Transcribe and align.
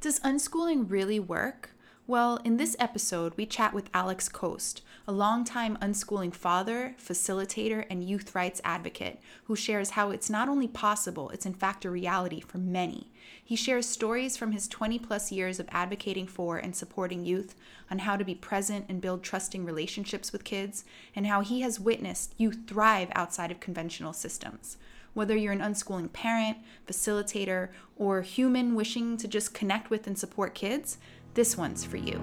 Does 0.00 0.18
unschooling 0.20 0.90
really 0.90 1.20
work? 1.20 1.72
Well, 2.06 2.38
in 2.42 2.56
this 2.56 2.74
episode, 2.78 3.34
we 3.36 3.44
chat 3.44 3.74
with 3.74 3.90
Alex 3.92 4.30
Khost, 4.30 4.80
a 5.06 5.12
longtime 5.12 5.76
unschooling 5.76 6.34
father, 6.34 6.94
facilitator, 6.98 7.84
and 7.90 8.02
youth 8.02 8.34
rights 8.34 8.62
advocate 8.64 9.20
who 9.44 9.54
shares 9.54 9.90
how 9.90 10.10
it's 10.10 10.30
not 10.30 10.48
only 10.48 10.68
possible, 10.68 11.28
it's 11.28 11.44
in 11.44 11.52
fact 11.52 11.84
a 11.84 11.90
reality 11.90 12.40
for 12.40 12.56
many. 12.56 13.12
He 13.44 13.56
shares 13.56 13.84
stories 13.84 14.38
from 14.38 14.52
his 14.52 14.68
20 14.68 14.98
plus 15.00 15.30
years 15.30 15.60
of 15.60 15.68
advocating 15.70 16.26
for 16.26 16.56
and 16.56 16.74
supporting 16.74 17.26
youth 17.26 17.54
on 17.90 17.98
how 17.98 18.16
to 18.16 18.24
be 18.24 18.34
present 18.34 18.86
and 18.88 19.02
build 19.02 19.22
trusting 19.22 19.66
relationships 19.66 20.32
with 20.32 20.44
kids, 20.44 20.82
and 21.14 21.26
how 21.26 21.42
he 21.42 21.60
has 21.60 21.78
witnessed 21.78 22.34
youth 22.38 22.60
thrive 22.66 23.10
outside 23.14 23.50
of 23.50 23.60
conventional 23.60 24.14
systems. 24.14 24.78
Whether 25.12 25.36
you're 25.36 25.52
an 25.52 25.60
unschooling 25.60 26.12
parent, 26.12 26.58
facilitator, 26.86 27.70
or 27.96 28.22
human 28.22 28.76
wishing 28.76 29.16
to 29.16 29.26
just 29.26 29.52
connect 29.52 29.90
with 29.90 30.06
and 30.06 30.16
support 30.16 30.54
kids, 30.54 30.98
this 31.34 31.56
one's 31.56 31.84
for 31.84 31.96
you. 31.96 32.20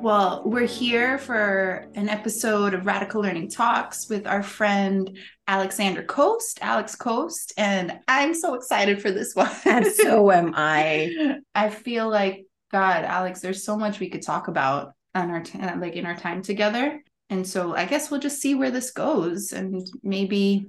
Well, 0.00 0.42
we're 0.46 0.66
here 0.66 1.18
for 1.18 1.88
an 1.94 2.08
episode 2.08 2.72
of 2.72 2.86
Radical 2.86 3.20
Learning 3.20 3.50
Talks 3.50 4.08
with 4.08 4.26
our 4.28 4.44
friend 4.44 5.18
Alexander 5.48 6.02
Khost, 6.02 6.58
Alex 6.60 6.94
Khost, 6.94 7.52
and 7.56 7.98
I'm 8.06 8.34
so 8.34 8.54
excited 8.54 9.00
for 9.00 9.10
this 9.10 9.34
one. 9.34 9.50
and 9.64 9.86
so 9.86 10.30
am 10.30 10.52
I. 10.54 11.38
I 11.54 11.70
feel 11.70 12.08
like 12.08 12.44
God, 12.70 13.04
Alex, 13.04 13.40
there's 13.40 13.64
so 13.64 13.76
much 13.76 13.98
we 13.98 14.10
could 14.10 14.22
talk 14.22 14.48
about 14.48 14.92
on 15.14 15.30
our 15.30 15.42
t- 15.42 15.58
uh, 15.58 15.78
like 15.78 15.96
in 15.96 16.06
our 16.06 16.16
time 16.16 16.42
together. 16.42 17.02
And 17.30 17.46
so 17.46 17.74
I 17.74 17.86
guess 17.86 18.10
we'll 18.10 18.20
just 18.20 18.40
see 18.40 18.54
where 18.54 18.70
this 18.70 18.90
goes 18.90 19.52
and 19.52 19.86
maybe 20.02 20.66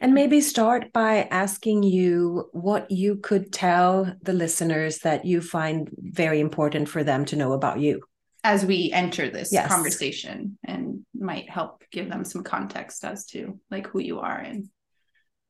and 0.00 0.12
maybe 0.12 0.40
start 0.40 0.92
by 0.92 1.28
asking 1.30 1.84
you 1.84 2.48
what 2.52 2.90
you 2.90 3.16
could 3.16 3.52
tell 3.52 4.12
the 4.22 4.32
listeners 4.32 4.98
that 4.98 5.24
you 5.24 5.40
find 5.40 5.88
very 5.96 6.40
important 6.40 6.88
for 6.88 7.04
them 7.04 7.24
to 7.26 7.36
know 7.36 7.52
about 7.52 7.78
you 7.78 8.00
as 8.44 8.64
we 8.64 8.90
enter 8.92 9.28
this 9.30 9.52
yes. 9.52 9.68
conversation 9.68 10.58
and 10.64 11.00
might 11.14 11.50
help 11.50 11.82
give 11.90 12.08
them 12.08 12.24
some 12.24 12.42
context 12.42 13.04
as 13.04 13.26
to 13.26 13.58
like 13.70 13.86
who 13.88 14.00
you 14.00 14.20
are 14.20 14.38
and 14.38 14.68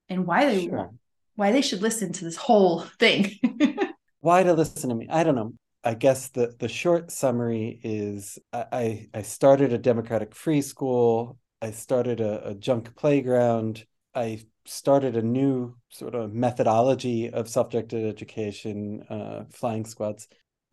and 0.08 0.26
why 0.26 0.46
they 0.46 0.66
sure. 0.66 0.90
why 1.36 1.52
they 1.52 1.60
should 1.60 1.82
listen 1.82 2.12
to 2.12 2.24
this 2.24 2.36
whole 2.36 2.80
thing 2.98 3.32
why 4.20 4.42
to 4.42 4.54
listen 4.54 4.88
to 4.88 4.94
me 4.94 5.06
i 5.10 5.22
don't 5.22 5.34
know 5.34 5.52
I 5.84 5.94
guess 5.94 6.28
the 6.28 6.54
the 6.58 6.68
short 6.68 7.10
summary 7.10 7.80
is 7.82 8.38
I 8.52 9.08
I 9.14 9.22
started 9.22 9.72
a 9.72 9.78
democratic 9.78 10.34
free 10.34 10.60
school. 10.60 11.38
I 11.62 11.70
started 11.70 12.20
a, 12.20 12.48
a 12.48 12.54
junk 12.54 12.94
playground. 12.96 13.86
I 14.14 14.44
started 14.66 15.16
a 15.16 15.22
new 15.22 15.76
sort 15.88 16.14
of 16.14 16.34
methodology 16.34 17.30
of 17.30 17.48
self-directed 17.48 18.04
education, 18.06 19.02
uh, 19.08 19.44
flying 19.50 19.84
squads, 19.84 20.28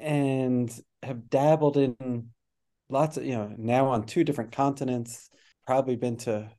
and 0.05 0.71
have 1.03 1.29
dabbled 1.29 1.77
in 1.77 2.29
lots 2.89 3.17
of 3.17 3.25
you 3.25 3.33
know 3.33 3.53
now 3.57 3.87
on 3.87 4.05
two 4.05 4.23
different 4.23 4.51
continents. 4.51 5.29
Probably 5.65 5.95
been 5.95 6.17
to 6.17 6.49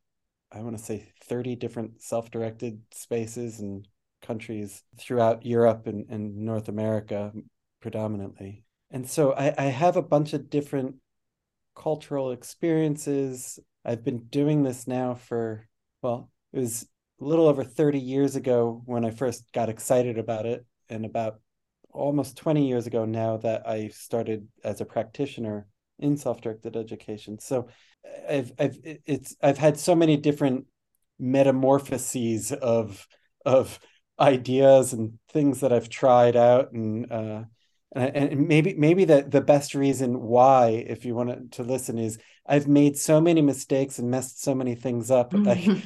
I 0.52 0.60
want 0.60 0.76
to 0.76 0.82
say 0.82 1.12
thirty 1.24 1.54
different 1.54 2.02
self-directed 2.02 2.82
spaces 2.92 3.60
and 3.60 3.86
countries 4.20 4.82
throughout 4.98 5.46
Europe 5.46 5.86
and, 5.86 6.10
and 6.10 6.36
North 6.38 6.68
America, 6.68 7.32
predominantly. 7.80 8.64
And 8.90 9.08
so 9.08 9.32
I, 9.32 9.54
I 9.56 9.64
have 9.64 9.96
a 9.96 10.02
bunch 10.02 10.32
of 10.32 10.50
different 10.50 10.96
cultural 11.76 12.32
experiences. 12.32 13.58
I've 13.84 14.04
been 14.04 14.24
doing 14.24 14.62
this 14.64 14.88
now 14.88 15.14
for, 15.14 15.68
well, 16.02 16.30
it 16.52 16.58
was 16.58 16.86
a 17.20 17.24
little 17.24 17.46
over 17.46 17.62
30 17.62 18.00
years 18.00 18.34
ago 18.34 18.82
when 18.86 19.04
I 19.04 19.10
first 19.10 19.52
got 19.52 19.68
excited 19.68 20.18
about 20.18 20.46
it, 20.46 20.64
and 20.88 21.04
about 21.04 21.40
almost 21.96 22.36
20 22.36 22.66
years 22.66 22.86
ago 22.86 23.04
now 23.04 23.36
that 23.38 23.66
I 23.68 23.88
started 23.88 24.46
as 24.64 24.80
a 24.80 24.84
practitioner 24.84 25.66
in 25.98 26.16
self-directed 26.16 26.76
education. 26.76 27.38
So 27.38 27.68
I've 28.28 28.52
I've 28.58 28.78
it's 28.84 29.36
I've 29.42 29.58
had 29.58 29.78
so 29.78 29.94
many 29.94 30.16
different 30.16 30.66
metamorphoses 31.18 32.52
of 32.52 33.06
of 33.44 33.78
ideas 34.18 34.92
and 34.92 35.18
things 35.30 35.60
that 35.60 35.72
I've 35.72 35.88
tried 35.88 36.36
out 36.36 36.72
and 36.72 37.10
uh, 37.10 37.42
Uh, 37.96 38.10
and 38.14 38.46
maybe 38.46 38.74
maybe 38.74 39.06
the 39.06 39.24
the 39.26 39.40
best 39.40 39.74
reason 39.74 40.20
why 40.20 40.84
if 40.86 41.06
you 41.06 41.14
want 41.14 41.50
to 41.50 41.62
listen 41.62 41.96
is 41.96 42.18
i've 42.46 42.68
made 42.68 42.94
so 42.94 43.22
many 43.22 43.40
mistakes 43.40 43.98
and 43.98 44.10
messed 44.10 44.42
so 44.42 44.54
many 44.54 44.74
things 44.74 45.10
up. 45.10 45.32
I, 45.34 45.80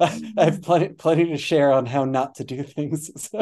I, 0.38 0.44
have 0.44 0.62
plenty 0.62 0.90
plenty 0.90 1.24
to 1.24 1.36
share 1.36 1.72
on 1.72 1.84
how 1.84 2.04
not 2.04 2.36
to 2.36 2.44
do 2.44 2.62
things 2.62 3.10
so. 3.30 3.38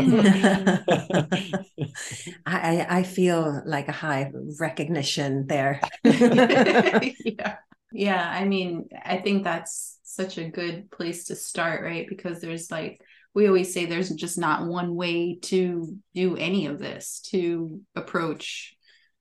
i 2.47 2.87
i 2.89 3.03
feel 3.03 3.63
like 3.67 3.89
a 3.89 3.93
high 3.93 4.33
recognition 4.59 5.47
there. 5.47 5.83
Yeah. 6.03 7.57
Yeah 7.93 8.31
i 8.31 8.45
mean 8.47 8.89
i 9.05 9.19
think 9.19 9.45
that's 9.45 9.99
such 10.05 10.39
a 10.39 10.49
good 10.49 10.91
place 10.91 11.27
to 11.27 11.37
start 11.37 11.83
right? 11.83 12.09
Because 12.09 12.41
there's 12.41 12.71
like 12.71 13.01
we 13.37 13.47
always 13.47 13.75
say 13.75 13.85
there's 13.85 14.09
just 14.09 14.39
not 14.39 14.67
one 14.67 14.97
way 14.97 15.39
to 15.43 15.99
do 16.15 16.37
any 16.37 16.67
of 16.67 16.79
this 16.79 17.21
to 17.21 17.83
approach 17.95 18.75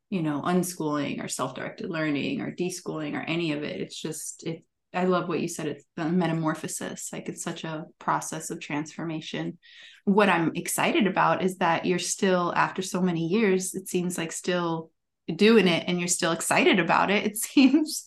you 0.09 0.21
know 0.21 0.41
unschooling 0.41 1.21
or 1.21 1.27
self-directed 1.27 1.89
learning 1.89 2.39
or 2.39 2.55
deschooling 2.55 3.13
or 3.13 3.21
any 3.21 3.51
of 3.51 3.61
it. 3.63 3.81
It's 3.81 4.01
just 4.01 4.47
it 4.47 4.63
i 4.93 5.03
love 5.03 5.27
what 5.27 5.41
you 5.41 5.49
said 5.49 5.67
it's 5.67 5.83
the 5.97 6.05
metamorphosis 6.05 7.09
like 7.11 7.27
it's 7.27 7.43
such 7.43 7.65
a 7.65 7.83
process 7.99 8.49
of 8.49 8.61
transformation. 8.61 9.57
What 10.05 10.29
i'm 10.29 10.53
excited 10.55 11.07
about 11.07 11.43
is 11.43 11.57
that 11.57 11.85
you're 11.85 11.99
still 11.99 12.53
after 12.55 12.81
so 12.81 13.01
many 13.01 13.27
years 13.27 13.75
it 13.75 13.89
seems 13.89 14.17
like 14.17 14.31
still 14.31 14.91
doing 15.35 15.67
it 15.67 15.83
and 15.87 15.99
you're 15.99 16.07
still 16.07 16.31
excited 16.31 16.79
about 16.79 17.11
it. 17.11 17.25
It 17.25 17.37
seems 17.49 18.05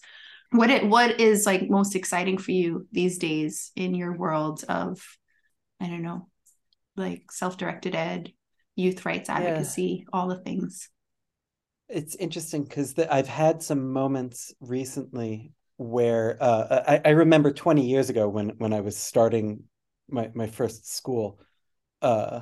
what 0.53 0.71
it 0.71 0.87
what 0.87 1.21
is 1.21 1.45
like 1.45 1.69
most 1.69 1.95
exciting 1.95 2.39
for 2.39 2.53
you 2.53 2.89
these 2.93 3.19
days 3.19 3.73
in 3.77 3.95
your 3.95 4.17
world 4.17 4.65
of 4.71 4.99
I 5.81 5.89
don't 5.89 6.03
know, 6.03 6.29
like 6.97 7.31
self 7.31 7.57
directed 7.57 7.95
ed, 7.95 8.33
youth 8.77 9.05
rights 9.05 9.29
advocacy, 9.29 10.01
yeah. 10.01 10.11
all 10.13 10.29
the 10.29 10.39
things. 10.39 10.89
It's 11.89 12.15
interesting 12.17 12.65
because 12.65 12.95
I've 12.99 13.29
had 13.29 13.63
some 13.63 13.93
moments 13.93 14.53
recently 14.61 15.53
where 15.79 16.37
uh, 16.41 16.85
I, 16.87 17.01
I, 17.05 17.11
remember 17.11 17.53
20 17.53 17.87
years 17.87 18.11
ago 18.11 18.29
when 18.29 18.51
when 18.59 18.73
I 18.73 18.81
was 18.81 18.97
starting 18.97 19.65
my 20.09 20.31
my 20.35 20.49
first 20.49 20.93
school, 20.93 21.41
uh, 22.03 22.41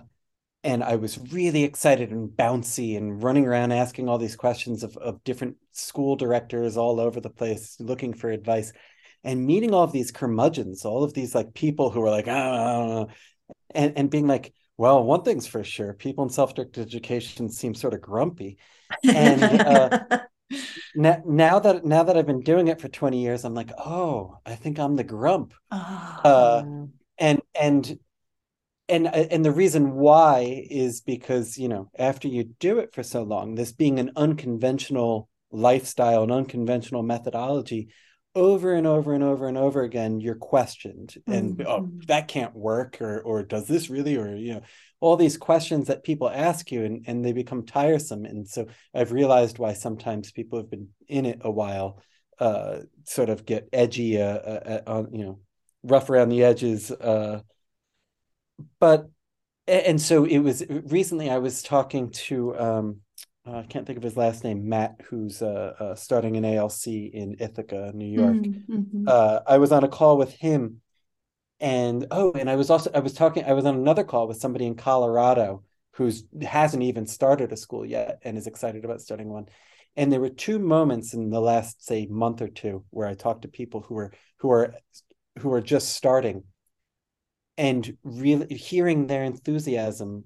and 0.64 0.82
I 0.82 0.96
was 0.96 1.18
really 1.32 1.62
excited 1.62 2.10
and 2.10 2.30
bouncy 2.30 2.96
and 2.96 3.22
running 3.22 3.46
around 3.46 3.72
asking 3.72 4.08
all 4.08 4.18
these 4.18 4.36
questions 4.36 4.82
of 4.82 4.96
of 4.96 5.22
different 5.22 5.56
school 5.72 6.16
directors 6.16 6.76
all 6.76 6.98
over 6.98 7.20
the 7.20 7.30
place, 7.30 7.76
looking 7.78 8.14
for 8.14 8.30
advice 8.30 8.72
and 9.26 9.44
meeting 9.44 9.74
all 9.74 9.82
of 9.82 9.92
these 9.92 10.12
curmudgeons, 10.12 10.84
all 10.84 11.02
of 11.02 11.12
these 11.12 11.34
like 11.34 11.52
people 11.52 11.90
who 11.90 12.00
are 12.02 12.10
like, 12.10 12.28
ah, 12.28 13.06
and, 13.74 13.92
and 13.96 14.08
being 14.08 14.28
like, 14.28 14.54
well, 14.78 15.02
one 15.02 15.22
thing's 15.22 15.48
for 15.48 15.64
sure, 15.64 15.92
people 15.94 16.24
in 16.24 16.30
self-directed 16.30 16.80
education 16.86 17.50
seem 17.50 17.74
sort 17.74 17.92
of 17.92 18.00
grumpy. 18.00 18.58
And 19.02 19.42
uh, 19.42 19.98
now, 20.94 21.22
now 21.26 21.58
that 21.58 21.84
now 21.84 22.04
that 22.04 22.16
I've 22.16 22.26
been 22.26 22.42
doing 22.42 22.68
it 22.68 22.80
for 22.80 22.88
20 22.88 23.20
years, 23.20 23.44
I'm 23.44 23.54
like, 23.54 23.72
oh, 23.76 24.38
I 24.46 24.54
think 24.54 24.78
I'm 24.78 24.94
the 24.94 25.04
grump. 25.04 25.54
Oh. 25.72 26.20
Uh, 26.24 26.64
and 27.18 27.42
and 27.58 27.98
and 28.88 29.08
and 29.08 29.44
the 29.44 29.50
reason 29.50 29.94
why 29.94 30.66
is 30.70 31.00
because 31.00 31.58
you 31.58 31.68
know 31.68 31.90
after 31.98 32.28
you 32.28 32.44
do 32.60 32.78
it 32.78 32.94
for 32.94 33.02
so 33.02 33.22
long 33.24 33.54
this 33.54 33.72
being 33.72 33.98
an 33.98 34.12
unconventional 34.14 35.28
lifestyle 35.50 36.22
an 36.22 36.30
unconventional 36.30 37.02
methodology 37.02 37.88
over 38.36 38.74
and 38.74 38.86
over 38.86 39.14
and 39.14 39.24
over 39.24 39.48
and 39.48 39.56
over 39.56 39.82
again 39.82 40.20
you're 40.20 40.34
questioned 40.34 41.14
and 41.26 41.62
oh, 41.62 41.80
mm-hmm. 41.80 41.98
oh 41.98 42.00
that 42.06 42.28
can't 42.28 42.54
work 42.54 43.00
or 43.00 43.22
or 43.22 43.42
does 43.42 43.66
this 43.66 43.88
really 43.88 44.14
or 44.16 44.36
you 44.36 44.54
know 44.54 44.60
all 45.00 45.16
these 45.16 45.38
questions 45.38 45.86
that 45.86 46.04
people 46.04 46.28
ask 46.28 46.70
you 46.70 46.84
and, 46.84 47.04
and 47.06 47.24
they 47.24 47.32
become 47.32 47.64
tiresome 47.64 48.26
and 48.26 48.46
so 48.46 48.66
i've 48.94 49.10
realized 49.10 49.58
why 49.58 49.72
sometimes 49.72 50.32
people 50.32 50.58
have 50.58 50.70
been 50.70 50.88
in 51.08 51.24
it 51.24 51.40
a 51.40 51.50
while 51.50 51.98
uh 52.38 52.80
sort 53.04 53.30
of 53.30 53.46
get 53.46 53.70
edgy 53.72 54.20
uh, 54.20 54.26
uh, 54.26 54.80
uh 54.86 54.90
on 54.90 55.14
you 55.14 55.24
know 55.24 55.40
rough 55.82 56.10
around 56.10 56.28
the 56.28 56.44
edges 56.44 56.90
uh 56.90 57.40
but 58.78 59.08
and 59.66 60.00
so 60.00 60.26
it 60.26 60.38
was 60.40 60.62
recently 60.68 61.30
i 61.30 61.38
was 61.38 61.62
talking 61.62 62.10
to 62.10 62.54
um 62.58 63.00
I 63.46 63.62
can't 63.62 63.86
think 63.86 63.96
of 63.96 64.02
his 64.02 64.16
last 64.16 64.42
name, 64.42 64.68
Matt, 64.68 65.00
who's 65.08 65.40
uh, 65.40 65.74
uh, 65.78 65.94
starting 65.94 66.36
an 66.36 66.44
ALC 66.44 66.86
in 66.86 67.36
Ithaca, 67.38 67.92
New 67.94 68.06
York. 68.06 68.36
Mm-hmm. 68.36 69.04
Uh, 69.06 69.40
I 69.46 69.58
was 69.58 69.70
on 69.70 69.84
a 69.84 69.88
call 69.88 70.16
with 70.18 70.32
him, 70.32 70.80
and 71.60 72.06
oh, 72.10 72.32
and 72.32 72.50
I 72.50 72.56
was 72.56 72.70
also 72.70 72.90
I 72.92 72.98
was 72.98 73.14
talking 73.14 73.44
I 73.44 73.52
was 73.52 73.64
on 73.64 73.76
another 73.76 74.04
call 74.04 74.26
with 74.26 74.38
somebody 74.38 74.66
in 74.66 74.74
Colorado 74.74 75.62
who's 75.92 76.24
hasn't 76.42 76.82
even 76.82 77.06
started 77.06 77.52
a 77.52 77.56
school 77.56 77.86
yet 77.86 78.20
and 78.22 78.36
is 78.36 78.46
excited 78.46 78.84
about 78.84 79.00
starting 79.00 79.28
one, 79.28 79.46
And 79.96 80.12
there 80.12 80.20
were 80.20 80.28
two 80.28 80.58
moments 80.58 81.14
in 81.14 81.30
the 81.30 81.40
last, 81.40 81.86
say, 81.86 82.06
month 82.06 82.42
or 82.42 82.48
two 82.48 82.84
where 82.90 83.08
I 83.08 83.14
talked 83.14 83.42
to 83.42 83.48
people 83.48 83.80
who 83.80 83.96
are 83.96 84.12
who 84.38 84.50
are 84.50 84.74
who 85.38 85.52
are 85.52 85.62
just 85.62 85.90
starting 85.90 86.44
and 87.56 87.96
really 88.02 88.54
hearing 88.54 89.06
their 89.06 89.24
enthusiasm 89.24 90.24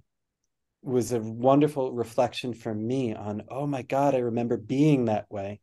was 0.82 1.12
a 1.12 1.20
wonderful 1.20 1.92
reflection 1.92 2.54
for 2.54 2.74
me 2.74 3.14
on 3.14 3.42
oh 3.48 3.66
my 3.66 3.82
god 3.82 4.14
i 4.14 4.18
remember 4.18 4.56
being 4.56 5.06
that 5.06 5.30
way. 5.30 5.60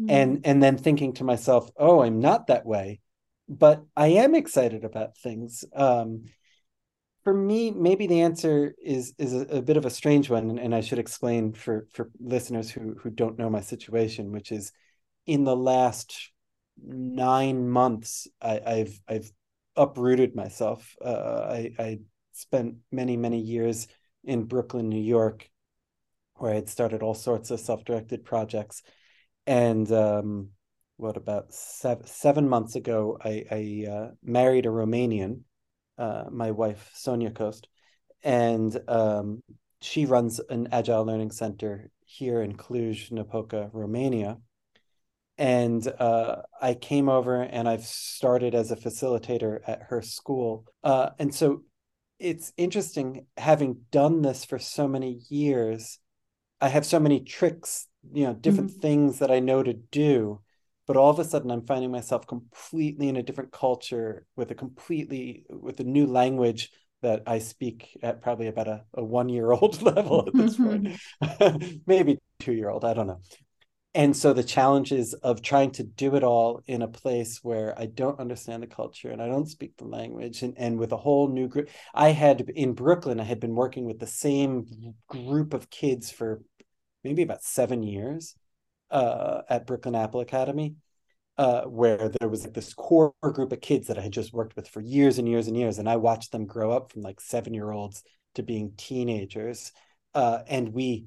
Mm-hmm. 0.00 0.10
and 0.10 0.46
and 0.46 0.62
then 0.62 0.76
thinking 0.76 1.14
to 1.14 1.24
myself 1.24 1.70
oh 1.76 2.02
i'm 2.02 2.20
not 2.20 2.48
that 2.48 2.66
way. 2.66 3.00
But 3.48 3.84
i 3.96 4.08
am 4.08 4.34
excited 4.34 4.84
about 4.84 5.16
things. 5.16 5.64
Um, 5.74 6.24
for 7.24 7.34
me 7.34 7.70
maybe 7.70 8.06
the 8.06 8.20
answer 8.20 8.74
is 8.82 9.12
is 9.18 9.34
a, 9.34 9.56
a 9.56 9.62
bit 9.62 9.76
of 9.76 9.84
a 9.84 9.90
strange 9.90 10.30
one 10.30 10.48
and, 10.50 10.60
and, 10.60 10.74
i 10.74 10.80
should 10.80 11.00
explain 11.00 11.52
for 11.52 11.88
for 11.92 12.08
listeners 12.20 12.70
who 12.70 12.94
who 13.00 13.10
don't 13.10 13.36
know 13.36 13.50
my 13.50 13.60
situation 13.60 14.30
which 14.30 14.52
is 14.52 14.70
in 15.26 15.42
the 15.42 15.56
last 15.56 16.30
nine 16.86 17.68
months 17.68 18.28
I, 18.40 18.60
i've 18.64 19.00
i've 19.08 19.32
uprooted 19.76 20.34
myself. 20.34 20.96
Uh, 21.04 21.46
i 21.50 21.72
i 21.78 21.98
spent 22.32 22.76
many 22.90 23.16
many 23.16 23.40
years 23.40 23.88
in 24.26 24.44
Brooklyn, 24.44 24.88
New 24.88 25.00
York, 25.00 25.48
where 26.34 26.52
I 26.52 26.56
had 26.56 26.68
started 26.68 27.02
all 27.02 27.14
sorts 27.14 27.50
of 27.50 27.60
self-directed 27.60 28.24
projects. 28.24 28.82
And 29.46 29.90
um, 29.92 30.50
what 30.96 31.16
about 31.16 31.54
seven, 31.54 32.06
seven 32.06 32.48
months 32.48 32.76
ago, 32.76 33.16
I, 33.24 33.44
I 33.50 33.90
uh, 33.90 34.10
married 34.22 34.66
a 34.66 34.70
Romanian, 34.70 35.40
uh, 35.96 36.24
my 36.30 36.50
wife 36.50 36.90
Sonia 36.94 37.30
Khost, 37.30 37.66
and 38.22 38.76
um, 38.88 39.42
she 39.80 40.04
runs 40.04 40.40
an 40.50 40.68
agile 40.72 41.04
learning 41.04 41.30
center 41.30 41.90
here 42.04 42.42
in 42.42 42.56
Cluj-Napoca, 42.56 43.70
Romania. 43.72 44.38
And 45.38 45.86
uh, 45.86 46.42
I 46.60 46.74
came 46.74 47.08
over 47.10 47.42
and 47.42 47.68
I've 47.68 47.84
started 47.84 48.54
as 48.54 48.70
a 48.70 48.76
facilitator 48.76 49.60
at 49.66 49.82
her 49.90 50.00
school. 50.00 50.64
Uh, 50.82 51.10
and 51.18 51.34
so 51.34 51.62
it's 52.18 52.52
interesting 52.56 53.26
having 53.36 53.82
done 53.90 54.22
this 54.22 54.44
for 54.44 54.58
so 54.58 54.88
many 54.88 55.20
years 55.28 55.98
i 56.60 56.68
have 56.68 56.86
so 56.86 56.98
many 56.98 57.20
tricks 57.20 57.86
you 58.12 58.24
know 58.24 58.34
different 58.34 58.70
mm-hmm. 58.70 58.80
things 58.80 59.18
that 59.18 59.30
i 59.30 59.38
know 59.38 59.62
to 59.62 59.74
do 59.74 60.40
but 60.86 60.96
all 60.96 61.10
of 61.10 61.18
a 61.18 61.24
sudden 61.24 61.50
i'm 61.50 61.66
finding 61.66 61.90
myself 61.90 62.26
completely 62.26 63.08
in 63.08 63.16
a 63.16 63.22
different 63.22 63.52
culture 63.52 64.26
with 64.36 64.50
a 64.50 64.54
completely 64.54 65.44
with 65.50 65.80
a 65.80 65.84
new 65.84 66.06
language 66.06 66.70
that 67.02 67.22
i 67.26 67.38
speak 67.38 67.98
at 68.02 68.22
probably 68.22 68.46
about 68.46 68.68
a, 68.68 68.84
a 68.94 69.04
one 69.04 69.28
year 69.28 69.52
old 69.52 69.80
level 69.82 70.24
at 70.26 70.34
this 70.34 70.56
point. 70.56 70.88
Maybe 71.86 72.18
two 72.38 72.52
year 72.52 72.70
old 72.70 72.84
i 72.84 72.94
don't 72.94 73.06
know 73.06 73.20
and 73.96 74.14
so 74.14 74.34
the 74.34 74.44
challenges 74.44 75.14
of 75.14 75.40
trying 75.40 75.70
to 75.70 75.82
do 75.82 76.16
it 76.16 76.22
all 76.22 76.62
in 76.66 76.82
a 76.82 76.88
place 76.88 77.42
where 77.42 77.74
I 77.78 77.86
don't 77.86 78.20
understand 78.20 78.62
the 78.62 78.66
culture 78.66 79.10
and 79.10 79.22
I 79.22 79.26
don't 79.26 79.48
speak 79.48 79.78
the 79.78 79.86
language 79.86 80.42
and, 80.42 80.52
and 80.58 80.78
with 80.78 80.92
a 80.92 80.98
whole 80.98 81.28
new 81.28 81.48
group. 81.48 81.70
I 81.94 82.10
had 82.10 82.42
in 82.54 82.74
Brooklyn, 82.74 83.18
I 83.18 83.24
had 83.24 83.40
been 83.40 83.54
working 83.54 83.86
with 83.86 83.98
the 83.98 84.06
same 84.06 84.94
group 85.08 85.54
of 85.54 85.70
kids 85.70 86.10
for 86.10 86.42
maybe 87.04 87.22
about 87.22 87.42
seven 87.42 87.82
years 87.82 88.34
uh, 88.90 89.40
at 89.48 89.66
Brooklyn 89.66 89.94
Apple 89.94 90.20
Academy, 90.20 90.74
uh, 91.38 91.62
where 91.62 92.10
there 92.20 92.28
was 92.28 92.44
like 92.44 92.52
this 92.52 92.74
core 92.74 93.14
group 93.22 93.50
of 93.50 93.62
kids 93.62 93.86
that 93.86 93.98
I 93.98 94.02
had 94.02 94.12
just 94.12 94.34
worked 94.34 94.56
with 94.56 94.68
for 94.68 94.82
years 94.82 95.18
and 95.18 95.26
years 95.26 95.48
and 95.48 95.56
years. 95.56 95.78
And 95.78 95.88
I 95.88 95.96
watched 95.96 96.32
them 96.32 96.44
grow 96.44 96.70
up 96.70 96.92
from 96.92 97.00
like 97.00 97.18
seven 97.18 97.54
year 97.54 97.70
olds 97.72 98.02
to 98.34 98.42
being 98.42 98.74
teenagers. 98.76 99.72
Uh, 100.12 100.40
and 100.48 100.74
we 100.74 101.06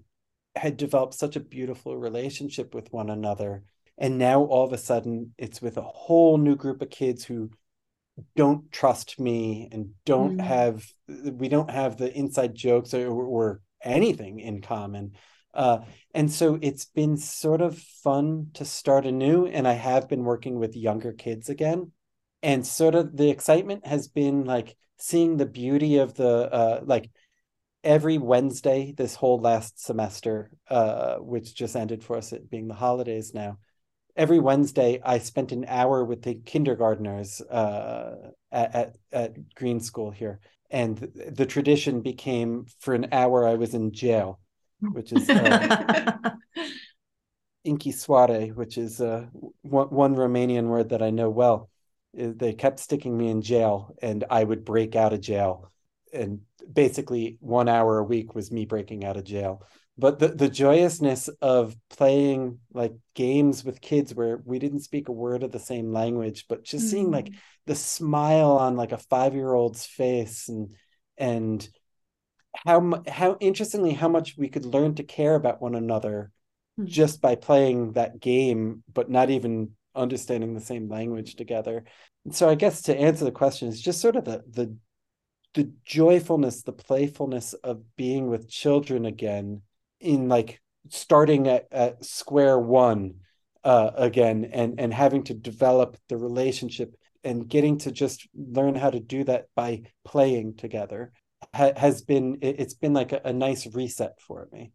had 0.59 0.77
developed 0.77 1.13
such 1.13 1.35
a 1.35 1.39
beautiful 1.39 1.97
relationship 1.97 2.75
with 2.75 2.91
one 2.91 3.09
another 3.09 3.63
and 3.97 4.17
now 4.17 4.43
all 4.43 4.65
of 4.65 4.73
a 4.73 4.77
sudden 4.77 5.33
it's 5.37 5.61
with 5.61 5.77
a 5.77 5.81
whole 5.81 6.37
new 6.37 6.55
group 6.55 6.81
of 6.81 6.89
kids 6.89 7.23
who 7.23 7.49
don't 8.35 8.71
trust 8.71 9.19
me 9.19 9.69
and 9.71 9.91
don't 10.05 10.37
mm. 10.37 10.43
have 10.43 10.85
we 11.07 11.47
don't 11.47 11.69
have 11.69 11.97
the 11.97 12.13
inside 12.13 12.53
jokes 12.53 12.93
or, 12.93 13.09
or 13.09 13.61
anything 13.83 14.39
in 14.39 14.61
common 14.61 15.11
uh, 15.53 15.79
and 16.13 16.31
so 16.31 16.59
it's 16.61 16.85
been 16.85 17.17
sort 17.17 17.61
of 17.61 17.77
fun 17.77 18.47
to 18.53 18.65
start 18.65 19.05
anew 19.05 19.45
and 19.45 19.67
i 19.67 19.73
have 19.73 20.09
been 20.09 20.23
working 20.23 20.59
with 20.59 20.75
younger 20.75 21.13
kids 21.13 21.49
again 21.49 21.91
and 22.43 22.65
sort 22.67 22.95
of 22.95 23.15
the 23.15 23.29
excitement 23.29 23.85
has 23.85 24.07
been 24.07 24.43
like 24.43 24.75
seeing 24.97 25.37
the 25.37 25.45
beauty 25.45 25.97
of 25.97 26.13
the 26.15 26.53
uh, 26.53 26.81
like 26.83 27.09
every 27.83 28.17
Wednesday 28.17 28.93
this 28.95 29.15
whole 29.15 29.39
last 29.39 29.83
semester, 29.83 30.51
uh, 30.69 31.15
which 31.17 31.55
just 31.55 31.75
ended 31.75 32.03
for 32.03 32.17
us 32.17 32.33
it 32.33 32.49
being 32.49 32.67
the 32.67 32.73
holidays 32.73 33.33
now. 33.33 33.57
Every 34.15 34.39
Wednesday, 34.39 34.99
I 35.03 35.19
spent 35.19 35.51
an 35.51 35.65
hour 35.67 36.03
with 36.03 36.23
the 36.23 36.35
kindergartners 36.35 37.41
uh, 37.41 38.31
at, 38.51 38.75
at, 38.75 38.95
at 39.13 39.55
Green 39.55 39.79
School 39.79 40.11
here, 40.11 40.39
and 40.69 40.97
the 40.97 41.45
tradition 41.45 42.01
became 42.01 42.65
for 42.79 42.93
an 42.93 43.07
hour 43.11 43.47
I 43.47 43.55
was 43.55 43.73
in 43.73 43.93
jail, 43.93 44.39
which 44.81 45.13
is 45.13 45.29
uh, 45.29 46.17
Inchisoare, 47.65 48.53
which 48.55 48.77
is 48.77 48.99
uh, 48.99 49.27
one, 49.61 49.87
one 49.87 50.15
Romanian 50.15 50.67
word 50.67 50.89
that 50.89 51.01
I 51.01 51.11
know 51.11 51.29
well. 51.29 51.69
They 52.13 52.53
kept 52.53 52.79
sticking 52.79 53.17
me 53.17 53.29
in 53.29 53.41
jail, 53.41 53.95
and 54.01 54.25
I 54.29 54.43
would 54.43 54.65
break 54.65 54.95
out 54.95 55.13
of 55.13 55.21
jail 55.21 55.71
and 56.13 56.41
basically 56.71 57.37
one 57.39 57.69
hour 57.69 57.99
a 57.99 58.03
week 58.03 58.35
was 58.35 58.51
me 58.51 58.65
breaking 58.65 59.05
out 59.05 59.17
of 59.17 59.23
jail 59.23 59.63
but 59.99 60.17
the, 60.17 60.29
the 60.29 60.47
joyousness 60.47 61.27
of 61.41 61.75
playing 61.89 62.59
like 62.73 62.93
games 63.15 63.65
with 63.65 63.81
kids 63.81 64.15
where 64.15 64.41
we 64.45 64.57
didn't 64.57 64.79
speak 64.79 65.09
a 65.09 65.13
word 65.13 65.43
of 65.43 65.51
the 65.51 65.59
same 65.59 65.91
language 65.91 66.45
but 66.47 66.63
just 66.63 66.85
mm-hmm. 66.85 66.91
seeing 66.91 67.11
like 67.11 67.25
mm. 67.25 67.35
the 67.65 67.75
smile 67.75 68.51
on 68.51 68.77
like 68.77 68.93
a 68.93 68.97
five 68.97 69.35
year 69.35 69.53
old's 69.53 69.85
face 69.85 70.47
and 70.47 70.75
and 71.17 71.67
how 72.65 73.03
how 73.07 73.37
interestingly 73.39 73.93
how 73.93 74.07
much 74.07 74.35
we 74.37 74.47
could 74.47 74.65
learn 74.65 74.95
to 74.95 75.03
care 75.03 75.35
about 75.35 75.61
one 75.61 75.75
another 75.75 76.31
mm-hmm. 76.79 76.87
just 76.87 77.21
by 77.21 77.35
playing 77.35 77.91
that 77.93 78.19
game 78.19 78.83
but 78.91 79.09
not 79.09 79.29
even 79.29 79.71
understanding 79.95 80.53
the 80.53 80.61
same 80.61 80.87
language 80.87 81.35
together 81.35 81.83
so 82.31 82.47
i 82.47 82.55
guess 82.55 82.83
to 82.83 82.97
answer 82.97 83.25
the 83.25 83.31
question 83.31 83.67
is 83.67 83.81
just 83.81 83.99
sort 83.99 84.15
of 84.15 84.23
the 84.23 84.43
the 84.49 84.75
the 85.53 85.71
joyfulness, 85.85 86.63
the 86.63 86.71
playfulness 86.71 87.53
of 87.53 87.83
being 87.95 88.27
with 88.27 88.49
children 88.49 89.05
again 89.05 89.61
in 89.99 90.29
like 90.29 90.61
starting 90.89 91.47
at, 91.47 91.67
at 91.71 92.03
square 92.05 92.59
one 92.59 93.15
uh, 93.63 93.91
again 93.95 94.49
and 94.53 94.79
and 94.79 94.93
having 94.93 95.23
to 95.23 95.33
develop 95.33 95.97
the 96.07 96.17
relationship 96.17 96.95
and 97.23 97.49
getting 97.49 97.77
to 97.77 97.91
just 97.91 98.27
learn 98.33 98.75
how 98.75 98.89
to 98.89 98.99
do 98.99 99.23
that 99.25 99.47
by 99.55 99.81
playing 100.05 100.55
together 100.55 101.11
ha- 101.53 101.73
has 101.75 102.01
been 102.01 102.37
it, 102.41 102.59
has 102.59 102.73
been 102.73 102.93
like 102.93 103.11
a, 103.11 103.21
a, 103.25 103.33
nice 103.33 103.67
reset 103.75 104.19
for 104.21 104.47
me 104.53 104.71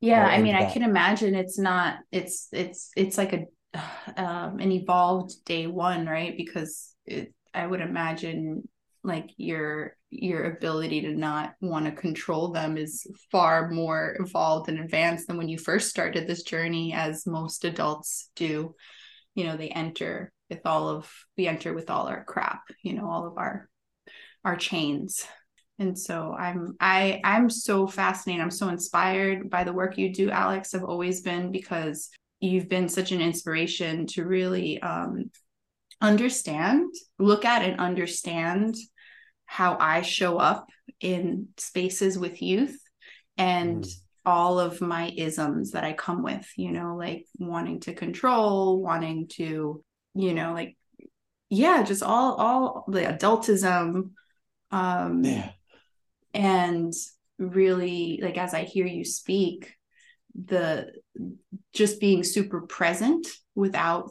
yeah 0.00 0.24
i 0.24 0.40
mean 0.40 0.54
that. 0.54 0.68
i 0.68 0.72
can 0.72 0.84
imagine 0.84 1.34
it's 1.34 1.58
not 1.58 1.96
it's 2.12 2.48
it's 2.52 2.90
it's 2.96 3.18
like 3.18 3.32
a 3.32 3.44
um, 4.16 4.60
an 4.60 4.70
evolved 4.70 5.32
day 5.44 5.66
one 5.66 6.06
right 6.06 6.36
because 6.36 6.94
it, 7.04 7.34
i 7.52 7.66
would 7.66 7.80
imagine 7.80 8.62
like 9.08 9.30
your 9.36 9.96
your 10.10 10.44
ability 10.44 11.02
to 11.02 11.14
not 11.14 11.54
want 11.60 11.84
to 11.86 11.92
control 11.92 12.52
them 12.52 12.76
is 12.76 13.06
far 13.30 13.70
more 13.70 14.16
evolved 14.20 14.68
and 14.68 14.78
advanced 14.78 15.26
than 15.26 15.36
when 15.36 15.48
you 15.48 15.58
first 15.58 15.90
started 15.90 16.26
this 16.26 16.42
journey 16.42 16.92
as 16.92 17.26
most 17.26 17.64
adults 17.64 18.30
do. 18.36 18.74
You 19.34 19.44
know 19.44 19.56
they 19.56 19.68
enter 19.68 20.32
with 20.50 20.60
all 20.64 20.88
of 20.88 21.12
we 21.36 21.46
enter 21.46 21.74
with 21.74 21.90
all 21.90 22.06
our 22.06 22.24
crap 22.24 22.62
you 22.82 22.94
know 22.94 23.10
all 23.10 23.26
of 23.26 23.36
our 23.36 23.68
our 24.44 24.56
chains. 24.56 25.26
And 25.80 25.96
so 25.96 26.34
i'm 26.36 26.76
i 26.80 27.20
i'm 27.22 27.48
so 27.48 27.86
fascinated 27.86 28.42
i'm 28.42 28.50
so 28.50 28.68
inspired 28.68 29.48
by 29.48 29.62
the 29.62 29.72
work 29.72 29.96
you 29.96 30.12
do 30.12 30.30
alex. 30.30 30.74
I've 30.74 30.84
always 30.84 31.20
been 31.20 31.52
because 31.52 32.10
you've 32.40 32.68
been 32.68 32.88
such 32.88 33.12
an 33.12 33.20
inspiration 33.20 34.06
to 34.08 34.24
really 34.24 34.80
um 34.82 35.30
understand 36.00 36.92
look 37.18 37.44
at 37.44 37.62
and 37.62 37.80
understand 37.80 38.76
how 39.50 39.78
I 39.80 40.02
show 40.02 40.36
up 40.36 40.68
in 41.00 41.48
spaces 41.56 42.18
with 42.18 42.42
youth 42.42 42.78
and 43.38 43.82
mm. 43.82 43.92
all 44.26 44.60
of 44.60 44.82
my 44.82 45.10
isms 45.16 45.70
that 45.70 45.84
I 45.84 45.94
come 45.94 46.22
with, 46.22 46.46
you 46.56 46.70
know, 46.70 46.96
like 46.96 47.24
wanting 47.38 47.80
to 47.80 47.94
control, 47.94 48.82
wanting 48.82 49.26
to, 49.36 49.82
you 50.14 50.34
know, 50.34 50.52
like 50.52 50.76
yeah, 51.48 51.82
just 51.82 52.02
all 52.02 52.34
all 52.34 52.84
the 52.88 53.00
adultism 53.00 54.10
um 54.70 55.24
yeah. 55.24 55.50
and 56.34 56.92
really 57.38 58.20
like 58.22 58.36
as 58.36 58.52
I 58.52 58.64
hear 58.64 58.84
you 58.84 59.02
speak 59.02 59.72
the 60.34 60.92
just 61.72 62.00
being 62.00 62.22
super 62.22 62.60
present 62.60 63.26
without 63.54 64.10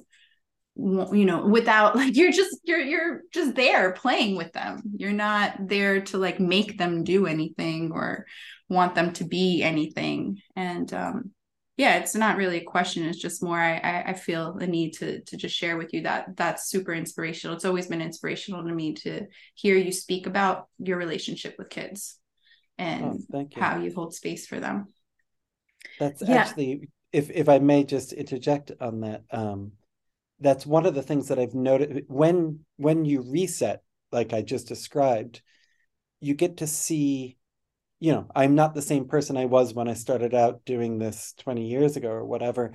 you 0.78 1.26
know 1.26 1.46
without 1.46 1.96
like 1.96 2.16
you're 2.16 2.32
just 2.32 2.58
you're 2.64 2.80
you're 2.80 3.22
just 3.34 3.56
there 3.56 3.92
playing 3.92 4.36
with 4.36 4.54
them. 4.54 4.82
You're 4.96 5.12
not 5.12 5.68
there 5.68 6.02
to 6.02 6.18
like 6.18 6.40
make 6.40 6.78
them 6.78 7.04
do 7.04 7.26
anything 7.26 7.92
or 7.92 8.26
want 8.70 8.96
them 8.96 9.14
to 9.14 9.24
be 9.24 9.64
anything. 9.64 10.40
And 10.56 10.92
um 10.94 11.32
yeah 11.78 11.98
it's 11.98 12.16
not 12.16 12.38
really 12.38 12.58
a 12.58 12.66
question. 12.66 13.06
It's 13.06 13.20
just 13.20 13.44
more 13.44 13.60
I, 13.60 14.04
I 14.08 14.14
feel 14.14 14.54
the 14.54 14.68
need 14.68 14.94
to 14.96 15.22
to 15.22 15.38
just 15.38 15.56
share 15.56 15.78
with 15.78 15.94
you 15.94 16.04
that 16.04 16.36
that's 16.36 16.70
super 16.70 16.94
inspirational. 16.94 17.56
It's 17.56 17.66
always 17.66 17.88
been 17.88 18.02
inspirational 18.02 18.64
to 18.64 18.74
me 18.74 18.94
to 18.96 19.28
hear 19.56 19.76
you 19.76 19.92
speak 19.92 20.28
about 20.28 20.68
your 20.80 20.98
relationship 20.98 21.56
with 21.58 21.70
kids 21.70 22.20
and 22.78 23.24
oh, 23.34 23.40
you. 23.40 23.48
how 23.56 23.80
you 23.80 23.94
hold 23.94 24.14
space 24.14 24.46
for 24.46 24.60
them. 24.60 24.86
That's 26.00 26.22
yeah. 26.22 26.36
actually 26.36 26.90
if 27.14 27.30
if 27.32 27.50
i 27.50 27.58
may 27.60 27.84
just 27.84 28.14
interject 28.14 28.72
on 28.80 29.02
that 29.02 29.24
um 29.32 29.72
that's 30.40 30.66
one 30.66 30.86
of 30.86 30.96
the 30.96 31.02
things 31.02 31.28
that 31.28 31.40
i've 31.40 31.56
noted 31.56 32.06
when 32.08 32.60
when 32.78 33.06
you 33.06 33.22
reset 33.22 33.82
like 34.12 34.34
i 34.34 34.42
just 34.42 34.68
described 34.68 35.42
you 36.20 36.34
get 36.34 36.58
to 36.58 36.68
see 36.68 37.38
you 38.00 38.12
know 38.12 38.28
i'm 38.36 38.56
not 38.56 38.74
the 38.74 38.82
same 38.82 39.08
person 39.08 39.38
i 39.38 39.46
was 39.46 39.74
when 39.74 39.88
i 39.88 39.94
started 39.94 40.34
out 40.34 40.64
doing 40.66 40.98
this 40.98 41.34
20 41.40 41.68
years 41.68 41.98
ago 41.98 42.10
or 42.10 42.26
whatever 42.26 42.74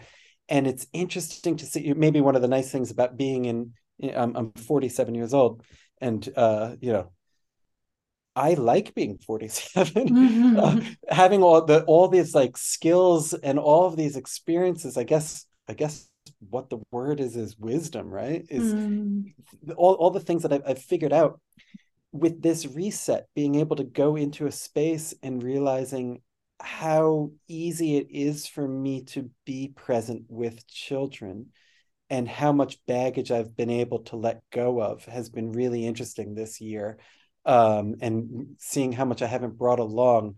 and 0.49 0.67
it's 0.67 0.87
interesting 0.93 1.57
to 1.57 1.67
see 1.67 1.93
maybe 1.95 2.21
one 2.21 2.37
of 2.37 2.43
the 2.43 2.49
nice 2.49 2.71
things 2.71 2.91
about 2.91 3.17
being 3.17 3.45
in 3.45 3.73
i'm, 4.17 4.37
I'm 4.37 4.53
47 4.53 5.15
years 5.15 5.35
old 5.35 5.63
and 6.01 6.29
uh 6.37 6.75
you 6.81 6.93
know 6.93 7.13
I 8.35 8.55
like 8.55 8.95
being 8.95 9.19
47. 9.19 9.93
Mm-hmm. 10.13 10.59
uh, 10.59 10.81
having 11.09 11.43
all 11.43 11.65
the 11.65 11.85
all 11.85 12.09
these 12.09 12.35
like 12.35 12.57
skills 12.57 13.35
and 13.35 13.59
all 13.59 13.87
of 13.87 13.97
these 13.97 14.17
experiences, 14.17 14.97
I 14.97 15.05
guess 15.05 15.47
I 15.69 15.75
guess 15.75 16.09
what 16.51 16.71
the 16.71 16.79
word 16.91 17.21
is 17.21 17.37
is 17.37 17.59
wisdom, 17.59 18.09
right? 18.09 18.45
Is 18.49 18.75
mm. 18.75 19.33
all, 19.77 19.95
all 19.95 20.11
the 20.11 20.21
things 20.21 20.43
that 20.43 20.53
I've, 20.53 20.63
I've 20.67 20.83
figured 20.83 21.13
out 21.13 21.41
with 22.13 22.43
this 22.43 22.67
reset, 22.67 23.27
being 23.35 23.55
able 23.57 23.77
to 23.77 23.85
go 23.85 24.17
into 24.17 24.47
a 24.47 24.53
space 24.53 25.15
and 25.23 25.43
realizing 25.43 26.21
how 26.61 27.33
easy 27.49 27.97
it 27.97 28.09
is 28.11 28.47
for 28.47 28.67
me 28.69 29.03
to 29.03 29.31
be 29.45 29.73
present 29.75 30.25
with 30.29 30.67
children 30.69 31.47
and 32.11 32.29
how 32.29 32.53
much 32.53 32.85
baggage 32.87 33.31
I've 33.31 33.57
been 33.57 33.71
able 33.71 34.01
to 34.01 34.17
let 34.17 34.43
go 34.51 34.81
of 34.81 35.05
has 35.07 35.31
been 35.31 35.53
really 35.53 35.87
interesting 35.87 36.35
this 36.35 36.61
year. 36.61 36.99
Um, 37.45 37.97
and 38.01 38.55
seeing 38.59 38.93
how 38.93 39.05
much 39.05 39.23
I 39.23 39.27
haven't 39.27 39.59
brought 39.59 39.81
along. 39.81 40.37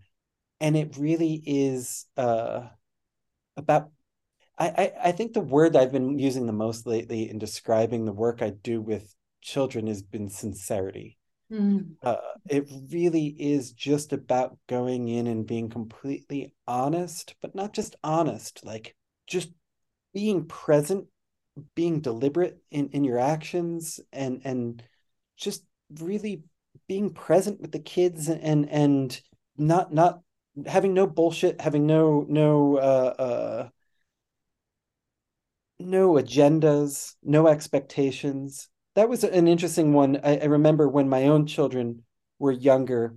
And 0.59 0.75
it 0.75 0.97
really 0.97 1.39
is 1.45 2.05
uh, 2.17 2.61
about 3.57 3.91
I, 4.57 4.67
I, 4.67 4.91
I 5.05 5.11
think 5.11 5.33
the 5.33 5.41
word 5.41 5.75
I've 5.75 5.91
been 5.91 6.17
using 6.17 6.45
the 6.45 6.53
most 6.53 6.87
lately 6.87 7.29
in 7.29 7.37
describing 7.37 8.05
the 8.05 8.13
work 8.13 8.41
I 8.41 8.51
do 8.51 8.81
with 8.81 9.13
children 9.41 9.87
has 9.87 10.01
been 10.01 10.29
sincerity. 10.29 11.17
Mm. 11.51 11.95
Uh, 12.01 12.15
it 12.49 12.67
really 12.91 13.27
is 13.27 13.71
just 13.71 14.13
about 14.13 14.57
going 14.67 15.07
in 15.07 15.27
and 15.27 15.45
being 15.45 15.69
completely 15.69 16.53
honest, 16.67 17.35
but 17.41 17.53
not 17.53 17.73
just 17.73 17.95
honest, 18.03 18.65
like 18.65 18.95
just 19.27 19.51
being 20.13 20.45
present, 20.45 21.05
being 21.75 21.99
deliberate 22.01 22.57
in, 22.71 22.89
in 22.89 23.03
your 23.03 23.19
actions 23.19 23.99
and 24.11 24.41
and 24.43 24.83
just 25.37 25.63
really 25.99 26.43
being 26.87 27.13
present 27.13 27.61
with 27.61 27.71
the 27.71 27.79
kids 27.79 28.29
and 28.29 28.69
and 28.69 29.21
not 29.57 29.93
not 29.93 30.21
having 30.65 30.93
no 30.93 31.05
bullshit, 31.05 31.61
having 31.61 31.85
no 31.85 32.25
no 32.27 32.77
uh, 32.77 33.13
uh 33.19 33.69
no 35.79 36.13
agendas, 36.13 37.15
no 37.23 37.47
expectations, 37.47 38.69
that 38.95 39.09
was 39.09 39.23
an 39.23 39.47
interesting 39.47 39.93
one. 39.93 40.19
I, 40.23 40.37
I 40.37 40.45
remember 40.45 40.87
when 40.87 41.09
my 41.09 41.25
own 41.25 41.45
children 41.45 42.03
were 42.39 42.51
younger, 42.51 43.15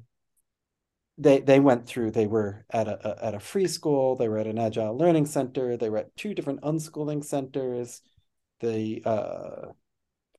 they 1.19 1.41
they 1.41 1.59
went 1.61 1.87
through 1.87 2.12
they 2.12 2.27
were 2.27 2.65
at 2.71 2.87
a, 2.87 3.09
a, 3.09 3.27
at 3.27 3.35
a 3.35 3.41
free 3.41 3.67
school 3.67 4.15
they 4.15 4.29
were 4.29 4.38
at 4.38 4.47
an 4.47 4.59
agile 4.59 4.97
learning 4.97 5.27
center 5.27 5.77
they 5.77 5.91
were 5.91 5.99
at 5.99 6.17
two 6.17 6.33
different 6.33 6.62
unschooling 6.62 7.25
centers 7.25 8.00
they 8.61 9.03
uh, 9.05 9.67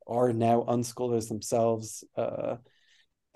are 0.07 0.33
now 0.33 0.63
unschoolers 0.69 1.27
themselves 1.27 2.03
uh, 2.15 2.55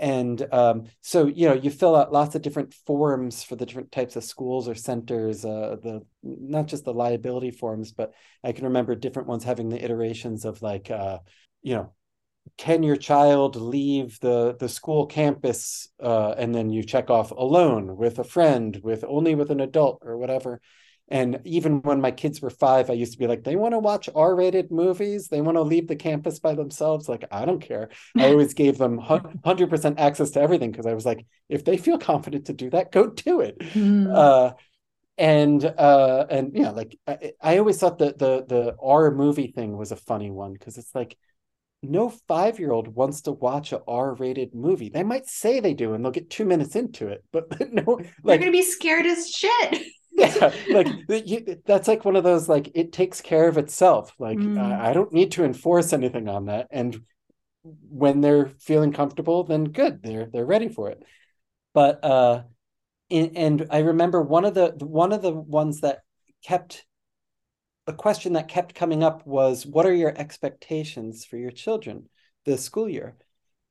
and 0.04 0.46
um, 0.54 0.84
so 1.00 1.28
you 1.28 1.48
know 1.48 1.54
you 1.54 1.70
fill 1.70 1.96
out 1.96 2.12
lots 2.12 2.36
of 2.36 2.42
different 2.42 2.74
forms 2.74 3.42
for 3.42 3.56
the 3.56 3.66
different 3.66 3.90
types 3.90 4.18
of 4.18 4.24
schools 4.24 4.68
or 4.68 4.76
centers 4.76 5.46
uh, 5.46 5.78
the 5.82 6.02
not 6.22 6.68
just 6.68 6.84
the 6.84 6.94
liability 6.94 7.52
forms 7.52 7.94
but 7.94 8.14
i 8.44 8.52
can 8.52 8.66
remember 8.66 8.96
different 8.96 9.30
ones 9.30 9.46
having 9.46 9.70
the 9.70 9.84
iterations 9.84 10.44
of 10.44 10.62
like 10.62 10.92
uh, 10.92 11.20
you 11.62 11.74
know 11.74 11.94
can 12.58 12.84
your 12.84 12.98
child 12.98 13.56
leave 13.56 14.20
the 14.20 14.58
the 14.60 14.68
school 14.68 15.06
campus 15.06 15.88
uh, 16.02 16.32
and 16.38 16.54
then 16.54 16.70
you 16.70 16.84
check 16.84 17.10
off 17.10 17.32
alone 17.32 17.96
with 17.96 18.20
a 18.20 18.26
friend 18.26 18.82
with 18.84 19.06
only 19.08 19.36
with 19.36 19.52
an 19.52 19.62
adult 19.62 20.02
or 20.04 20.18
whatever 20.18 20.60
and 21.10 21.40
even 21.44 21.82
when 21.82 22.00
my 22.02 22.12
kids 22.12 22.42
were 22.42 22.50
five 22.50 22.90
i 22.90 22.94
used 22.94 23.14
to 23.14 23.20
be 23.20 23.28
like 23.28 23.44
they 23.44 23.56
want 23.56 23.74
to 23.74 23.80
watch 23.80 24.10
r-rated 24.16 24.72
movies 24.72 25.28
they 25.28 25.42
want 25.42 25.58
to 25.58 25.62
leave 25.62 25.88
the 25.88 25.96
campus 25.96 26.40
by 26.40 26.54
themselves 26.54 27.10
like 27.10 27.26
i 27.32 27.46
don't 27.46 27.62
care 27.62 27.90
i 28.18 28.26
always 28.28 28.54
gave 28.54 28.78
them 28.78 29.00
100% 29.00 30.00
access 30.00 30.32
to 30.32 30.42
everything 30.42 30.72
because 30.72 30.86
i 30.86 30.94
was 30.94 31.06
like 31.06 31.26
if 31.50 31.66
they 31.66 31.78
feel 31.78 31.98
confident 31.98 32.46
to 32.46 32.54
do 32.54 32.70
that 32.70 32.92
go 32.92 33.08
do 33.08 33.42
it 33.42 33.60
mm. 33.60 34.14
uh, 34.14 34.54
and 35.18 35.64
uh 35.64 36.26
and 36.30 36.52
yeah 36.56 36.72
like 36.72 36.98
I, 37.08 37.34
I 37.42 37.58
always 37.60 37.78
thought 37.78 38.00
that 38.00 38.18
the 38.18 38.46
the 38.48 38.76
r 38.82 39.12
movie 39.12 39.52
thing 39.52 39.78
was 39.78 39.92
a 39.92 39.96
funny 39.96 40.32
one 40.32 40.54
because 40.54 40.78
it's 40.78 40.96
like 40.96 41.18
no 41.84 42.10
five 42.28 42.60
year 42.60 42.72
old 42.72 42.88
wants 42.88 43.22
to 43.22 43.32
watch 43.32 43.74
a 43.74 43.82
R 43.88 44.16
rated 44.16 44.56
movie. 44.56 44.90
They 44.90 45.04
might 45.04 45.28
say 45.28 45.60
they 45.60 45.74
do 45.74 45.94
and 45.94 46.04
they'll 46.04 46.12
get 46.12 46.30
two 46.30 46.46
minutes 46.46 46.76
into 46.76 47.10
it, 47.10 47.24
but 47.32 47.46
no, 47.72 47.84
like, 47.84 48.08
they're 48.24 48.38
going 48.38 48.52
to 48.52 48.52
be 48.52 48.64
scared 48.64 49.06
as 49.06 49.30
shit. 49.30 49.84
yeah, 50.17 50.53
like 50.70 50.88
you, 51.10 51.62
that's 51.65 51.88
like 51.88 52.05
one 52.05 52.15
of 52.15 52.24
those, 52.24 52.48
like, 52.48 52.72
it 52.75 52.91
takes 52.91 53.20
care 53.20 53.48
of 53.48 53.58
itself. 53.58 54.13
Like, 54.20 54.38
mm. 54.38 54.60
I, 54.60 54.89
I 54.89 54.93
don't 54.93 55.12
need 55.12 55.32
to 55.34 55.43
enforce 55.43 55.91
anything 55.91 56.29
on 56.29 56.46
that. 56.46 56.67
And 56.70 57.01
when 57.63 58.22
they're 58.22 58.48
feeling 58.60 58.93
comfortable, 58.93 59.43
then 59.43 59.65
good, 59.65 60.03
they're, 60.03 60.27
they're 60.27 60.46
ready 60.46 60.70
for 60.70 60.89
it. 60.89 61.01
But, 61.74 62.03
uh, 62.03 62.43
in, 63.10 63.36
and 63.36 63.67
I 63.72 63.79
remember 63.79 64.22
one 64.22 64.46
of 64.46 64.53
the, 64.53 64.75
one 64.79 65.13
of 65.13 65.22
the 65.22 65.32
ones 65.32 65.82
that 65.82 66.00
kept 66.46 66.86
a 67.88 67.93
question 67.93 68.34
that 68.34 68.48
kept 68.48 68.75
coming 68.75 69.03
up 69.03 69.25
was 69.25 69.65
what 69.65 69.86
are 69.86 69.93
your 69.93 70.13
expectations 70.17 71.25
for 71.25 71.38
your 71.38 71.51
children 71.51 72.08
this 72.46 72.63
school 72.63 72.88
year 72.88 73.15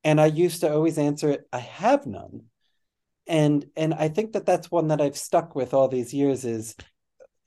and 0.03 0.21
i 0.21 0.25
used 0.25 0.61
to 0.61 0.71
always 0.71 0.97
answer 0.97 1.29
it 1.29 1.47
i 1.51 1.59
have 1.59 2.05
none 2.05 2.43
and 3.27 3.65
and 3.75 3.93
i 3.93 4.07
think 4.07 4.33
that 4.33 4.45
that's 4.45 4.71
one 4.71 4.87
that 4.87 5.01
i've 5.01 5.17
stuck 5.17 5.55
with 5.55 5.73
all 5.73 5.87
these 5.87 6.13
years 6.13 6.45
is 6.45 6.75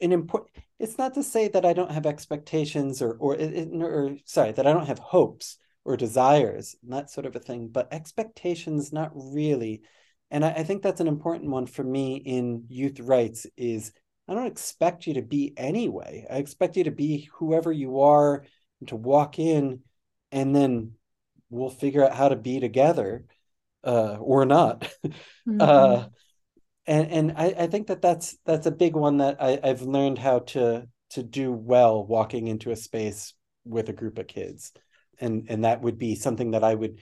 an 0.00 0.12
important 0.12 0.50
it's 0.78 0.98
not 0.98 1.14
to 1.14 1.22
say 1.22 1.48
that 1.48 1.64
i 1.64 1.72
don't 1.72 1.92
have 1.92 2.06
expectations 2.06 3.02
or 3.02 3.16
or, 3.18 3.34
or 3.34 4.16
sorry 4.24 4.52
that 4.52 4.66
i 4.66 4.72
don't 4.72 4.86
have 4.86 4.98
hopes 4.98 5.58
or 5.84 5.96
desires 5.96 6.74
and 6.82 6.92
that 6.92 7.10
sort 7.10 7.26
of 7.26 7.36
a 7.36 7.40
thing 7.40 7.68
but 7.68 7.92
expectations 7.92 8.92
not 8.92 9.10
really 9.14 9.82
and 10.30 10.44
I, 10.44 10.50
I 10.50 10.62
think 10.64 10.82
that's 10.82 11.00
an 11.00 11.08
important 11.08 11.50
one 11.50 11.66
for 11.66 11.84
me 11.84 12.16
in 12.16 12.64
youth 12.68 13.00
rights 13.00 13.46
is 13.56 13.92
I 14.28 14.34
don't 14.34 14.46
expect 14.46 15.06
you 15.06 15.14
to 15.14 15.22
be 15.22 15.54
anyway. 15.56 16.26
I 16.28 16.38
expect 16.38 16.76
you 16.76 16.84
to 16.84 16.90
be 16.90 17.28
whoever 17.34 17.70
you 17.70 18.00
are 18.00 18.44
and 18.80 18.88
to 18.88 18.96
walk 18.96 19.38
in 19.38 19.80
and 20.32 20.54
then 20.54 20.92
we'll 21.48 21.70
figure 21.70 22.04
out 22.04 22.14
how 22.14 22.28
to 22.28 22.36
be 22.36 22.58
together 22.58 23.24
uh, 23.86 24.16
or 24.20 24.44
not. 24.44 24.90
Mm-hmm. 25.48 25.60
Uh, 25.60 26.06
and 26.88 27.10
and 27.12 27.32
I, 27.36 27.54
I 27.56 27.66
think 27.68 27.86
that 27.86 28.02
that's 28.02 28.36
that's 28.44 28.66
a 28.66 28.72
big 28.72 28.96
one 28.96 29.18
that 29.18 29.36
I, 29.40 29.60
I've 29.62 29.82
learned 29.82 30.18
how 30.18 30.40
to 30.40 30.88
to 31.10 31.22
do 31.22 31.52
well 31.52 32.04
walking 32.04 32.48
into 32.48 32.72
a 32.72 32.76
space 32.76 33.32
with 33.64 33.88
a 33.88 33.92
group 33.92 34.18
of 34.18 34.26
kids. 34.26 34.72
And 35.20 35.46
and 35.48 35.64
that 35.64 35.82
would 35.82 35.98
be 35.98 36.14
something 36.14 36.52
that 36.52 36.64
I 36.64 36.74
would 36.74 37.00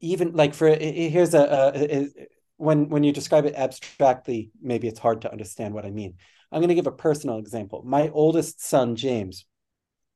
even 0.00 0.32
like 0.32 0.54
for 0.54 0.68
here's 0.68 1.34
a, 1.34 1.40
a, 1.40 1.96
a 1.96 2.08
when 2.56 2.88
when 2.88 3.04
you 3.04 3.12
describe 3.12 3.44
it 3.44 3.54
abstractly, 3.54 4.50
maybe 4.60 4.88
it's 4.88 5.00
hard 5.00 5.22
to 5.22 5.32
understand 5.32 5.74
what 5.74 5.86
I 5.86 5.90
mean. 5.90 6.14
I'm 6.50 6.60
going 6.60 6.68
to 6.68 6.74
give 6.74 6.86
a 6.86 6.92
personal 6.92 7.38
example. 7.38 7.82
My 7.84 8.10
oldest 8.10 8.62
son, 8.62 8.94
James, 8.94 9.46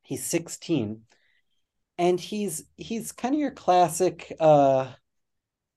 he's 0.03 0.25
16, 0.25 1.03
and 1.99 2.21
he's 2.21 2.65
he's 2.77 3.13
kind 3.13 3.35
of 3.35 3.41
your 3.41 3.51
classic 3.51 4.33
uh, 4.39 4.93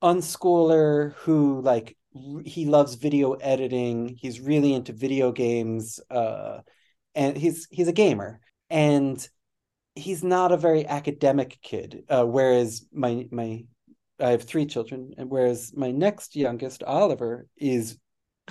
unschooler 0.01 1.13
who 1.13 1.61
like 1.61 1.97
he 2.43 2.65
loves 2.65 2.95
video 2.95 3.33
editing. 3.33 4.17
He's 4.19 4.39
really 4.39 4.73
into 4.73 4.93
video 4.93 5.31
games, 5.31 5.99
uh, 6.09 6.61
and 7.15 7.37
he's 7.37 7.67
he's 7.71 7.87
a 7.87 7.93
gamer, 7.93 8.39
and 8.69 9.27
he's 9.95 10.23
not 10.23 10.51
a 10.51 10.57
very 10.57 10.85
academic 10.87 11.59
kid. 11.61 12.03
Uh, 12.09 12.25
whereas 12.25 12.85
my 12.91 13.27
my 13.31 13.65
I 14.19 14.31
have 14.31 14.43
three 14.43 14.65
children, 14.65 15.13
and 15.17 15.29
whereas 15.29 15.71
my 15.75 15.91
next 15.91 16.35
youngest, 16.35 16.83
Oliver, 16.83 17.47
is 17.57 17.97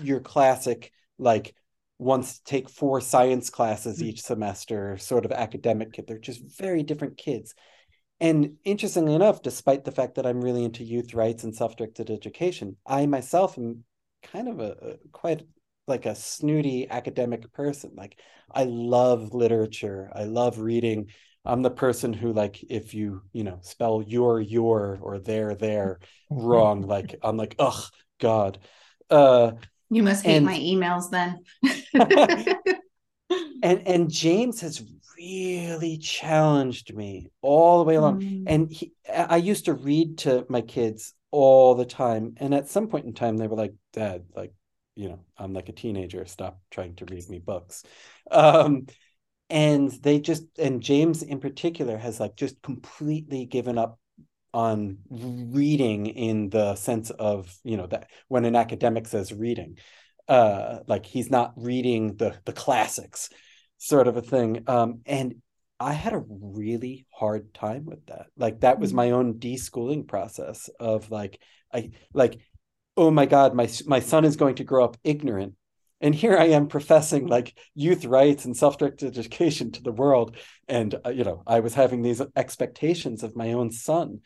your 0.02 0.21
classic 0.21 0.93
like 1.19 1.55
wants 1.99 2.38
to 2.38 2.45
take 2.45 2.71
four 2.71 3.00
science 3.00 3.50
classes 3.50 3.99
mm-hmm. 3.99 4.11
each 4.11 4.23
semester, 4.23 4.97
sort 4.99 5.25
of 5.25 5.33
academic 5.33 5.93
kid. 5.93 6.07
They're 6.07 6.19
just 6.19 6.43
very 6.59 6.83
different 6.83 7.17
kids. 7.17 7.55
And 8.21 8.57
interestingly 8.65 9.15
enough, 9.15 9.43
despite 9.43 9.85
the 9.85 9.93
fact 9.93 10.17
that 10.17 10.27
I'm 10.27 10.41
really 10.41 10.65
into 10.65 10.83
youth 10.83 11.15
rights 11.15 11.45
and 11.45 11.55
self-directed 11.55 12.11
education, 12.11 12.77
I 12.85 13.07
myself 13.07 13.57
am 13.59 13.85
kind 14.23 14.49
of 14.49 14.59
a, 14.59 14.73
a 14.73 15.09
quite 15.13 15.47
like 15.87 16.07
a 16.07 16.15
snooty 16.15 16.89
academic 16.89 17.53
person. 17.53 17.93
Like 17.97 18.19
i 18.51 18.65
love 18.65 19.35
literature. 19.35 20.11
I 20.15 20.25
love 20.25 20.59
reading. 20.59 21.11
I'm 21.45 21.63
the 21.63 21.71
person 21.71 22.13
who 22.13 22.33
like 22.33 22.63
if 22.69 22.93
you 22.95 23.23
you 23.33 23.45
know 23.45 23.59
spell 23.63 24.03
your 24.07 24.41
your 24.41 24.99
or 25.01 25.19
their 25.19 25.55
there 25.55 25.99
wrong 26.31 26.83
like 26.87 27.15
i'm 27.23 27.37
like 27.37 27.55
ugh 27.59 27.85
god. 28.21 28.59
Uh 29.11 29.53
you 29.91 30.03
must 30.03 30.25
hate 30.25 30.37
and- 30.37 30.47
my 30.47 30.59
emails 30.59 31.11
then. 31.11 31.39
and 33.63 33.87
and 33.87 34.11
james 34.11 34.61
has 34.61 34.83
really 35.19 35.99
challenged 35.99 36.95
me 36.95 37.29
all 37.43 37.79
the 37.79 37.85
way 37.85 37.97
along. 37.97 38.21
Mm. 38.21 38.45
and 38.47 38.71
he, 38.71 38.93
i 39.13 39.37
used 39.37 39.65
to 39.65 39.75
read 39.75 40.19
to 40.19 40.47
my 40.49 40.61
kids 40.61 41.15
all 41.31 41.75
the 41.75 41.85
time. 41.85 42.35
And 42.39 42.55
at 42.55 42.69
some 42.69 42.89
point 42.89 43.05
in 43.05 43.13
time 43.13 43.37
they 43.37 43.47
were 43.47 43.57
like 43.57 43.75
dad 43.93 44.25
like 44.35 44.53
you 44.95 45.09
know 45.09 45.21
i'm 45.37 45.53
like 45.53 45.69
a 45.69 45.73
teenager. 45.73 46.25
Stop 46.27 46.61
trying 46.71 46.95
to 46.97 47.05
read 47.05 47.29
me 47.29 47.39
books. 47.39 47.85
Um 48.31 48.87
and 49.51 49.91
they 49.91 50.21
just 50.21 50.45
and 50.59 50.83
james 50.83 51.23
in 51.23 51.41
particular 51.41 51.97
has 51.97 52.21
like 52.21 52.37
just 52.37 52.61
completely 52.63 53.47
given 53.47 53.79
up 53.79 53.99
on 54.53 54.99
reading 55.11 56.07
in 56.07 56.51
the 56.51 56.75
sense 56.75 57.11
of 57.11 57.57
you 57.65 57.77
know 57.77 57.87
that 57.87 58.11
when 58.29 58.45
an 58.45 58.57
academic 58.57 59.07
says 59.07 59.33
reading 59.33 59.79
uh 60.29 60.81
like 60.87 61.07
he's 61.07 61.31
not 61.31 61.53
reading 61.57 62.17
the 62.17 62.35
the 62.45 62.53
classics 62.53 63.31
sort 63.78 64.08
of 64.08 64.16
a 64.16 64.23
thing. 64.23 64.64
Um 64.66 65.00
and 65.06 65.37
i 65.80 65.92
had 65.92 66.12
a 66.12 66.25
really 66.28 67.06
hard 67.12 67.54
time 67.54 67.85
with 67.85 68.04
that. 68.06 68.26
Like 68.37 68.61
that 68.61 68.78
was 68.80 68.92
Mm. 68.92 68.97
my 68.97 69.11
own 69.12 69.35
deschooling 69.35 70.06
process 70.08 70.68
of 70.80 71.11
like 71.11 71.40
i 71.73 71.90
like 72.12 72.40
oh 72.97 73.11
my 73.11 73.26
god 73.26 73.54
my 73.54 73.68
my 73.87 74.00
son 74.00 74.25
is 74.25 74.37
going 74.37 74.56
to 74.56 74.64
grow 74.64 74.85
up 74.85 74.97
ignorant. 75.04 75.54
And 76.00 76.14
here 76.14 76.37
i 76.37 76.47
am 76.47 76.66
professing 76.68 77.26
like 77.26 77.56
youth 77.75 78.04
rights 78.04 78.44
and 78.44 78.56
self-directed 78.56 79.16
education 79.16 79.70
to 79.73 79.82
the 79.82 79.92
world. 79.92 80.37
And 80.68 80.94
uh, 81.06 81.11
you 81.11 81.25
know 81.25 81.42
i 81.47 81.61
was 81.61 81.75
having 81.75 82.02
these 82.02 82.23
expectations 82.37 83.23
of 83.23 83.37
my 83.37 83.52
own 83.52 83.70
son. 83.70 84.20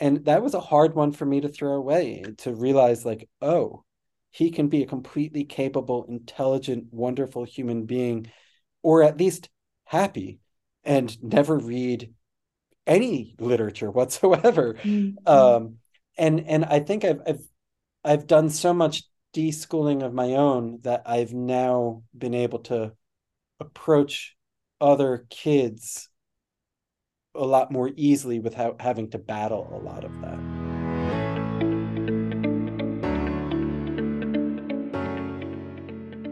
And 0.00 0.24
that 0.24 0.42
was 0.42 0.54
a 0.54 0.60
hard 0.60 0.94
one 0.96 1.12
for 1.12 1.24
me 1.26 1.40
to 1.42 1.48
throw 1.48 1.74
away 1.74 2.24
to 2.38 2.54
realize 2.54 3.04
like 3.04 3.28
oh 3.42 3.84
he 4.30 4.50
can 4.50 4.68
be 4.68 4.82
a 4.82 4.86
completely 4.86 5.44
capable 5.44 6.06
intelligent 6.08 6.86
wonderful 6.90 7.44
human 7.44 7.84
being 7.86 8.30
or 8.84 9.02
at 9.02 9.18
least 9.18 9.50
happy 9.86 10.40
and 10.84 11.20
never 11.24 11.58
read 11.58 12.14
any 12.86 13.34
literature 13.40 13.90
whatsoever 13.98 14.74
Mm. 14.84 15.16
um 15.26 15.76
and 16.18 16.40
and 16.46 16.64
i 16.66 16.80
think 16.80 17.04
i've 17.04 17.22
i've 17.26 17.44
i've 18.04 18.26
done 18.26 18.50
so 18.50 18.74
much 18.74 19.04
deschooling 19.34 20.04
of 20.04 20.14
my 20.14 20.34
own 20.34 20.80
that 20.82 21.02
i've 21.06 21.32
now 21.34 22.04
been 22.16 22.34
able 22.34 22.60
to 22.60 22.92
approach 23.60 24.36
other 24.80 25.26
kids 25.30 26.08
a 27.34 27.44
lot 27.44 27.72
more 27.72 27.90
easily 27.96 28.38
without 28.38 28.80
having 28.80 29.10
to 29.10 29.18
battle 29.18 29.68
a 29.72 29.82
lot 29.84 30.04
of 30.04 30.12
that 30.20 30.53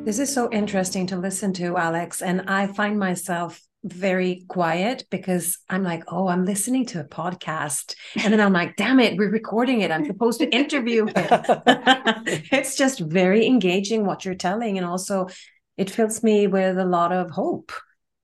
This 0.05 0.19
is 0.19 0.35
so 0.35 0.51
interesting 0.51 1.07
to 1.07 1.17
listen 1.17 1.53
to, 1.55 1.77
Alex. 1.77 2.23
And 2.23 2.43
I 2.49 2.67
find 2.67 2.99
myself 2.99 3.63
very 3.85 4.45
quiet 4.49 5.05
because 5.11 5.59
I'm 5.71 5.85
like, 5.85 6.03
oh, 6.09 6.27
I'm 6.27 6.45
listening 6.45 6.87
to 6.87 7.01
a 7.01 7.05
podcast. 7.05 7.95
And 8.17 8.33
then 8.33 8.41
I'm 8.41 8.53
like, 8.53 8.75
damn 8.75 8.99
it, 8.99 9.17
we're 9.17 9.31
recording 9.31 9.81
it. 9.83 9.93
I'm 9.93 10.05
supposed 10.05 10.41
to 10.41 10.51
interview 10.51 11.07
him. 11.07 11.13
it's 11.15 12.77
just 12.77 12.99
very 12.99 13.47
engaging 13.47 14.05
what 14.05 14.25
you're 14.25 14.35
telling. 14.35 14.77
And 14.77 14.85
also, 14.85 15.29
it 15.77 15.89
fills 15.89 16.25
me 16.25 16.49
with 16.49 16.79
a 16.79 16.85
lot 16.85 17.13
of 17.13 17.31
hope 17.31 17.71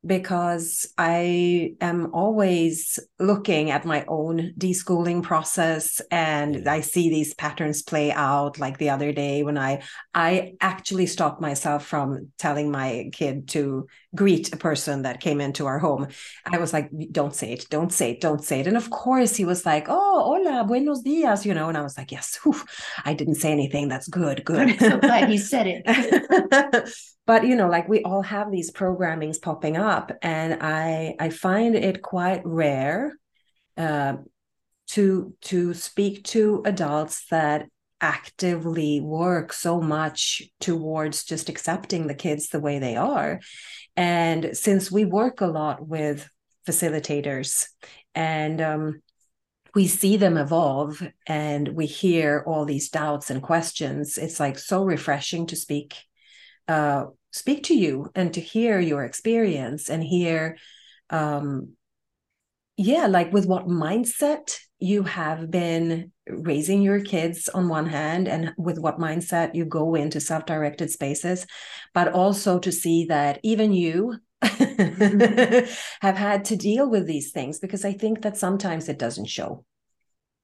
because 0.07 0.87
I 0.97 1.75
am 1.81 2.15
always 2.15 2.99
looking 3.19 3.71
at 3.71 3.85
my 3.85 4.05
own 4.07 4.55
deschooling 4.57 5.23
process 5.23 6.01
and. 6.11 6.69
I 6.69 6.81
see 6.81 7.09
these 7.11 7.35
patterns 7.35 7.83
play 7.83 8.13
out 8.13 8.59
like 8.59 8.79
the 8.79 8.91
other 8.91 9.13
day 9.13 9.43
when 9.43 9.59
I 9.59 9.83
I 10.15 10.55
actually 10.61 11.07
stopped 11.07 11.41
myself 11.41 11.85
from 11.87 12.29
telling 12.39 12.71
my 12.71 13.11
kid 13.13 13.49
to 13.49 13.87
greet 14.15 14.53
a 14.53 14.57
person 14.57 15.03
that 15.03 15.21
came 15.21 15.41
into 15.41 15.67
our 15.67 15.79
home. 15.79 16.09
I 16.45 16.59
was 16.59 16.73
like, 16.73 16.91
don't 17.13 17.35
say 17.35 17.53
it, 17.53 17.67
don't 17.69 17.93
say 17.93 18.13
it, 18.13 18.21
don't 18.21 18.43
say 18.43 18.61
it. 18.61 18.67
And 18.67 18.77
of 18.77 18.91
course 18.91 19.37
he 19.37 19.45
was 19.45 19.67
like, 19.67 19.87
oh, 19.89 20.23
hola, 20.25 20.65
buenos 20.65 21.03
dias, 21.03 21.45
you 21.45 21.55
know, 21.55 21.69
and 21.69 21.77
I 21.77 21.83
was 21.83 21.99
like, 21.99 22.11
yes, 22.11 22.39
whew, 22.43 22.61
I 23.05 23.15
didn't 23.15 23.37
say 23.37 23.53
anything. 23.53 23.89
That's 23.89 24.09
good, 24.09 24.45
good. 24.47 24.71
I'm 24.71 24.79
so 24.79 24.99
glad 24.99 25.29
he 25.29 25.39
said 25.39 25.67
it. 25.69 26.95
but 27.27 27.47
you 27.47 27.55
know 27.55 27.69
like 27.69 27.89
we 27.89 28.03
all 28.03 28.23
have 28.23 28.51
these 28.51 28.73
programmings 28.73 29.41
popping 29.41 29.77
up 29.77 30.11
and 30.23 30.63
i 30.63 31.15
i 31.21 31.29
find 31.29 31.77
it 31.77 32.01
quite 32.01 32.41
rare 32.45 33.13
uh, 33.77 34.17
to 34.89 35.35
to 35.43 35.75
speak 35.75 36.25
to 36.25 36.63
adults 36.65 37.27
that 37.31 37.67
actively 38.01 39.01
work 39.01 39.53
so 39.53 39.81
much 39.81 40.43
towards 40.61 41.25
just 41.25 41.49
accepting 41.49 42.07
the 42.07 42.15
kids 42.15 42.49
the 42.49 42.61
way 42.61 42.79
they 42.79 42.97
are 42.97 43.41
and 43.99 44.57
since 44.57 44.93
we 44.93 45.05
work 45.05 45.41
a 45.41 45.47
lot 45.47 45.85
with 45.85 46.31
facilitators 46.65 47.67
and 48.15 48.61
um, 48.61 49.03
we 49.75 49.89
see 49.89 50.17
them 50.17 50.37
evolve 50.37 51.03
and 51.27 51.67
we 51.67 51.87
hear 51.87 52.45
all 52.47 52.65
these 52.65 52.91
doubts 52.91 53.29
and 53.29 53.43
questions 53.43 54.17
it's 54.17 54.39
like 54.39 54.57
so 54.57 54.85
refreshing 54.85 55.47
to 55.47 55.57
speak 55.57 55.97
uh, 56.69 57.07
speak 57.33 57.65
to 57.65 57.75
you 57.75 58.09
and 58.15 58.35
to 58.35 58.41
hear 58.41 58.79
your 58.79 59.03
experience 59.03 59.91
and 59.91 60.05
hear 60.05 60.57
um 61.11 61.71
yeah 62.77 63.09
like 63.09 63.33
with 63.33 63.47
what 63.47 63.67
mindset 63.67 64.61
you 64.79 65.03
have 65.03 65.51
been 65.51 66.13
raising 66.29 66.83
your 66.83 67.01
kids 67.01 67.49
on 67.49 67.69
one 67.69 67.87
hand 67.87 68.29
and 68.29 68.53
with 68.57 68.79
what 68.79 68.99
mindset 68.99 69.55
you 69.55 69.65
go 69.65 69.95
into 69.95 70.21
self-directed 70.21 70.91
spaces 70.91 71.47
but 71.95 72.13
also 72.13 72.59
to 72.59 72.71
see 72.71 73.07
that 73.07 73.41
even 73.43 73.73
you 73.73 74.17
have 74.41 76.17
had 76.17 76.45
to 76.45 76.57
deal 76.57 76.89
with 76.89 77.07
these 77.07 77.33
things 77.33 77.59
because 77.59 77.85
i 77.85 77.93
think 77.93 78.23
that 78.23 78.37
sometimes 78.37 78.89
it 78.89 78.99
doesn't 78.99 79.27
show 79.27 79.65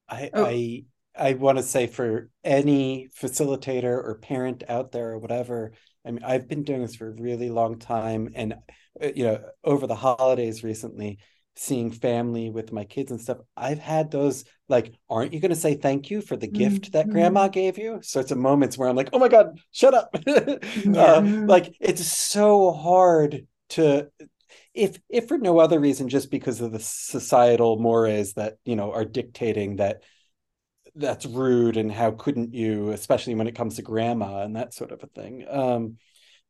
I 0.08 0.30
Oh. 0.32 0.44
I 0.44 0.84
I 1.16 1.34
want 1.34 1.58
to 1.58 1.62
say 1.62 1.86
for 1.86 2.28
any 2.42 3.08
facilitator 3.16 3.84
or 3.84 4.18
parent 4.20 4.64
out 4.68 4.90
there 4.90 5.12
or 5.12 5.18
whatever, 5.18 5.72
I 6.04 6.10
mean, 6.10 6.24
I've 6.24 6.48
been 6.48 6.64
doing 6.64 6.82
this 6.82 6.96
for 6.96 7.08
a 7.08 7.22
really 7.22 7.50
long 7.50 7.78
time, 7.78 8.30
and 8.34 8.54
uh, 9.00 9.12
you 9.14 9.24
know, 9.24 9.44
over 9.62 9.86
the 9.86 9.94
holidays 9.94 10.64
recently, 10.64 11.18
seeing 11.56 11.90
family 11.90 12.50
with 12.50 12.72
my 12.72 12.84
kids 12.84 13.10
and 13.10 13.20
stuff, 13.20 13.38
I've 13.56 13.78
had 13.78 14.10
those 14.10 14.44
like, 14.68 14.94
aren't 15.08 15.32
you 15.32 15.40
going 15.40 15.50
to 15.50 15.56
say 15.56 15.74
thank 15.74 16.10
you 16.10 16.20
for 16.20 16.36
the 16.36 16.46
gift 16.46 16.92
that 16.92 17.06
Mhm. 17.06 17.12
grandma 17.12 17.48
gave 17.48 17.78
you? 17.78 18.00
Sorts 18.02 18.30
of 18.30 18.38
moments 18.38 18.76
where 18.78 18.88
I'm 18.88 18.96
like, 18.96 19.10
oh 19.12 19.18
my 19.18 19.28
god, 19.28 19.58
shut 19.70 19.94
up! 19.94 20.14
Yeah. 20.84 21.00
uh, 21.00 21.28
like 21.46 21.74
it's 21.80 22.06
so 22.06 22.72
hard 22.72 23.46
to 23.70 24.08
if 24.74 24.98
if 25.08 25.28
for 25.28 25.38
no 25.38 25.58
other 25.58 25.80
reason 25.80 26.08
just 26.08 26.30
because 26.30 26.60
of 26.60 26.72
the 26.72 26.80
societal 26.80 27.78
mores 27.78 28.34
that 28.34 28.58
you 28.64 28.76
know 28.76 28.92
are 28.92 29.04
dictating 29.04 29.76
that 29.76 30.02
that's 30.96 31.26
rude 31.26 31.76
and 31.76 31.90
how 31.90 32.12
couldn't 32.12 32.54
you 32.54 32.90
especially 32.90 33.34
when 33.34 33.46
it 33.48 33.54
comes 33.56 33.76
to 33.76 33.82
grandma 33.82 34.42
and 34.44 34.54
that 34.56 34.72
sort 34.72 34.92
of 34.92 35.02
a 35.02 35.06
thing 35.08 35.44
um 35.48 35.96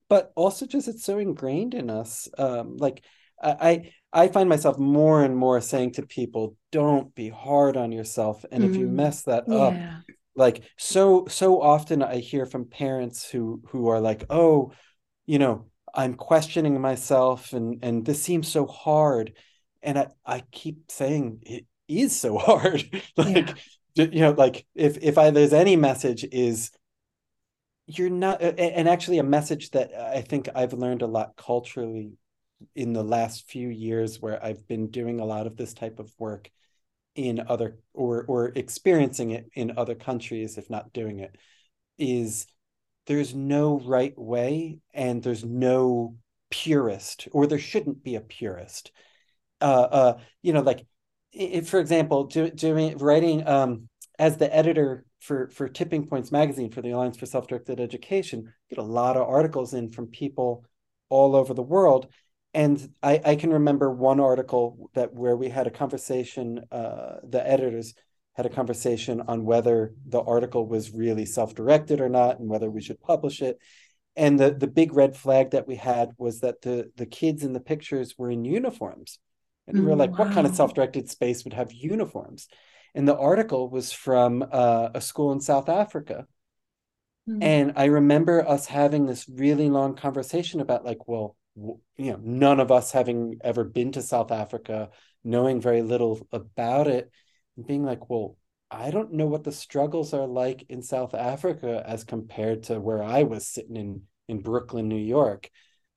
but 0.08 0.32
also 0.36 0.66
just 0.66 0.88
it's 0.88 1.04
so 1.04 1.18
ingrained 1.18 1.74
in 1.74 1.88
us 1.90 2.28
um 2.38 2.76
like 2.76 3.04
i 3.44 3.92
i, 4.12 4.28
find 4.28 4.48
myself 4.48 4.78
more 4.78 5.22
and 5.24 5.36
more 5.36 5.60
saying 5.60 5.92
to 5.92 6.06
people 6.06 6.56
don't 6.72 7.14
be 7.14 7.28
hard 7.28 7.76
on 7.76 7.92
yourself 7.92 8.44
and 8.50 8.64
if 8.64 8.78
you 8.78 8.86
Mm. 8.86 8.92
mess 8.92 9.22
that 9.22 9.44
up 9.50 9.74
like 10.36 10.62
so 10.78 11.26
so 11.28 11.60
often 11.60 12.02
i 12.02 12.16
hear 12.18 12.46
from 12.46 12.64
parents 12.66 13.28
who 13.28 13.62
who 13.68 13.88
are 13.88 14.00
like 14.00 14.24
oh 14.30 14.72
you 15.26 15.38
know 15.38 15.66
i'm 15.94 16.14
questioning 16.14 16.80
myself 16.80 17.52
and 17.52 17.84
and 17.84 18.04
this 18.04 18.22
seems 18.22 18.48
so 18.48 18.66
hard 18.66 19.32
and 19.82 19.98
i 19.98 20.06
i 20.26 20.42
keep 20.52 20.90
saying 20.90 21.40
it 21.42 21.66
is 21.88 22.16
so 22.18 22.38
hard 22.48 22.82
like 23.16 23.56
Yeah. 23.94 24.06
you 24.06 24.20
know 24.20 24.32
like 24.32 24.66
if 24.74 24.98
if 25.02 25.18
i 25.18 25.30
there's 25.30 25.52
any 25.52 25.76
message 25.76 26.24
is 26.24 26.70
you're 27.86 28.10
not 28.10 28.40
and 28.40 28.88
actually 28.88 29.18
a 29.18 29.22
message 29.22 29.70
that 29.70 29.92
i 29.94 30.20
think 30.22 30.48
i've 30.54 30.72
learned 30.72 31.02
a 31.02 31.06
lot 31.06 31.36
culturally 31.36 32.12
in 32.74 32.92
the 32.92 33.02
last 33.02 33.48
few 33.48 33.68
years 33.68 34.20
where 34.20 34.42
i've 34.44 34.66
been 34.66 34.90
doing 34.90 35.20
a 35.20 35.24
lot 35.24 35.46
of 35.46 35.56
this 35.56 35.74
type 35.74 35.98
of 35.98 36.12
work 36.18 36.50
in 37.14 37.44
other 37.48 37.78
or 37.92 38.24
or 38.26 38.52
experiencing 38.54 39.30
it 39.30 39.48
in 39.54 39.76
other 39.76 39.94
countries 39.94 40.58
if 40.58 40.68
not 40.70 40.92
doing 40.92 41.20
it 41.20 41.36
is 41.98 42.46
there's 43.06 43.34
no 43.34 43.78
right 43.80 44.18
way 44.18 44.78
and 44.92 45.22
there's 45.22 45.44
no 45.44 46.16
purist 46.50 47.28
or 47.32 47.46
there 47.46 47.58
shouldn't 47.58 48.02
be 48.02 48.16
a 48.16 48.20
purist 48.20 48.90
uh 49.60 49.88
uh 49.90 50.18
you 50.42 50.52
know 50.52 50.60
like 50.60 50.84
if 51.32 51.68
for 51.68 51.80
example 51.80 52.24
do, 52.24 52.50
doing 52.50 52.96
writing 52.98 53.46
um 53.46 53.88
as 54.18 54.36
the 54.36 54.54
editor 54.54 55.04
for 55.20 55.48
for 55.48 55.68
Tipping 55.68 56.06
Points 56.06 56.30
magazine 56.30 56.70
for 56.70 56.82
the 56.82 56.90
Alliance 56.90 57.16
for 57.16 57.26
Self-Directed 57.26 57.80
Education, 57.80 58.52
get 58.68 58.78
a 58.78 58.82
lot 58.82 59.16
of 59.16 59.28
articles 59.28 59.74
in 59.74 59.90
from 59.90 60.06
people 60.06 60.64
all 61.08 61.34
over 61.34 61.54
the 61.54 61.62
world. 61.62 62.08
And 62.54 62.88
I, 63.02 63.20
I 63.24 63.36
can 63.36 63.52
remember 63.52 63.90
one 63.90 64.20
article 64.20 64.90
that 64.94 65.12
where 65.12 65.36
we 65.36 65.48
had 65.48 65.66
a 65.66 65.72
conversation, 65.72 66.64
uh, 66.70 67.16
the 67.24 67.44
editors 67.44 67.94
had 68.34 68.46
a 68.46 68.50
conversation 68.50 69.20
on 69.20 69.44
whether 69.44 69.92
the 70.06 70.20
article 70.20 70.66
was 70.66 70.92
really 70.92 71.26
self-directed 71.26 72.00
or 72.00 72.08
not 72.08 72.38
and 72.38 72.48
whether 72.48 72.70
we 72.70 72.80
should 72.80 73.00
publish 73.00 73.42
it. 73.42 73.58
And 74.16 74.38
the, 74.38 74.52
the 74.52 74.68
big 74.68 74.92
red 74.92 75.16
flag 75.16 75.50
that 75.50 75.66
we 75.66 75.74
had 75.74 76.10
was 76.16 76.40
that 76.40 76.62
the, 76.62 76.92
the 76.96 77.06
kids 77.06 77.42
in 77.42 77.52
the 77.52 77.60
pictures 77.60 78.14
were 78.16 78.30
in 78.30 78.44
uniforms. 78.44 79.18
And 79.66 79.80
we 79.80 79.86
were 79.86 79.96
like, 79.96 80.12
wow. 80.12 80.18
what 80.26 80.34
kind 80.34 80.46
of 80.46 80.54
self-directed 80.54 81.10
space 81.10 81.42
would 81.42 81.54
have 81.54 81.72
uniforms? 81.72 82.48
And 82.94 83.08
the 83.08 83.16
article 83.16 83.68
was 83.68 83.92
from 83.92 84.44
uh, 84.52 84.90
a 84.94 85.00
school 85.00 85.32
in 85.32 85.40
South 85.40 85.68
Africa. 85.68 86.26
Mm-hmm. 87.28 87.42
And 87.42 87.72
I 87.74 87.86
remember 87.86 88.46
us 88.46 88.66
having 88.66 89.06
this 89.06 89.28
really 89.28 89.68
long 89.70 89.96
conversation 89.96 90.60
about 90.60 90.84
like, 90.84 91.08
well, 91.08 91.36
you 91.56 91.80
know, 91.96 92.18
none 92.20 92.60
of 92.60 92.72
us 92.72 92.92
having 92.92 93.38
ever 93.42 93.64
been 93.64 93.92
to 93.92 94.02
South 94.02 94.32
Africa, 94.32 94.90
knowing 95.22 95.60
very 95.60 95.82
little 95.82 96.26
about 96.32 96.88
it, 96.88 97.10
and 97.56 97.66
being 97.66 97.84
like, 97.84 98.10
well, 98.10 98.36
I 98.70 98.90
don't 98.90 99.12
know 99.12 99.26
what 99.26 99.44
the 99.44 99.52
struggles 99.52 100.12
are 100.14 100.26
like 100.26 100.64
in 100.68 100.82
South 100.82 101.14
Africa 101.14 101.82
as 101.86 102.04
compared 102.04 102.64
to 102.64 102.80
where 102.80 103.02
I 103.02 103.22
was 103.22 103.46
sitting 103.46 103.76
in 103.76 104.02
in 104.26 104.40
Brooklyn, 104.40 104.88
New 104.88 104.96
York. 104.96 105.50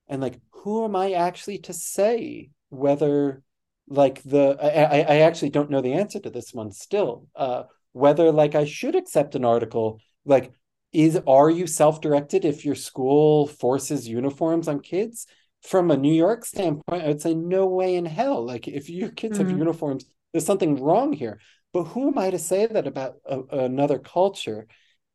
And 0.08 0.22
like, 0.22 0.40
who 0.52 0.84
am 0.86 0.96
I 0.96 1.14
actually 1.14 1.60
to 1.60 1.74
say 1.74 2.50
whether 2.70 3.42
like 3.88 4.22
the 4.24 4.58
I, 4.62 5.00
I 5.02 5.18
actually 5.22 5.50
don't 5.50 5.70
know 5.72 5.82
the 5.82 5.94
answer 5.94 6.20
to 6.20 6.30
this 6.30 6.54
one 6.54 6.72
still. 6.72 7.28
Uh 7.36 7.64
whether 7.94 8.32
like 8.32 8.54
I 8.54 8.66
should 8.66 8.96
accept 8.96 9.34
an 9.36 9.46
article 9.46 10.00
like 10.26 10.52
is 10.94 11.20
are 11.26 11.50
you 11.50 11.68
self-directed 11.68 12.46
if 12.46 12.64
your 12.64 12.76
school 12.76 13.48
forces 13.48 14.08
uniforms 14.08 14.68
on 14.68 14.82
kids? 14.82 15.26
From 15.68 15.92
a 15.92 15.98
New 15.98 16.14
York 16.14 16.46
standpoint, 16.46 17.04
I 17.04 17.08
would 17.08 17.22
say 17.22 17.34
no 17.34 17.68
way 17.68 17.96
in 17.96 18.06
hell. 18.06 18.46
Like 18.46 18.68
if 18.68 18.90
your 18.90 19.10
kids 19.10 19.38
mm-hmm. 19.38 19.50
have 19.50 19.58
uniforms, 19.58 20.06
there's 20.32 20.46
something 20.46 20.82
wrong 20.82 21.14
here. 21.14 21.40
But 21.74 21.86
who 21.86 22.08
am 22.08 22.18
I 22.18 22.30
to 22.30 22.40
say 22.40 22.66
that 22.66 22.88
about 22.88 23.16
a, 23.26 23.42
another 23.52 24.00
culture? 24.00 24.68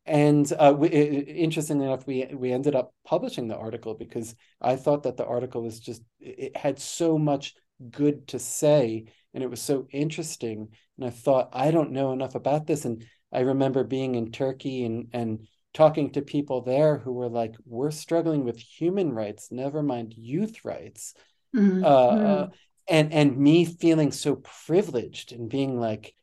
And 0.04 0.52
uh, 0.58 0.74
we, 0.76 0.88
interestingly 0.88 1.86
enough, 1.86 2.06
we 2.06 2.28
we 2.34 2.52
ended 2.52 2.74
up 2.74 2.92
publishing 3.04 3.48
the 3.48 3.56
article 3.56 3.94
because 3.94 4.34
I 4.60 4.76
thought 4.76 5.04
that 5.04 5.16
the 5.16 5.24
article 5.24 5.62
was 5.62 5.80
just 5.80 6.02
it 6.20 6.56
had 6.56 6.78
so 6.80 7.18
much 7.18 7.54
good 7.90 8.28
to 8.28 8.38
say 8.38 9.06
and 9.34 9.42
it 9.42 9.50
was 9.50 9.60
so 9.60 9.86
interesting 9.90 10.68
and 10.96 11.06
i 11.06 11.10
thought 11.10 11.48
i 11.52 11.70
don't 11.70 11.90
know 11.90 12.12
enough 12.12 12.34
about 12.34 12.66
this 12.66 12.84
and 12.84 13.04
i 13.32 13.40
remember 13.40 13.84
being 13.84 14.14
in 14.14 14.30
turkey 14.30 14.84
and 14.84 15.08
and 15.12 15.46
talking 15.74 16.10
to 16.12 16.22
people 16.22 16.60
there 16.60 16.98
who 16.98 17.12
were 17.12 17.28
like 17.28 17.54
we're 17.64 17.90
struggling 17.90 18.44
with 18.44 18.58
human 18.58 19.12
rights 19.12 19.48
never 19.50 19.82
mind 19.82 20.14
youth 20.16 20.64
rights. 20.64 21.14
Mm-hmm. 21.54 21.84
uh, 21.84 22.46
and 22.88 23.12
and 23.12 23.36
me 23.36 23.66
feeling 23.66 24.10
so 24.10 24.36
privileged 24.66 25.32
and 25.32 25.50
being 25.50 25.78
like 25.78 26.14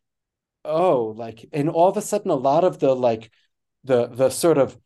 oh 0.66 1.14
like 1.16 1.46
and 1.54 1.70
all 1.70 1.88
of 1.88 1.98
a 1.98 2.02
sudden 2.02 2.32
a 2.32 2.36
lot 2.36 2.64
of 2.64 2.80
the 2.80 2.96
like 2.96 3.32
the 3.84 4.08
the 4.08 4.30
sort 4.30 4.58
of 4.58 4.78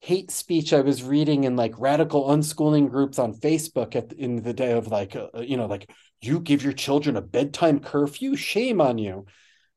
hate 0.00 0.30
speech 0.30 0.72
I 0.72 0.80
was 0.80 1.02
reading 1.02 1.44
in 1.44 1.56
like 1.56 1.74
radical 1.78 2.28
unschooling 2.28 2.88
groups 2.88 3.18
on 3.18 3.34
Facebook 3.34 3.94
at 3.94 4.12
in 4.12 4.42
the 4.42 4.54
day 4.54 4.72
of 4.72 4.86
like 4.88 5.14
uh, 5.14 5.40
you 5.40 5.56
know 5.56 5.66
like 5.66 5.90
you 6.22 6.40
give 6.40 6.62
your 6.62 6.72
children 6.72 7.16
a 7.16 7.22
bedtime 7.22 7.80
curfew? 7.80 8.36
Shame 8.36 8.80
on 8.80 8.98
you. 8.98 9.26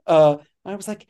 Uh 0.06 0.38
i 0.66 0.76
was 0.76 0.88
like 0.88 1.08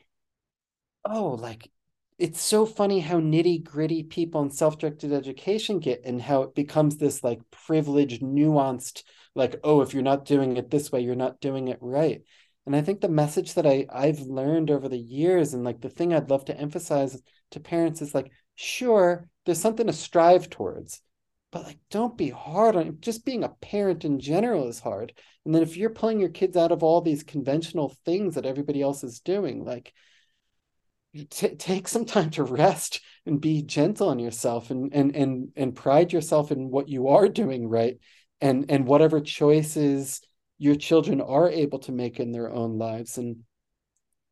oh 1.05 1.31
like 1.31 1.69
it's 2.17 2.41
so 2.41 2.65
funny 2.65 2.99
how 2.99 3.19
nitty 3.19 3.63
gritty 3.63 4.03
people 4.03 4.41
in 4.41 4.49
self-directed 4.49 5.11
education 5.11 5.79
get 5.79 6.01
and 6.05 6.21
how 6.21 6.43
it 6.43 6.55
becomes 6.55 6.97
this 6.97 7.23
like 7.23 7.39
privileged 7.51 8.21
nuanced 8.21 9.03
like 9.35 9.59
oh 9.63 9.81
if 9.81 9.93
you're 9.93 10.03
not 10.03 10.25
doing 10.25 10.57
it 10.57 10.69
this 10.69 10.91
way 10.91 11.01
you're 11.01 11.15
not 11.15 11.41
doing 11.41 11.67
it 11.67 11.79
right. 11.81 12.21
And 12.65 12.75
i 12.75 12.81
think 12.81 13.01
the 13.01 13.09
message 13.09 13.55
that 13.55 13.67
i 13.67 13.85
i've 13.91 14.21
learned 14.21 14.71
over 14.71 14.87
the 14.87 14.97
years 14.97 15.53
and 15.53 15.63
like 15.63 15.81
the 15.81 15.89
thing 15.89 16.13
i'd 16.13 16.29
love 16.29 16.45
to 16.45 16.57
emphasize 16.57 17.21
to 17.51 17.59
parents 17.59 18.01
is 18.01 18.15
like 18.15 18.31
sure 18.55 19.27
there's 19.45 19.59
something 19.59 19.87
to 19.87 19.93
strive 19.93 20.49
towards 20.49 21.01
but 21.53 21.65
like 21.65 21.77
don't 21.91 22.17
be 22.17 22.29
hard 22.29 22.75
on 22.75 22.97
just 22.99 23.23
being 23.25 23.43
a 23.43 23.49
parent 23.49 24.03
in 24.03 24.19
general 24.19 24.67
is 24.67 24.79
hard. 24.79 25.13
And 25.45 25.53
then 25.53 25.61
if 25.61 25.77
you're 25.77 25.91
pulling 25.91 26.19
your 26.19 26.29
kids 26.29 26.57
out 26.57 26.71
of 26.71 26.81
all 26.81 26.99
these 26.99 27.21
conventional 27.21 27.95
things 28.05 28.33
that 28.35 28.45
everybody 28.47 28.81
else 28.81 29.03
is 29.03 29.19
doing 29.19 29.63
like 29.63 29.93
t- 31.29 31.55
take 31.55 31.87
some 31.87 32.05
time 32.05 32.29
to 32.31 32.43
rest 32.43 33.01
and 33.25 33.39
be 33.39 33.61
gentle 33.61 34.09
on 34.09 34.19
yourself 34.19 34.69
and 34.71 34.93
and 34.93 35.15
and 35.15 35.49
and 35.55 35.75
pride 35.75 36.11
yourself 36.11 36.51
in 36.51 36.69
what 36.69 36.89
you 36.89 37.09
are 37.09 37.27
doing 37.27 37.67
right 37.67 37.97
and 38.41 38.65
and 38.69 38.85
whatever 38.85 39.21
choices 39.21 40.21
your 40.57 40.75
children 40.75 41.21
are 41.21 41.49
able 41.49 41.79
to 41.79 41.91
make 41.91 42.19
in 42.19 42.31
their 42.31 42.51
own 42.51 42.77
lives. 42.77 43.17
And 43.17 43.43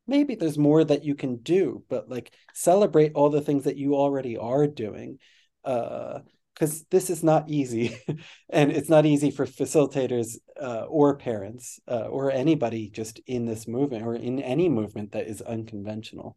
maybe 0.08 0.36
there's 0.36 0.58
more 0.58 0.84
that 0.84 1.04
you 1.04 1.16
can 1.16 1.38
do 1.38 1.84
but 1.90 2.10
like 2.10 2.34
celebrate 2.54 3.14
all 3.16 3.30
the 3.30 3.42
things 3.42 3.64
that 3.64 3.78
you 3.78 3.96
already 3.96 4.36
are 4.38 4.68
doing 4.68 5.18
uh 5.64 6.20
because 6.54 6.84
this 6.92 7.10
is 7.10 7.24
not 7.24 7.50
easy 7.50 7.98
and 8.50 8.72
it's 8.72 8.90
not 8.90 9.06
easy 9.06 9.32
for 9.32 9.46
facilitators 9.46 10.36
uh, 10.62 10.84
or 10.88 11.18
parents 11.18 11.80
uh, 11.88 12.06
or 12.06 12.30
anybody 12.30 12.90
just 12.90 13.20
in 13.26 13.46
this 13.46 13.68
movement 13.68 14.06
or 14.06 14.14
in 14.14 14.40
any 14.42 14.70
movement 14.70 15.14
that 15.14 15.28
is 15.28 15.42
unconventional 15.42 16.36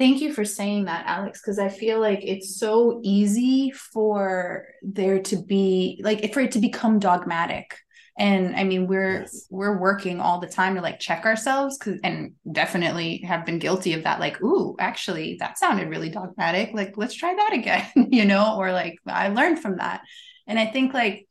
thank 0.00 0.22
you 0.22 0.32
for 0.32 0.44
saying 0.44 0.86
that 0.86 1.04
alex 1.06 1.40
because 1.40 1.58
i 1.58 1.68
feel 1.68 2.00
like 2.00 2.20
it's 2.22 2.58
so 2.58 3.00
easy 3.04 3.70
for 3.70 4.66
there 4.82 5.20
to 5.20 5.36
be 5.36 6.00
like 6.02 6.32
for 6.32 6.40
it 6.40 6.52
to 6.52 6.58
become 6.58 6.98
dogmatic. 6.98 7.76
And 8.18 8.56
i 8.56 8.64
mean 8.64 8.86
we're 8.86 9.20
yes. 9.20 9.46
we're 9.50 9.78
working 9.78 10.20
all 10.20 10.40
the 10.40 10.48
time 10.48 10.74
to 10.74 10.80
like 10.80 10.98
check 10.98 11.24
ourselves 11.24 11.78
because 11.78 12.00
and 12.02 12.32
definitely 12.50 13.18
have 13.18 13.46
been 13.46 13.58
guilty 13.58 13.92
of 13.94 14.04
that 14.04 14.20
like 14.20 14.42
ooh 14.42 14.74
actually 14.78 15.36
that 15.40 15.58
sounded 15.58 15.88
really 15.88 16.10
dogmatic. 16.10 16.70
Like 16.74 16.94
let's 16.96 17.14
try 17.14 17.34
that 17.34 17.52
again 17.52 17.86
you 18.10 18.24
know 18.24 18.56
or 18.58 18.72
like 18.72 18.96
i 19.06 19.28
learned 19.28 19.60
from 19.60 19.76
that. 19.76 20.00
And 20.46 20.58
i 20.58 20.66
think 20.66 20.92
like 20.92 21.28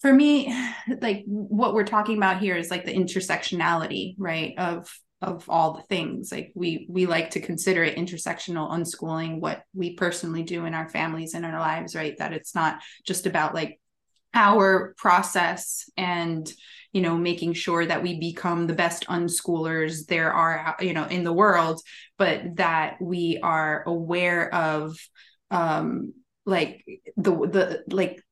for 0.00 0.12
me 0.12 0.54
like 1.00 1.24
what 1.26 1.74
we're 1.74 1.84
talking 1.84 2.16
about 2.18 2.40
here 2.40 2.56
is 2.56 2.70
like 2.70 2.84
the 2.84 2.94
intersectionality 2.94 4.14
right 4.18 4.54
of 4.58 4.88
of 5.22 5.48
all 5.48 5.74
the 5.74 5.82
things. 5.82 6.30
Like 6.30 6.52
we 6.54 6.86
we 6.88 7.06
like 7.06 7.30
to 7.30 7.40
consider 7.40 7.82
it 7.82 7.96
intersectional 7.96 8.70
unschooling 8.70 9.40
what 9.40 9.62
we 9.74 9.94
personally 9.94 10.42
do 10.42 10.64
in 10.66 10.74
our 10.74 10.88
families 10.88 11.34
and 11.34 11.44
our 11.44 11.58
lives 11.58 11.94
right? 11.94 12.16
That 12.18 12.32
it's 12.32 12.54
not 12.54 12.80
just 13.04 13.26
about 13.26 13.54
like 13.54 13.80
our 14.34 14.94
process 14.98 15.88
and 15.96 16.52
you 16.92 17.00
know 17.00 17.16
making 17.16 17.54
sure 17.54 17.84
that 17.84 18.02
we 18.02 18.20
become 18.20 18.66
the 18.66 18.74
best 18.74 19.06
unschoolers 19.06 20.06
there 20.06 20.32
are 20.32 20.76
you 20.80 20.92
know 20.92 21.06
in 21.06 21.24
the 21.24 21.32
world 21.32 21.80
but 22.18 22.56
that 22.56 22.96
we 23.00 23.40
are 23.42 23.82
aware 23.86 24.52
of 24.54 24.96
um 25.50 26.12
like 26.44 26.84
the 27.16 27.30
the 27.32 27.84
like 27.90 28.22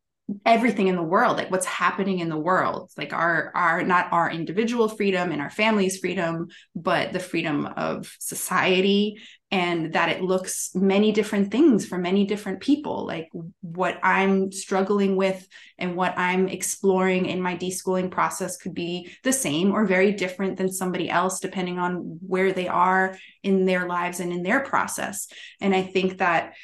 everything 0.47 0.89
in 0.89 0.97
the 0.97 1.03
world 1.03 1.37
like 1.37 1.51
what's 1.51 1.67
happening 1.67 2.19
in 2.21 2.31
the 2.31 2.39
world. 2.39 2.91
Like 2.97 3.13
our 3.13 3.53
our 3.55 3.83
not 3.83 4.11
our 4.11 4.31
individual 4.31 4.89
freedom 4.89 5.31
and 5.33 5.41
our 5.41 5.51
family's 5.51 5.99
freedom 5.99 6.49
but 6.75 7.13
the 7.13 7.21
freedom 7.21 7.67
of 7.67 8.11
society 8.19 9.19
and 9.51 9.93
that 9.93 10.09
it 10.09 10.23
looks 10.23 10.71
many 10.75 11.13
different 11.13 11.53
things 11.53 11.87
for 11.87 11.99
many 11.99 12.25
different 12.25 12.61
people. 12.61 13.07
Like 13.07 13.29
what 13.61 13.99
i'm 14.03 14.51
struggling 14.51 15.17
with 15.17 15.47
and 15.77 15.95
what 15.95 16.17
i'm 16.17 16.49
exploring 16.49 17.27
in 17.27 17.43
my 17.43 17.55
deschooling 17.55 18.11
process 18.11 18.57
could 18.57 18.75
be 18.75 19.11
the 19.25 19.33
same 19.33 19.73
or 19.73 19.85
very 19.85 20.13
different 20.13 20.57
than 20.57 20.73
somebody 20.73 21.11
else 21.11 21.39
depending 21.39 21.79
on 21.79 22.19
where 22.27 22.53
they 22.53 22.67
are 22.67 23.19
in 23.43 23.67
their 23.67 23.87
lives 23.87 24.21
and 24.21 24.33
in 24.33 24.43
their 24.43 24.61
process. 24.61 25.29
And 25.61 25.75
i 25.75 25.83
think 25.83 26.19
that 26.19 26.55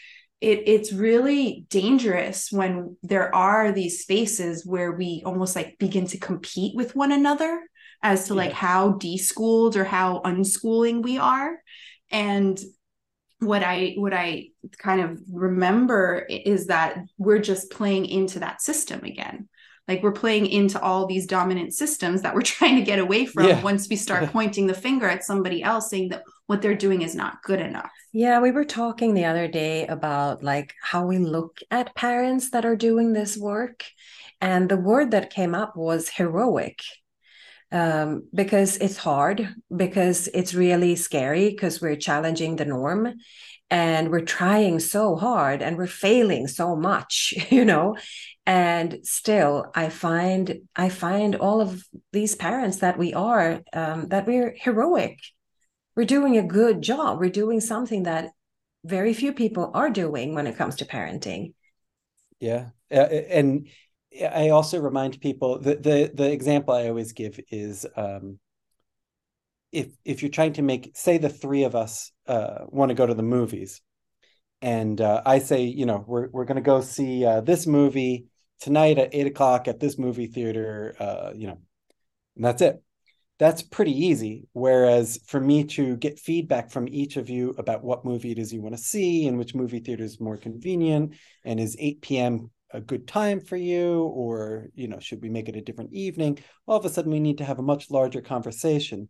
it, 0.40 0.62
it's 0.66 0.92
really 0.92 1.66
dangerous 1.68 2.50
when 2.50 2.96
there 3.02 3.34
are 3.34 3.72
these 3.72 4.00
spaces 4.00 4.64
where 4.64 4.92
we 4.92 5.22
almost 5.26 5.54
like 5.54 5.78
begin 5.78 6.06
to 6.06 6.18
compete 6.18 6.74
with 6.74 6.96
one 6.96 7.12
another 7.12 7.62
as 8.02 8.28
to 8.28 8.34
like 8.34 8.52
how 8.52 8.92
deschooled 8.92 9.76
or 9.76 9.84
how 9.84 10.22
unschooling 10.24 11.02
we 11.02 11.18
are. 11.18 11.58
And 12.10 12.58
what 13.42 13.62
i 13.62 13.94
what 13.96 14.12
i 14.12 14.48
kind 14.76 15.00
of 15.00 15.18
remember 15.32 16.26
is 16.28 16.66
that 16.66 16.98
we're 17.16 17.38
just 17.38 17.70
playing 17.70 18.04
into 18.04 18.40
that 18.40 18.62
system 18.62 19.02
again. 19.04 19.48
Like 19.88 20.02
we're 20.02 20.12
playing 20.12 20.46
into 20.46 20.80
all 20.80 21.06
these 21.06 21.26
dominant 21.26 21.74
systems 21.74 22.22
that 22.22 22.34
we're 22.34 22.42
trying 22.42 22.76
to 22.76 22.82
get 22.82 22.98
away 22.98 23.26
from 23.26 23.46
yeah. 23.46 23.62
once 23.62 23.88
we 23.88 23.96
start 23.96 24.30
pointing 24.32 24.66
the 24.66 24.74
finger 24.74 25.06
at 25.06 25.24
somebody 25.24 25.62
else 25.62 25.90
saying 25.90 26.10
that 26.10 26.22
what 26.46 26.62
they're 26.62 26.74
doing 26.74 27.02
is 27.02 27.14
not 27.14 27.42
good 27.42 27.60
enough 27.60 27.90
yeah 28.12 28.40
we 28.40 28.50
were 28.50 28.64
talking 28.64 29.14
the 29.14 29.24
other 29.24 29.48
day 29.48 29.86
about 29.86 30.42
like 30.42 30.74
how 30.82 31.06
we 31.06 31.18
look 31.18 31.58
at 31.70 31.94
parents 31.94 32.50
that 32.50 32.64
are 32.64 32.76
doing 32.76 33.12
this 33.12 33.36
work 33.36 33.84
and 34.40 34.68
the 34.68 34.76
word 34.76 35.10
that 35.10 35.30
came 35.30 35.54
up 35.54 35.76
was 35.76 36.08
heroic 36.08 36.82
um, 37.72 38.24
because 38.34 38.76
it's 38.78 38.96
hard, 38.96 39.54
because 39.74 40.28
it's 40.34 40.54
really 40.54 40.96
scary, 40.96 41.50
because 41.50 41.80
we're 41.80 41.96
challenging 41.96 42.56
the 42.56 42.64
norm 42.64 43.14
and 43.70 44.10
we're 44.10 44.24
trying 44.24 44.80
so 44.80 45.14
hard 45.14 45.62
and 45.62 45.76
we're 45.76 45.86
failing 45.86 46.48
so 46.48 46.74
much, 46.74 47.34
you 47.50 47.64
know. 47.64 47.96
And 48.46 48.98
still, 49.04 49.66
I 49.74 49.90
find 49.90 50.62
I 50.74 50.88
find 50.88 51.36
all 51.36 51.60
of 51.60 51.84
these 52.12 52.34
parents 52.34 52.78
that 52.78 52.98
we 52.98 53.14
are 53.14 53.60
um, 53.72 54.08
that 54.08 54.26
we're 54.26 54.56
heroic. 54.58 55.18
We're 56.00 56.06
doing 56.06 56.38
a 56.38 56.42
good 56.42 56.80
job. 56.80 57.20
We're 57.20 57.28
doing 57.28 57.60
something 57.60 58.04
that 58.04 58.30
very 58.84 59.12
few 59.12 59.34
people 59.34 59.70
are 59.74 59.90
doing 59.90 60.34
when 60.34 60.46
it 60.46 60.56
comes 60.56 60.76
to 60.76 60.86
parenting. 60.86 61.52
Yeah, 62.38 62.70
uh, 62.90 62.94
and 62.94 63.68
I 64.18 64.48
also 64.48 64.80
remind 64.80 65.20
people 65.20 65.58
that 65.58 65.82
the 65.82 66.10
the 66.14 66.32
example 66.32 66.72
I 66.72 66.88
always 66.88 67.12
give 67.12 67.38
is 67.50 67.84
um, 67.96 68.38
if 69.72 69.88
if 70.02 70.22
you're 70.22 70.30
trying 70.30 70.54
to 70.54 70.62
make 70.62 70.92
say 70.94 71.18
the 71.18 71.28
three 71.28 71.64
of 71.64 71.76
us 71.76 72.12
uh, 72.26 72.64
want 72.68 72.88
to 72.88 72.94
go 72.94 73.04
to 73.04 73.12
the 73.12 73.22
movies, 73.22 73.82
and 74.62 74.98
uh, 75.02 75.20
I 75.26 75.38
say 75.38 75.64
you 75.64 75.84
know 75.84 76.02
we're 76.06 76.30
we're 76.30 76.46
going 76.46 76.56
to 76.56 76.62
go 76.62 76.80
see 76.80 77.26
uh, 77.26 77.42
this 77.42 77.66
movie 77.66 78.24
tonight 78.60 78.98
at 78.98 79.14
eight 79.14 79.26
o'clock 79.26 79.68
at 79.68 79.80
this 79.80 79.98
movie 79.98 80.28
theater, 80.28 80.96
uh, 80.98 81.32
you 81.34 81.48
know, 81.48 81.58
and 82.36 82.44
that's 82.46 82.62
it. 82.62 82.82
That's 83.40 83.62
pretty 83.62 84.06
easy. 84.06 84.46
Whereas 84.52 85.18
for 85.26 85.40
me 85.40 85.64
to 85.64 85.96
get 85.96 86.18
feedback 86.18 86.70
from 86.70 86.86
each 86.88 87.16
of 87.16 87.30
you 87.30 87.54
about 87.56 87.82
what 87.82 88.04
movie 88.04 88.32
it 88.32 88.38
is 88.38 88.52
you 88.52 88.60
want 88.60 88.76
to 88.76 88.82
see 88.82 89.26
and 89.26 89.38
which 89.38 89.54
movie 89.54 89.80
theater 89.80 90.04
is 90.04 90.20
more 90.20 90.36
convenient, 90.36 91.14
and 91.42 91.58
is 91.58 91.74
8 91.80 92.02
p.m 92.02 92.50
a 92.72 92.80
good 92.80 93.08
time 93.08 93.40
for 93.40 93.56
you 93.56 94.02
or 94.04 94.68
you 94.74 94.86
know 94.86 95.00
should 95.00 95.20
we 95.22 95.28
make 95.28 95.48
it 95.48 95.56
a 95.56 95.60
different 95.60 95.92
evening 95.92 96.38
all 96.68 96.78
of 96.78 96.84
a 96.84 96.88
sudden 96.88 97.10
we 97.10 97.18
need 97.18 97.38
to 97.38 97.44
have 97.44 97.58
a 97.58 97.62
much 97.62 97.90
larger 97.90 98.20
conversation 98.20 99.08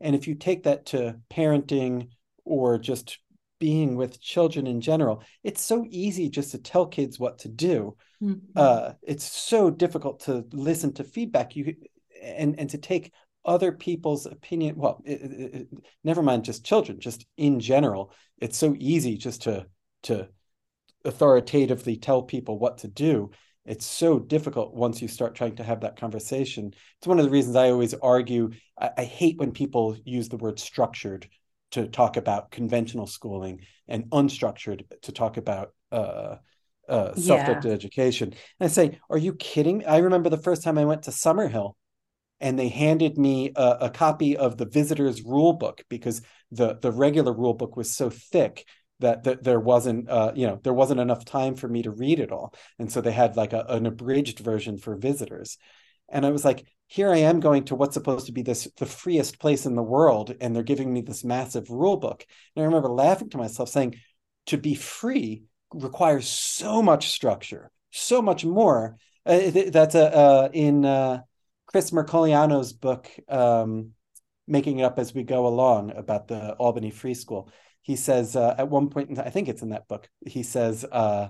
and 0.00 0.14
if 0.14 0.28
you 0.28 0.34
take 0.34 0.64
that 0.64 0.84
to 0.84 1.16
parenting 1.30 2.08
or 2.44 2.78
just 2.78 3.18
being 3.58 3.96
with 3.96 4.20
children 4.20 4.66
in 4.66 4.82
general 4.82 5.22
it's 5.42 5.62
so 5.62 5.86
easy 5.88 6.28
just 6.28 6.50
to 6.50 6.58
tell 6.58 6.84
kids 6.84 7.18
what 7.18 7.38
to 7.38 7.48
do 7.48 7.96
mm-hmm. 8.22 8.38
uh, 8.54 8.92
it's 9.02 9.24
so 9.24 9.70
difficult 9.70 10.20
to 10.20 10.44
listen 10.52 10.92
to 10.92 11.02
feedback 11.02 11.56
you 11.56 11.74
and 12.22 12.58
and 12.58 12.68
to 12.68 12.76
take 12.78 13.10
other 13.48 13.72
people's 13.72 14.26
opinion 14.26 14.76
well 14.76 15.02
it, 15.04 15.20
it, 15.20 15.54
it, 15.54 15.68
never 16.04 16.22
mind 16.22 16.44
just 16.44 16.64
children 16.64 17.00
just 17.00 17.26
in 17.36 17.58
general 17.58 18.12
it's 18.40 18.58
so 18.58 18.76
easy 18.78 19.16
just 19.16 19.42
to 19.42 19.66
to 20.02 20.28
authoritatively 21.04 21.96
tell 21.96 22.22
people 22.22 22.58
what 22.58 22.78
to 22.78 22.88
do. 22.88 23.30
It's 23.64 23.86
so 23.86 24.18
difficult 24.18 24.74
once 24.74 25.02
you 25.02 25.08
start 25.08 25.34
trying 25.34 25.56
to 25.56 25.64
have 25.64 25.80
that 25.80 25.98
conversation. 25.98 26.72
It's 26.98 27.06
one 27.06 27.18
of 27.18 27.24
the 27.24 27.30
reasons 27.30 27.56
i 27.56 27.70
always 27.70 27.94
argue 27.94 28.50
I, 28.80 28.90
I, 28.98 29.04
hate 29.04 29.38
when 29.38 29.52
people 29.52 29.96
use 30.04 30.28
the 30.28 30.38
word 30.38 30.58
structured 30.58 31.28
to 31.72 31.86
talk 31.86 32.16
about 32.16 32.50
conventional 32.50 33.06
schooling 33.06 33.60
and 33.86 34.04
unstructured 34.04 34.84
to 35.02 35.12
talk 35.12 35.36
about 35.36 35.74
uh, 35.92 36.36
uh, 36.88 37.14
self-directed 37.14 37.68
yeah. 37.68 37.74
education. 37.74 38.28
And 38.28 38.68
i 38.68 38.68
say 38.68 38.98
are 39.10 39.18
you 39.18 39.34
kidding 39.34 39.84
i 39.86 39.98
remember 39.98 40.30
the 40.30 40.38
first 40.38 40.62
time 40.62 40.78
i 40.78 40.86
went 40.86 41.02
to 41.02 41.10
summerhill 41.10 41.74
and 42.40 42.58
they 42.58 42.68
handed 42.68 43.18
me 43.18 43.52
a, 43.56 43.76
a 43.82 43.90
copy 43.90 44.36
of 44.36 44.56
the 44.56 44.66
visitor's 44.66 45.22
rule 45.22 45.52
book 45.52 45.84
because 45.88 46.22
the 46.50 46.78
the 46.80 46.92
regular 46.92 47.32
rule 47.32 47.54
book 47.54 47.76
was 47.76 47.94
so 47.94 48.10
thick 48.10 48.66
that, 49.00 49.24
that 49.24 49.44
there 49.44 49.60
wasn't 49.60 50.08
uh, 50.08 50.32
you 50.34 50.46
know 50.46 50.60
there 50.62 50.74
wasn't 50.74 51.00
enough 51.00 51.24
time 51.24 51.54
for 51.54 51.68
me 51.68 51.82
to 51.82 51.90
read 51.90 52.20
it 52.20 52.32
all. 52.32 52.54
And 52.78 52.90
so 52.90 53.00
they 53.00 53.12
had 53.12 53.36
like 53.36 53.52
a, 53.52 53.64
an 53.68 53.86
abridged 53.86 54.40
version 54.40 54.78
for 54.78 54.96
visitors. 54.96 55.58
And 56.10 56.24
i 56.24 56.30
was 56.30 56.44
like 56.44 56.66
here 56.86 57.12
i 57.12 57.18
am 57.18 57.38
going 57.38 57.64
to 57.64 57.74
what's 57.74 57.92
supposed 57.92 58.26
to 58.26 58.32
be 58.32 58.40
this 58.40 58.66
the 58.78 58.86
freest 58.86 59.38
place 59.38 59.66
in 59.66 59.74
the 59.74 59.82
world 59.82 60.34
and 60.40 60.56
they're 60.56 60.62
giving 60.62 60.90
me 60.90 61.02
this 61.02 61.24
massive 61.24 61.68
rule 61.70 61.98
book. 61.98 62.24
And 62.56 62.62
i 62.62 62.66
remember 62.66 62.88
laughing 62.88 63.28
to 63.30 63.38
myself 63.38 63.68
saying 63.68 63.96
to 64.46 64.56
be 64.56 64.74
free 64.74 65.42
requires 65.74 66.26
so 66.26 66.82
much 66.82 67.10
structure 67.10 67.70
so 67.90 68.22
much 68.22 68.44
more. 68.44 68.96
Uh, 69.26 69.50
that's 69.70 69.94
a 69.94 70.14
uh, 70.14 70.48
in 70.52 70.84
uh, 70.84 71.20
chris 71.68 71.92
Mercogliano's 71.92 72.72
book 72.72 73.08
um, 73.28 73.92
making 74.48 74.80
it 74.80 74.82
up 74.82 74.98
as 74.98 75.14
we 75.14 75.22
go 75.22 75.46
along 75.46 75.92
about 75.92 76.26
the 76.26 76.54
albany 76.54 76.90
free 76.90 77.14
school 77.14 77.48
he 77.88 77.96
says 77.96 78.36
uh, 78.36 78.54
at 78.58 78.68
one 78.68 78.90
point, 78.90 79.18
I 79.18 79.30
think 79.30 79.48
it's 79.48 79.62
in 79.62 79.70
that 79.70 79.88
book, 79.88 80.10
he 80.26 80.42
says 80.42 80.84
uh, 80.84 81.28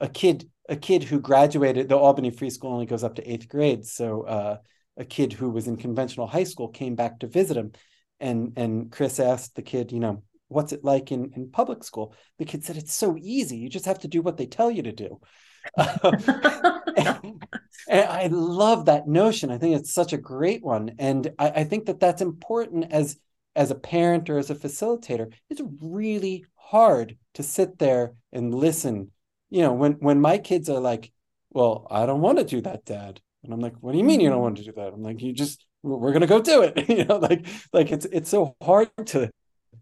a 0.00 0.08
kid 0.08 0.48
a 0.66 0.76
kid 0.76 1.04
who 1.04 1.20
graduated 1.20 1.88
the 1.88 1.98
Albany 1.98 2.30
Free 2.30 2.48
School 2.48 2.72
only 2.72 2.86
goes 2.86 3.04
up 3.04 3.16
to 3.16 3.30
eighth 3.30 3.46
grade, 3.46 3.84
so 3.84 4.22
uh, 4.22 4.56
a 4.96 5.04
kid 5.04 5.34
who 5.34 5.50
was 5.50 5.66
in 5.66 5.76
conventional 5.76 6.26
high 6.26 6.44
school 6.44 6.68
came 6.68 6.94
back 6.94 7.18
to 7.18 7.26
visit 7.26 7.58
him, 7.58 7.72
and 8.20 8.54
and 8.56 8.90
Chris 8.90 9.20
asked 9.20 9.54
the 9.54 9.60
kid, 9.60 9.92
you 9.92 10.00
know, 10.00 10.22
what's 10.48 10.72
it 10.72 10.82
like 10.82 11.12
in 11.12 11.32
in 11.36 11.50
public 11.50 11.84
school? 11.84 12.14
The 12.38 12.46
kid 12.46 12.64
said 12.64 12.78
it's 12.78 12.94
so 12.94 13.16
easy, 13.20 13.58
you 13.58 13.68
just 13.68 13.84
have 13.84 13.98
to 13.98 14.08
do 14.08 14.22
what 14.22 14.38
they 14.38 14.46
tell 14.46 14.70
you 14.70 14.84
to 14.84 14.92
do. 14.92 15.20
And, 15.76 17.44
and 17.88 18.08
I 18.08 18.28
love 18.30 18.86
that 18.86 19.08
notion. 19.08 19.50
I 19.50 19.58
think 19.58 19.76
it's 19.76 19.92
such 19.92 20.12
a 20.12 20.18
great 20.18 20.62
one, 20.62 20.94
and 20.98 21.32
I, 21.38 21.50
I 21.50 21.64
think 21.64 21.86
that 21.86 22.00
that's 22.00 22.22
important 22.22 22.92
as 22.92 23.18
as 23.54 23.70
a 23.70 23.74
parent 23.74 24.30
or 24.30 24.38
as 24.38 24.50
a 24.50 24.54
facilitator, 24.54 25.32
it's 25.50 25.60
really 25.80 26.44
hard 26.54 27.18
to 27.34 27.42
sit 27.42 27.78
there 27.78 28.14
and 28.32 28.54
listen. 28.54 29.10
You 29.50 29.62
know, 29.62 29.72
when 29.74 29.92
when 29.94 30.20
my 30.20 30.38
kids 30.38 30.68
are 30.70 30.80
like, 30.80 31.12
"Well, 31.50 31.86
I 31.90 32.06
don't 32.06 32.22
want 32.22 32.38
to 32.38 32.44
do 32.44 32.60
that, 32.62 32.84
Dad," 32.84 33.20
and 33.44 33.52
I'm 33.52 33.60
like, 33.60 33.74
"What 33.80 33.92
do 33.92 33.98
you 33.98 34.04
mean 34.04 34.20
you 34.20 34.30
don't 34.30 34.40
want 34.40 34.56
to 34.58 34.64
do 34.64 34.72
that?" 34.72 34.92
I'm 34.92 35.02
like, 35.02 35.20
"You 35.20 35.32
just 35.32 35.66
we're 35.82 36.12
gonna 36.12 36.26
go 36.26 36.40
do 36.40 36.62
it." 36.62 36.88
you 36.88 37.04
know, 37.04 37.16
like 37.16 37.46
like 37.72 37.92
it's 37.92 38.06
it's 38.06 38.30
so 38.30 38.56
hard 38.62 38.90
to 39.06 39.30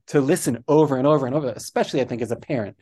to 0.09 0.21
listen 0.21 0.65
over 0.67 0.97
and 0.97 1.07
over 1.07 1.27
and 1.27 1.35
over, 1.35 1.51
especially 1.51 2.01
I 2.01 2.05
think 2.05 2.23
as 2.23 2.33
a 2.33 2.37
parent, 2.37 2.77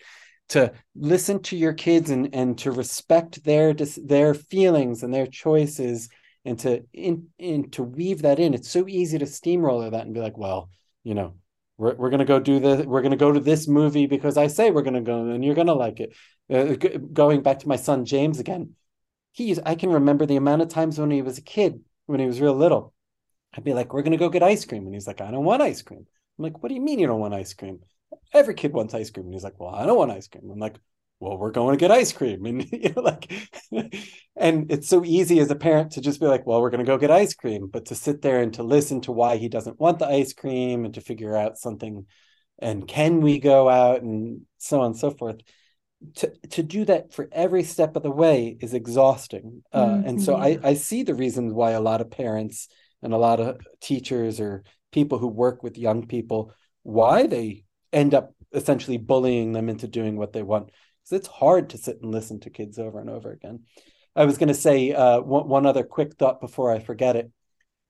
to 0.48 0.72
listen 0.94 1.42
to 1.42 1.56
your 1.56 1.72
kids 1.72 2.10
and 2.10 2.34
and 2.34 2.58
to 2.58 2.70
respect 2.70 3.44
their 3.44 3.74
their 3.74 4.34
feelings 4.34 5.02
and 5.02 5.12
their 5.12 5.26
choices 5.26 6.08
and 6.44 6.58
to 6.60 6.84
in, 6.92 7.28
in 7.38 7.70
to 7.70 7.82
weave 7.82 8.22
that 8.22 8.38
in. 8.38 8.54
It's 8.54 8.70
so 8.70 8.86
easy 8.88 9.18
to 9.18 9.26
steamroller 9.26 9.90
that 9.90 10.06
and 10.06 10.14
be 10.14 10.20
like 10.20 10.38
well 10.38 10.70
you 11.08 11.14
know 11.14 11.34
we're, 11.78 11.94
we're 11.94 12.10
gonna 12.10 12.24
go 12.24 12.38
do 12.38 12.60
this 12.60 12.84
we're 12.84 13.02
gonna 13.02 13.16
go 13.16 13.32
to 13.32 13.40
this 13.40 13.66
movie 13.66 14.06
because 14.06 14.36
i 14.36 14.46
say 14.46 14.70
we're 14.70 14.82
gonna 14.82 15.00
go 15.00 15.26
and 15.30 15.44
you're 15.44 15.54
gonna 15.54 15.74
like 15.74 16.00
it. 16.00 16.14
Uh, 16.52 16.74
g- 16.74 16.98
going 17.12 17.42
back 17.42 17.60
to 17.60 17.68
my 17.68 17.76
son 17.76 18.04
james 18.04 18.38
again 18.38 18.74
he's 19.32 19.58
i 19.60 19.74
can 19.74 19.90
remember 19.90 20.26
the 20.26 20.36
amount 20.36 20.60
of 20.60 20.68
times 20.68 20.98
when 20.98 21.10
he 21.10 21.22
was 21.22 21.38
a 21.38 21.42
kid 21.42 21.80
when 22.06 22.20
he 22.20 22.26
was 22.26 22.40
real 22.40 22.54
little 22.54 22.92
i'd 23.54 23.64
be 23.64 23.72
like 23.72 23.92
we're 23.92 24.02
gonna 24.02 24.16
go 24.16 24.28
get 24.28 24.42
ice 24.42 24.64
cream. 24.64 24.84
And 24.84 24.94
he's 24.94 25.06
like 25.06 25.20
i 25.20 25.30
don't 25.30 25.44
want 25.44 25.62
ice 25.62 25.82
cream. 25.82 26.06
I'm 26.38 26.42
like 26.42 26.62
what 26.62 26.68
do 26.68 26.74
you 26.74 26.80
mean 26.82 26.98
you 26.98 27.06
don't 27.06 27.20
want 27.20 27.34
ice 27.34 27.54
cream 27.54 27.80
every 28.32 28.54
kid 28.54 28.72
wants 28.72 28.94
ice 28.94 29.10
cream 29.10 29.26
and 29.26 29.34
he's 29.34 29.44
like 29.44 29.58
well 29.58 29.74
i 29.74 29.86
don't 29.86 29.98
want 29.98 30.10
ice 30.10 30.28
cream 30.28 30.50
i'm 30.50 30.58
like 30.58 30.76
well, 31.20 31.36
we're 31.36 31.50
going 31.50 31.76
to 31.76 31.80
get 31.80 31.90
ice 31.90 32.12
cream. 32.12 32.46
And 32.46 32.72
you 32.72 32.92
know, 32.94 33.02
like 33.02 33.30
and 34.36 34.70
it's 34.70 34.88
so 34.88 35.04
easy 35.04 35.40
as 35.40 35.50
a 35.50 35.56
parent 35.56 35.92
to 35.92 36.00
just 36.00 36.20
be 36.20 36.26
like, 36.26 36.46
well, 36.46 36.60
we're 36.60 36.70
going 36.70 36.84
to 36.84 36.90
go 36.90 36.98
get 36.98 37.10
ice 37.10 37.34
cream, 37.34 37.68
but 37.68 37.86
to 37.86 37.94
sit 37.94 38.22
there 38.22 38.40
and 38.40 38.54
to 38.54 38.62
listen 38.62 39.00
to 39.02 39.12
why 39.12 39.36
he 39.36 39.48
doesn't 39.48 39.80
want 39.80 39.98
the 39.98 40.06
ice 40.06 40.32
cream 40.32 40.84
and 40.84 40.94
to 40.94 41.00
figure 41.00 41.36
out 41.36 41.58
something 41.58 42.06
and 42.60 42.88
can 42.88 43.20
we 43.20 43.38
go 43.38 43.68
out 43.68 44.02
and 44.02 44.42
so 44.58 44.80
on 44.80 44.86
and 44.86 44.96
so 44.96 45.10
forth. 45.10 45.36
To, 46.16 46.32
to 46.50 46.62
do 46.62 46.84
that 46.84 47.12
for 47.12 47.28
every 47.32 47.64
step 47.64 47.96
of 47.96 48.04
the 48.04 48.10
way 48.10 48.56
is 48.60 48.72
exhausting. 48.72 49.64
Uh, 49.72 49.84
mm-hmm. 49.84 50.08
And 50.08 50.22
so 50.22 50.36
I, 50.36 50.56
I 50.62 50.74
see 50.74 51.02
the 51.02 51.16
reasons 51.16 51.52
why 51.52 51.72
a 51.72 51.80
lot 51.80 52.00
of 52.00 52.08
parents 52.08 52.68
and 53.02 53.12
a 53.12 53.16
lot 53.16 53.40
of 53.40 53.58
teachers 53.80 54.38
or 54.38 54.62
people 54.92 55.18
who 55.18 55.26
work 55.26 55.64
with 55.64 55.76
young 55.76 56.06
people, 56.06 56.52
why 56.84 57.26
they 57.26 57.64
end 57.92 58.14
up 58.14 58.34
essentially 58.52 58.96
bullying 58.96 59.52
them 59.52 59.68
into 59.68 59.86
doing 59.86 60.16
what 60.16 60.32
they 60.32 60.42
want 60.42 60.66
because 60.66 61.18
it's 61.18 61.28
hard 61.28 61.70
to 61.70 61.78
sit 61.78 62.00
and 62.02 62.10
listen 62.10 62.40
to 62.40 62.50
kids 62.50 62.78
over 62.78 63.00
and 63.00 63.10
over 63.10 63.30
again. 63.30 63.60
I 64.16 64.24
was 64.24 64.38
going 64.38 64.48
to 64.48 64.54
say 64.54 64.92
uh, 64.92 65.20
one, 65.20 65.48
one, 65.48 65.66
other 65.66 65.84
quick 65.84 66.16
thought 66.16 66.40
before 66.40 66.72
I 66.72 66.80
forget 66.80 67.16
it. 67.16 67.30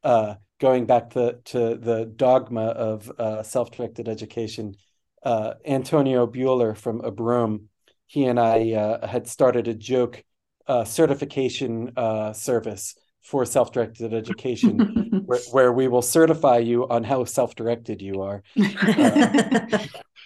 Uh, 0.02 0.34
going 0.60 0.86
back 0.86 1.10
to, 1.10 1.38
to 1.46 1.76
the 1.76 2.04
dogma 2.04 2.66
of 2.66 3.10
uh, 3.18 3.42
self-directed 3.42 4.08
education, 4.08 4.74
uh, 5.22 5.54
Antonio 5.64 6.26
Buehler 6.26 6.76
from 6.76 7.00
Abrome, 7.00 7.64
he 8.06 8.24
and 8.24 8.38
I 8.38 8.72
uh, 8.72 9.06
had 9.06 9.26
started 9.26 9.68
a 9.68 9.74
joke 9.74 10.22
uh, 10.66 10.84
certification 10.84 11.92
service 12.34 12.94
for 13.22 13.44
self-directed 13.44 14.14
education, 14.14 15.22
where, 15.26 15.38
where, 15.50 15.72
we 15.72 15.88
will 15.88 16.02
certify 16.02 16.58
you 16.58 16.88
on 16.88 17.04
how 17.04 17.24
self-directed 17.24 18.00
you 18.00 18.22
are. 18.22 18.42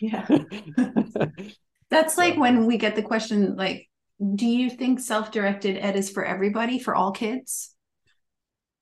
yeah. 0.01 0.27
That's 1.91 2.17
like 2.17 2.37
when 2.37 2.67
we 2.67 2.79
get 2.79 2.97
the 2.97 3.03
question 3.03 3.57
like, 3.57 3.89
do 4.35 4.47
you 4.47 4.71
think 4.71 5.01
self-directed 5.01 5.77
ed 5.77 5.97
is 5.97 6.11
for 6.11 6.25
everybody, 6.25 6.79
for 6.79 6.95
all 6.95 7.13
kids? 7.13 7.75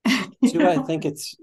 do 0.05 0.67
I 0.67 0.77
think 0.83 1.05
it's 1.05 1.35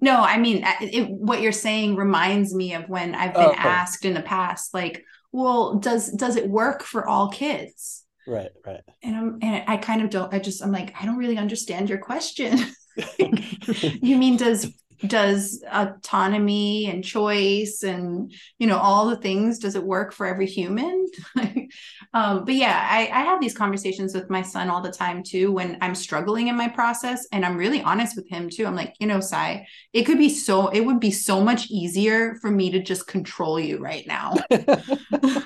no, 0.00 0.16
I 0.16 0.38
mean, 0.38 0.64
uh, 0.64 0.72
it, 0.80 1.08
what 1.08 1.40
you're 1.40 1.52
saying 1.52 1.96
reminds 1.96 2.54
me 2.54 2.74
of 2.74 2.88
when 2.88 3.14
I've 3.14 3.34
been 3.34 3.42
oh, 3.42 3.54
asked 3.56 4.04
in 4.04 4.14
the 4.14 4.22
past, 4.22 4.74
like, 4.74 5.04
well, 5.32 5.74
does 5.74 6.10
does 6.12 6.36
it 6.36 6.48
work 6.48 6.82
for 6.82 7.06
all 7.06 7.30
kids? 7.30 8.04
Right, 8.28 8.50
right. 8.66 8.80
And 9.02 9.16
I'm 9.16 9.38
and 9.40 9.64
I 9.66 9.78
kind 9.78 10.02
of 10.02 10.10
don't. 10.10 10.32
I 10.34 10.38
just 10.38 10.62
I'm 10.62 10.70
like, 10.70 10.94
I 11.00 11.06
don't 11.06 11.16
really 11.16 11.38
understand 11.38 11.88
your 11.88 11.98
question. 11.98 12.58
you 13.18 14.16
mean 14.16 14.36
does 14.36 14.70
does 15.06 15.62
autonomy 15.70 16.90
and 16.90 17.04
choice 17.04 17.84
and 17.84 18.32
you 18.58 18.66
know 18.66 18.76
all 18.78 19.08
the 19.08 19.16
things 19.16 19.60
does 19.60 19.76
it 19.76 19.84
work 19.84 20.12
for 20.12 20.26
every 20.26 20.46
human 20.46 21.06
um, 22.14 22.44
but 22.44 22.54
yeah 22.54 22.86
I, 22.90 23.08
I 23.12 23.22
have 23.24 23.40
these 23.40 23.56
conversations 23.56 24.14
with 24.14 24.30
my 24.30 24.42
son 24.42 24.70
all 24.70 24.80
the 24.80 24.90
time 24.90 25.22
too 25.22 25.52
when 25.52 25.78
i'm 25.80 25.94
struggling 25.94 26.48
in 26.48 26.56
my 26.56 26.68
process 26.68 27.26
and 27.32 27.44
i'm 27.44 27.56
really 27.56 27.82
honest 27.82 28.16
with 28.16 28.28
him 28.28 28.48
too. 28.50 28.66
I'm 28.66 28.74
like 28.76 28.94
you 28.98 29.06
know 29.06 29.20
sai 29.20 29.66
it 29.92 30.04
could 30.04 30.18
be 30.18 30.28
so 30.28 30.68
it 30.68 30.80
would 30.80 31.00
be 31.00 31.10
so 31.10 31.42
much 31.42 31.70
easier 31.70 32.36
for 32.40 32.50
me 32.50 32.70
to 32.70 32.80
just 32.82 33.06
control 33.06 33.58
you 33.60 33.78
right 33.78 34.06
now. 34.06 34.36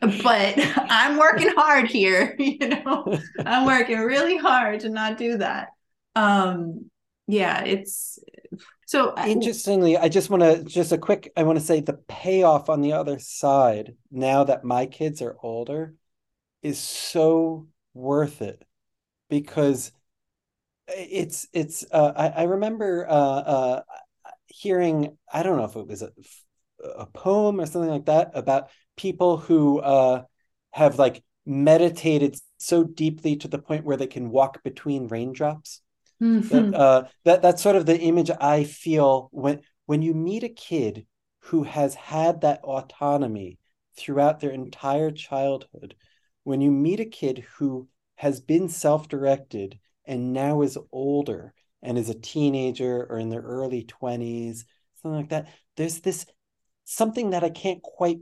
But 0.00 0.54
i'm 0.90 1.18
working 1.18 1.48
hard 1.56 1.88
here 1.88 2.34
you 2.38 2.58
know? 2.58 3.18
I'm 3.44 3.66
working 3.66 3.98
really 3.98 4.36
hard 4.36 4.80
to 4.80 4.88
not 4.88 5.18
do 5.18 5.38
that. 5.38 5.68
Um 6.14 6.90
yeah 7.26 7.64
it's 7.64 8.18
so 8.86 9.14
interestingly 9.26 9.98
i 9.98 10.08
just 10.08 10.30
want 10.30 10.42
to 10.42 10.64
just 10.64 10.92
a 10.92 10.98
quick 10.98 11.30
i 11.36 11.42
want 11.42 11.58
to 11.58 11.64
say 11.64 11.80
the 11.80 12.00
payoff 12.08 12.70
on 12.70 12.80
the 12.80 12.94
other 12.94 13.18
side 13.18 13.94
now 14.10 14.44
that 14.44 14.64
my 14.64 14.86
kids 14.86 15.20
are 15.20 15.36
older 15.42 15.94
is 16.62 16.78
so 16.78 17.68
worth 17.94 18.42
it. 18.42 18.64
Because 19.28 19.92
it's 20.88 21.48
it's 21.52 21.84
uh, 21.90 22.12
I, 22.16 22.28
I 22.28 22.42
remember 22.44 23.06
uh, 23.08 23.12
uh, 23.12 23.82
hearing 24.46 25.16
i 25.32 25.42
don't 25.42 25.56
know 25.56 25.64
if 25.64 25.74
it 25.74 25.86
was 25.86 26.02
a, 26.02 26.12
a 26.96 27.06
poem 27.06 27.60
or 27.60 27.66
something 27.66 27.90
like 27.90 28.06
that 28.06 28.30
about 28.34 28.70
people 28.96 29.36
who 29.36 29.80
uh, 29.80 30.22
have 30.70 30.98
like 30.98 31.22
meditated 31.44 32.36
so 32.58 32.84
deeply 32.84 33.36
to 33.36 33.48
the 33.48 33.58
point 33.58 33.84
where 33.84 33.96
they 33.96 34.06
can 34.06 34.30
walk 34.30 34.62
between 34.62 35.08
raindrops 35.08 35.82
Mm-hmm. 36.22 36.70
That, 36.70 36.74
uh, 36.74 37.04
that 37.24 37.42
that's 37.42 37.62
sort 37.62 37.76
of 37.76 37.86
the 37.86 37.98
image 37.98 38.30
I 38.40 38.64
feel 38.64 39.28
when 39.32 39.60
when 39.86 40.02
you 40.02 40.14
meet 40.14 40.44
a 40.44 40.48
kid 40.48 41.06
who 41.40 41.62
has 41.62 41.94
had 41.94 42.40
that 42.40 42.62
autonomy 42.64 43.58
throughout 43.96 44.40
their 44.40 44.50
entire 44.50 45.10
childhood. 45.10 45.94
When 46.44 46.60
you 46.60 46.70
meet 46.70 47.00
a 47.00 47.04
kid 47.04 47.44
who 47.56 47.88
has 48.16 48.40
been 48.40 48.68
self-directed 48.68 49.78
and 50.04 50.32
now 50.32 50.62
is 50.62 50.78
older 50.92 51.54
and 51.82 51.98
is 51.98 52.08
a 52.08 52.14
teenager 52.14 53.06
or 53.08 53.18
in 53.18 53.28
their 53.28 53.42
early 53.42 53.84
20s, 53.84 54.64
something 55.02 55.20
like 55.20 55.30
that, 55.30 55.48
there's 55.76 56.00
this 56.00 56.26
something 56.84 57.30
that 57.30 57.44
I 57.44 57.50
can't 57.50 57.82
quite 57.82 58.20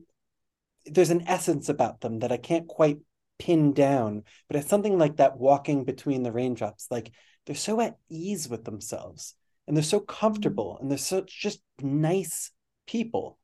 there's 0.87 1.11
an 1.11 1.27
essence 1.27 1.69
about 1.69 2.01
them 2.01 2.19
that 2.21 2.33
I 2.33 2.37
can't 2.37 2.69
quite 2.69 2.99
pin 3.39 3.73
down, 3.73 4.25
but 4.49 4.57
it's 4.57 4.69
something 4.69 4.99
like 4.99 5.17
that 5.17 5.39
walking 5.39 5.85
between 5.85 6.23
the 6.23 6.33
raindrops. 6.33 6.89
Like 6.91 7.11
they're 7.47 7.55
so 7.55 7.81
at 7.81 7.99
ease 8.09 8.49
with 8.49 8.65
themselves 8.65 9.35
and 9.67 9.77
they're 9.77 9.85
so 9.85 10.01
comfortable 10.01 10.79
and 10.81 10.91
they're 10.91 10.99
such 10.99 11.41
just 11.41 11.61
nice 11.81 12.51
people. 12.87 13.39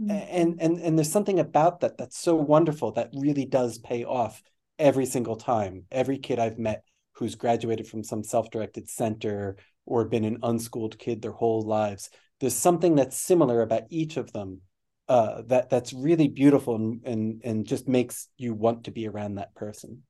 Mm-hmm. 0.00 0.10
and 0.10 0.62
and 0.62 0.78
and 0.78 0.98
there's 0.98 1.12
something 1.12 1.38
about 1.38 1.80
that 1.80 1.98
that's 1.98 2.18
so 2.18 2.34
wonderful 2.34 2.92
that 2.92 3.10
really 3.12 3.44
does 3.44 3.78
pay 3.78 4.04
off 4.04 4.42
every 4.78 5.04
single 5.04 5.36
time. 5.36 5.84
Every 5.90 6.18
kid 6.18 6.38
i've 6.38 6.58
met 6.58 6.82
who's 7.12 7.34
graduated 7.34 7.86
from 7.86 8.02
some 8.02 8.24
self-directed 8.24 8.88
center 8.88 9.56
or 9.84 10.06
been 10.06 10.24
an 10.24 10.38
unschooled 10.42 10.98
kid 10.98 11.20
their 11.20 11.32
whole 11.32 11.62
lives 11.62 12.10
there's 12.40 12.54
something 12.54 12.96
that's 12.96 13.16
similar 13.16 13.62
about 13.62 13.84
each 13.90 14.16
of 14.16 14.32
them 14.32 14.60
uh, 15.08 15.42
that 15.46 15.68
that's 15.68 15.92
really 15.92 16.28
beautiful 16.28 16.74
and, 16.74 17.00
and 17.04 17.42
and 17.44 17.66
just 17.66 17.86
makes 17.86 18.28
you 18.36 18.54
want 18.54 18.84
to 18.84 18.90
be 18.90 19.06
around 19.06 19.34
that 19.34 19.54
person 19.54 20.02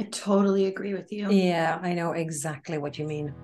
I 0.00 0.04
totally 0.04 0.64
agree 0.64 0.94
with 0.94 1.12
you. 1.12 1.30
Yeah, 1.30 1.78
I 1.82 1.92
know 1.92 2.12
exactly 2.12 2.78
what 2.78 2.98
you 2.98 3.06
mean. 3.06 3.34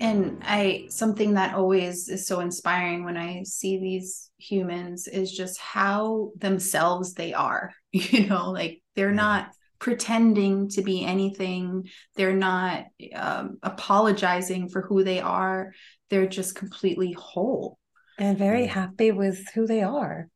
And 0.00 0.42
I 0.42 0.86
something 0.88 1.34
that 1.34 1.54
always 1.54 2.08
is 2.08 2.26
so 2.26 2.40
inspiring 2.40 3.04
when 3.04 3.16
I 3.16 3.44
see 3.44 3.78
these 3.78 4.28
humans 4.38 5.06
is 5.06 5.30
just 5.30 5.60
how 5.60 6.32
themselves 6.36 7.14
they 7.14 7.32
are. 7.32 7.72
You 7.92 8.26
know, 8.26 8.50
like 8.50 8.82
they're 8.96 9.12
not 9.12 9.50
pretending 9.78 10.68
to 10.70 10.82
be 10.82 11.04
anything. 11.04 11.88
They're 12.16 12.34
not 12.34 12.86
um, 13.14 13.58
apologizing 13.62 14.70
for 14.70 14.82
who 14.82 15.04
they 15.04 15.20
are. 15.20 15.72
They're 16.10 16.26
just 16.26 16.56
completely 16.56 17.12
whole 17.12 17.78
and 18.18 18.38
very 18.38 18.66
happy 18.66 19.12
with 19.12 19.46
who 19.54 19.66
they 19.66 19.82
are. 19.82 20.28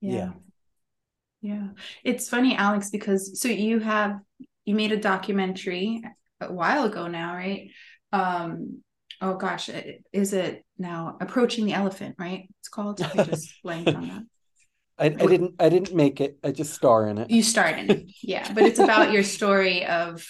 Yeah. 0.00 0.12
yeah. 0.12 0.30
Yeah. 1.40 1.68
It's 2.04 2.28
funny, 2.28 2.56
Alex, 2.56 2.90
because 2.90 3.40
so 3.40 3.48
you 3.48 3.78
have 3.78 4.18
you 4.64 4.74
made 4.74 4.92
a 4.92 4.96
documentary 4.96 6.02
a 6.40 6.52
while 6.52 6.84
ago 6.84 7.06
now, 7.06 7.34
right? 7.34 7.70
Um 8.12 8.82
oh 9.20 9.36
gosh, 9.36 9.70
is 10.12 10.32
it 10.32 10.64
now 10.78 11.16
approaching 11.20 11.64
the 11.64 11.74
elephant, 11.74 12.16
right? 12.18 12.48
It's 12.60 12.68
called. 12.68 13.00
I 13.00 13.24
just 13.24 13.54
blanked 13.62 13.94
on 13.94 14.08
that. 14.08 14.22
I, 14.98 15.06
I 15.06 15.10
didn't 15.10 15.54
I 15.60 15.68
didn't 15.68 15.94
make 15.94 16.20
it. 16.20 16.38
I 16.42 16.50
just 16.50 16.74
star 16.74 17.08
in 17.08 17.18
it. 17.18 17.30
You 17.30 17.42
start 17.42 17.78
in 17.78 17.90
it. 17.90 18.10
Yeah. 18.22 18.52
But 18.52 18.64
it's 18.64 18.80
about 18.80 19.12
your 19.12 19.22
story 19.22 19.86
of 19.86 20.26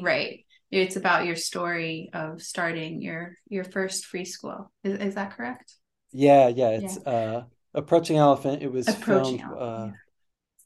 right. 0.00 0.40
It's 0.70 0.96
about 0.96 1.26
your 1.26 1.36
story 1.36 2.10
of 2.14 2.40
starting 2.40 3.02
your 3.02 3.36
your 3.48 3.64
first 3.64 4.06
free 4.06 4.24
school. 4.24 4.72
Is, 4.82 4.98
is 4.98 5.14
that 5.16 5.36
correct? 5.36 5.74
Yeah, 6.16 6.48
yeah, 6.48 6.70
it's 6.70 6.98
yeah. 7.06 7.12
uh 7.12 7.44
Approaching 7.74 8.16
Elephant. 8.16 8.62
It 8.62 8.72
was 8.72 8.88
Approaching 8.88 9.38
filmed 9.38 9.52
uh 9.58 9.86
yeah. 9.86 9.92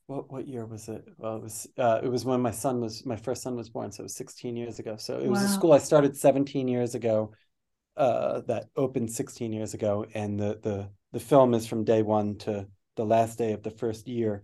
what 0.06 0.30
what 0.30 0.46
year 0.46 0.64
was 0.64 0.88
it? 0.88 1.04
Well, 1.18 1.36
it 1.36 1.42
was 1.42 1.66
uh 1.76 2.00
it 2.02 2.08
was 2.08 2.24
when 2.24 2.40
my 2.40 2.52
son 2.52 2.80
was 2.80 3.04
my 3.04 3.16
first 3.16 3.42
son 3.42 3.56
was 3.56 3.68
born, 3.68 3.90
so 3.90 4.02
it 4.02 4.04
was 4.04 4.14
16 4.14 4.56
years 4.56 4.78
ago. 4.78 4.96
So 4.96 5.18
it 5.18 5.28
was 5.28 5.40
wow. 5.40 5.46
a 5.46 5.48
school 5.48 5.72
I 5.72 5.78
started 5.78 6.16
17 6.16 6.68
years 6.68 6.94
ago 6.94 7.32
uh 7.96 8.42
that 8.42 8.66
opened 8.76 9.10
16 9.10 9.52
years 9.52 9.74
ago 9.74 10.06
and 10.14 10.38
the 10.38 10.60
the 10.62 10.88
the 11.12 11.20
film 11.20 11.54
is 11.54 11.66
from 11.66 11.82
day 11.82 12.02
1 12.02 12.38
to 12.38 12.68
the 12.96 13.04
last 13.04 13.38
day 13.38 13.52
of 13.52 13.62
the 13.62 13.70
first 13.70 14.06
year. 14.06 14.42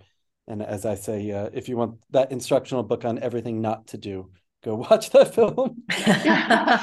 And 0.49 0.63
as 0.63 0.85
I 0.87 0.95
say, 0.95 1.31
uh, 1.31 1.51
if 1.53 1.69
you 1.69 1.77
want 1.77 2.01
that 2.11 2.33
instructional 2.33 2.83
book 2.83 3.05
on 3.05 3.19
everything 3.19 3.61
not 3.61 3.89
to 3.89 3.99
do, 3.99 4.31
go 4.67 4.75
watch 4.75 5.11
the 5.11 5.25
film. 5.25 5.85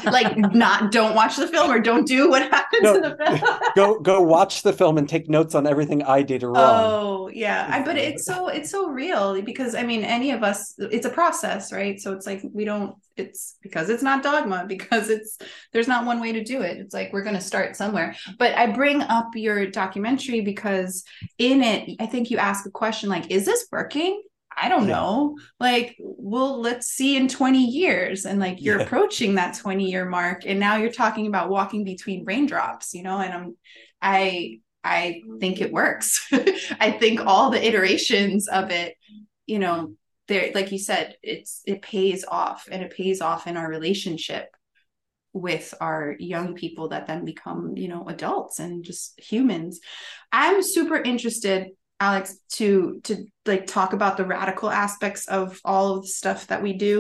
like 0.05 0.37
not 0.37 0.91
don't 0.91 1.13
watch 1.13 1.35
the 1.35 1.47
film 1.49 1.69
or 1.69 1.79
don't 1.79 2.07
do 2.07 2.29
what 2.29 2.41
happens 2.41 2.81
no, 2.81 2.95
in 2.95 3.01
the 3.01 3.17
film. 3.17 3.59
go 3.75 3.99
go 3.99 4.21
watch 4.21 4.63
the 4.63 4.71
film 4.71 4.97
and 4.97 5.07
take 5.07 5.29
notes 5.29 5.53
on 5.53 5.67
everything 5.67 6.01
I 6.01 6.21
did 6.21 6.43
wrong. 6.43 6.55
Oh 6.55 7.29
yeah. 7.33 7.67
I, 7.69 7.83
but 7.83 7.97
it's 7.97 8.25
so 8.25 8.47
it's 8.47 8.71
so 8.71 8.87
real 8.87 9.39
because 9.41 9.75
I 9.75 9.83
mean 9.83 10.05
any 10.05 10.31
of 10.31 10.43
us 10.43 10.73
it's 10.77 11.05
a 11.05 11.09
process, 11.09 11.73
right? 11.73 11.99
So 11.99 12.13
it's 12.13 12.25
like 12.25 12.41
we 12.53 12.63
don't 12.63 12.95
it's 13.17 13.57
because 13.61 13.89
it's 13.89 14.01
not 14.01 14.23
dogma 14.23 14.63
because 14.67 15.09
it's 15.09 15.37
there's 15.73 15.89
not 15.89 16.05
one 16.05 16.21
way 16.21 16.31
to 16.31 16.43
do 16.43 16.61
it. 16.61 16.77
It's 16.77 16.93
like 16.93 17.11
we're 17.11 17.23
going 17.23 17.35
to 17.35 17.41
start 17.41 17.75
somewhere. 17.75 18.15
But 18.39 18.55
I 18.55 18.67
bring 18.67 19.01
up 19.01 19.31
your 19.35 19.67
documentary 19.67 20.39
because 20.39 21.03
in 21.37 21.61
it 21.61 21.97
I 21.99 22.05
think 22.05 22.31
you 22.31 22.37
ask 22.37 22.65
a 22.65 22.71
question 22.71 23.09
like 23.09 23.29
is 23.29 23.45
this 23.45 23.67
working? 23.73 24.23
I 24.55 24.69
don't 24.69 24.87
know. 24.87 25.37
Like, 25.59 25.95
well, 25.99 26.61
let's 26.61 26.87
see 26.87 27.15
in 27.15 27.27
20 27.27 27.65
years. 27.65 28.25
And 28.25 28.39
like 28.39 28.61
you're 28.61 28.79
yeah. 28.79 28.85
approaching 28.85 29.35
that 29.35 29.57
20 29.57 29.89
year 29.89 30.05
mark. 30.05 30.43
And 30.45 30.59
now 30.59 30.77
you're 30.77 30.91
talking 30.91 31.27
about 31.27 31.49
walking 31.49 31.83
between 31.83 32.25
raindrops, 32.25 32.93
you 32.93 33.03
know, 33.03 33.19
and 33.19 33.33
I'm 33.33 33.57
I 34.01 34.59
I 34.83 35.21
think 35.39 35.61
it 35.61 35.71
works. 35.71 36.27
I 36.79 36.91
think 36.91 37.21
all 37.21 37.49
the 37.49 37.65
iterations 37.65 38.47
of 38.47 38.69
it, 38.69 38.95
you 39.45 39.59
know, 39.59 39.93
there, 40.27 40.51
like 40.53 40.71
you 40.71 40.79
said, 40.79 41.15
it's 41.23 41.61
it 41.65 41.81
pays 41.81 42.25
off 42.25 42.67
and 42.71 42.83
it 42.83 42.95
pays 42.95 43.21
off 43.21 43.47
in 43.47 43.57
our 43.57 43.69
relationship 43.69 44.49
with 45.33 45.73
our 45.81 46.15
young 46.19 46.53
people 46.53 46.89
that 46.89 47.07
then 47.07 47.25
become, 47.25 47.75
you 47.75 47.87
know, 47.87 48.07
adults 48.07 48.59
and 48.59 48.83
just 48.83 49.19
humans. 49.19 49.79
I'm 50.31 50.61
super 50.61 50.97
interested 50.97 51.69
Alex 52.03 52.37
to 52.53 52.99
to 53.03 53.25
like 53.45 53.65
talk 53.65 53.93
about 53.93 54.17
the 54.17 54.25
radical 54.25 54.69
aspects 54.69 55.27
of 55.27 55.59
all 55.63 55.95
of 55.95 56.01
the 56.03 56.09
stuff 56.09 56.47
that 56.47 56.61
we 56.61 56.73
do. 56.73 56.97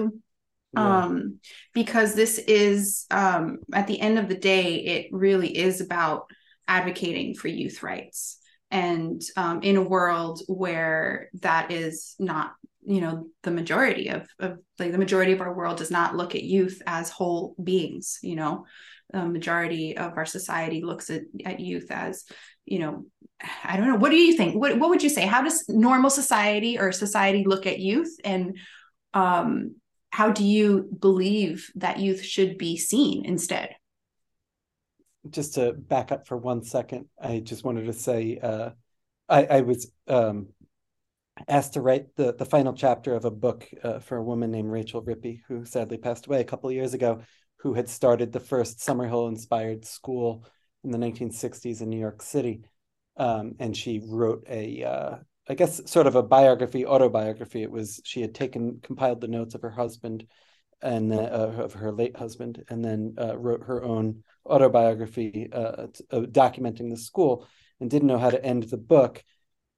Yeah. 0.75 1.03
um 1.03 1.39
because 1.73 2.15
this 2.15 2.39
is 2.39 3.05
um 3.11 3.57
at 3.73 3.87
the 3.87 3.99
end 3.99 4.17
of 4.17 4.27
the 4.27 4.41
day 4.53 4.67
it 4.93 5.07
really 5.11 5.55
is 5.67 5.81
about 5.81 6.31
advocating 6.67 7.35
for 7.35 7.49
youth 7.49 7.83
rights. 7.83 8.39
And 8.71 9.21
um, 9.37 9.61
in 9.61 9.75
a 9.77 9.89
world 9.95 10.41
where 10.47 11.29
that 11.41 11.71
is 11.71 12.15
not 12.17 12.53
you 12.85 13.01
know 13.01 13.27
the 13.43 13.51
majority 13.51 14.07
of, 14.07 14.21
of 14.39 14.57
like 14.79 14.91
the 14.91 15.05
majority 15.05 15.33
of 15.33 15.41
our 15.41 15.53
world 15.53 15.77
does 15.77 15.91
not 15.91 16.15
look 16.15 16.33
at 16.33 16.51
youth 16.55 16.81
as 16.87 17.09
whole 17.09 17.55
beings 17.61 18.19
you 18.23 18.35
know? 18.35 18.65
The 19.11 19.25
majority 19.25 19.95
of 19.95 20.17
our 20.17 20.25
society 20.25 20.81
looks 20.81 21.11
at, 21.11 21.23
at 21.45 21.59
youth 21.59 21.91
as 21.91 22.23
you 22.65 22.79
know 22.79 23.05
i 23.63 23.77
don't 23.77 23.87
know. 23.87 23.95
What 23.95 24.11
do 24.11 24.17
you 24.17 24.35
think? 24.35 24.55
What, 24.55 24.77
what 24.77 24.89
would 24.89 25.03
you 25.03 25.09
say? 25.09 25.25
How 25.25 25.41
does 25.41 25.67
normal 25.67 26.09
society 26.09 26.77
or 26.77 26.91
society 26.91 27.43
look 27.45 27.65
at 27.65 27.79
youth? 27.79 28.15
And 28.23 28.57
um, 29.13 29.75
how 30.11 30.31
do 30.31 30.43
you 30.43 30.89
believe 30.99 31.71
that 31.75 31.99
youth 31.99 32.23
should 32.23 32.57
be 32.57 32.77
seen 32.77 33.25
instead? 33.25 33.75
Just 35.29 35.55
to 35.55 35.73
back 35.73 36.11
up 36.11 36.27
for 36.27 36.35
one 36.35 36.63
second 36.63 37.05
i 37.21 37.39
just 37.39 37.63
wanted 37.63 37.85
to 37.85 37.93
say 37.93 38.37
uh, 38.43 38.71
I, 39.29 39.45
I 39.45 39.61
was 39.61 39.89
um, 40.07 40.49
asked 41.47 41.73
to 41.73 41.81
write 41.81 42.15
the 42.15 42.33
the 42.33 42.45
final 42.45 42.73
chapter 42.73 43.15
of 43.15 43.25
a 43.25 43.31
book 43.31 43.67
uh, 43.83 43.99
for 43.99 44.17
a 44.17 44.23
woman 44.23 44.51
named 44.51 44.69
Rachel 44.69 45.01
Rippey, 45.01 45.41
who 45.47 45.65
sadly 45.65 45.97
passed 45.97 46.27
away 46.27 46.41
a 46.41 46.45
couple 46.45 46.69
of 46.69 46.75
years 46.75 46.93
ago, 46.93 47.21
who 47.57 47.73
had 47.73 47.89
started 47.89 48.31
the 48.31 48.39
first 48.39 48.79
Summerhill 48.79 49.29
inspired 49.29 49.85
school 49.85 50.45
in 50.83 50.91
the 50.91 50.97
1960s 50.97 51.81
in 51.81 51.89
New 51.89 51.99
York 51.99 52.21
City, 52.21 52.63
um, 53.17 53.55
and 53.59 53.75
she 53.75 54.01
wrote 54.03 54.45
a 54.49 54.83
uh, 54.83 55.15
I 55.47 55.55
guess 55.55 55.81
sort 55.91 56.07
of 56.07 56.15
a 56.15 56.23
biography, 56.23 56.85
autobiography. 56.85 57.63
It 57.63 57.71
was 57.71 57.99
she 58.05 58.21
had 58.21 58.33
taken 58.33 58.79
compiled 58.81 59.21
the 59.21 59.27
notes 59.27 59.55
of 59.55 59.61
her 59.61 59.71
husband 59.71 60.25
and 60.81 61.13
uh, 61.13 61.17
of 61.17 61.73
her 61.73 61.91
late 61.91 62.15
husband, 62.15 62.63
and 62.69 62.83
then 62.83 63.15
uh, 63.19 63.37
wrote 63.37 63.63
her 63.63 63.83
own 63.83 64.23
autobiography 64.45 65.49
uh, 65.51 65.87
uh, 66.11 66.19
documenting 66.21 66.89
the 66.89 66.97
school, 66.97 67.47
and 67.79 67.89
didn't 67.89 68.07
know 68.07 68.17
how 68.17 68.29
to 68.29 68.43
end 68.43 68.63
the 68.63 68.77
book. 68.77 69.23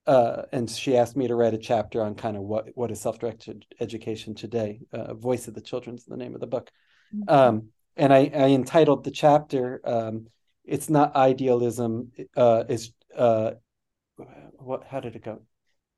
Uh, 0.05 0.43
and 0.51 0.69
she 0.69 0.97
asked 0.97 1.17
me 1.17 1.27
to 1.27 1.33
write 1.33 1.55
a 1.55 1.59
chapter 1.59 2.03
on 2.03 2.13
kind 2.13 2.37
of 2.37 2.43
what 2.43 2.69
what 2.75 2.91
is 2.91 3.01
self-directed 3.01 3.65
education 3.79 4.35
today. 4.35 4.81
Voice 5.13 5.47
of 5.47 5.55
the 5.55 5.61
Children's 5.61 6.05
the 6.05 6.17
name 6.17 6.35
of 6.35 6.41
the 6.41 6.47
book, 6.47 6.69
mm-hmm. 7.15 7.33
um, 7.33 7.69
and 7.97 8.13
I, 8.13 8.29
I, 8.33 8.49
entitled 8.49 9.03
the 9.03 9.09
chapter 9.09 9.81
um, 9.83 10.27
"It's 10.63 10.91
not 10.91 11.15
idealism." 11.15 12.11
is 12.35 12.91
Uh, 13.15 13.51
what? 14.57 14.83
How 14.85 14.99
did 14.99 15.15
it 15.15 15.23
go? 15.23 15.41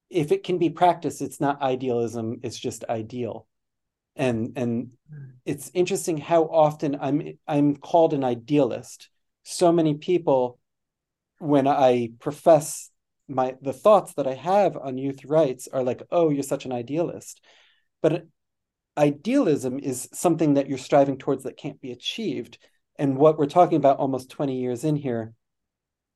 if 0.09 0.31
it 0.31 0.43
can 0.43 0.57
be 0.57 0.69
practiced, 0.69 1.21
it's 1.21 1.39
not 1.39 1.61
idealism, 1.61 2.39
it's 2.43 2.57
just 2.57 2.85
ideal. 2.89 3.47
And 4.15 4.53
and 4.55 4.91
it's 5.45 5.69
interesting 5.73 6.17
how 6.17 6.43
often 6.43 6.97
I'm 6.99 7.37
I'm 7.47 7.75
called 7.75 8.13
an 8.13 8.23
idealist. 8.23 9.09
So 9.43 9.71
many 9.71 9.95
people, 9.95 10.59
when 11.39 11.67
I 11.67 12.11
profess 12.19 12.89
my 13.27 13.55
the 13.61 13.73
thoughts 13.73 14.13
that 14.15 14.27
I 14.27 14.33
have 14.33 14.75
on 14.77 14.97
youth 14.97 15.23
rights 15.25 15.67
are 15.71 15.83
like, 15.83 16.01
oh, 16.09 16.29
you're 16.29 16.43
such 16.43 16.65
an 16.65 16.71
idealist. 16.71 17.41
But 18.01 18.25
idealism 18.97 19.79
is 19.79 20.09
something 20.13 20.55
that 20.55 20.67
you're 20.67 20.77
striving 20.79 21.17
towards 21.17 21.43
that 21.43 21.57
can't 21.57 21.81
be 21.81 21.91
achieved. 21.91 22.57
And 22.97 23.17
what 23.17 23.37
we're 23.37 23.45
talking 23.45 23.77
about 23.77 23.97
almost 23.97 24.31
20 24.31 24.59
years 24.59 24.83
in 24.83 24.95
here 24.95 25.33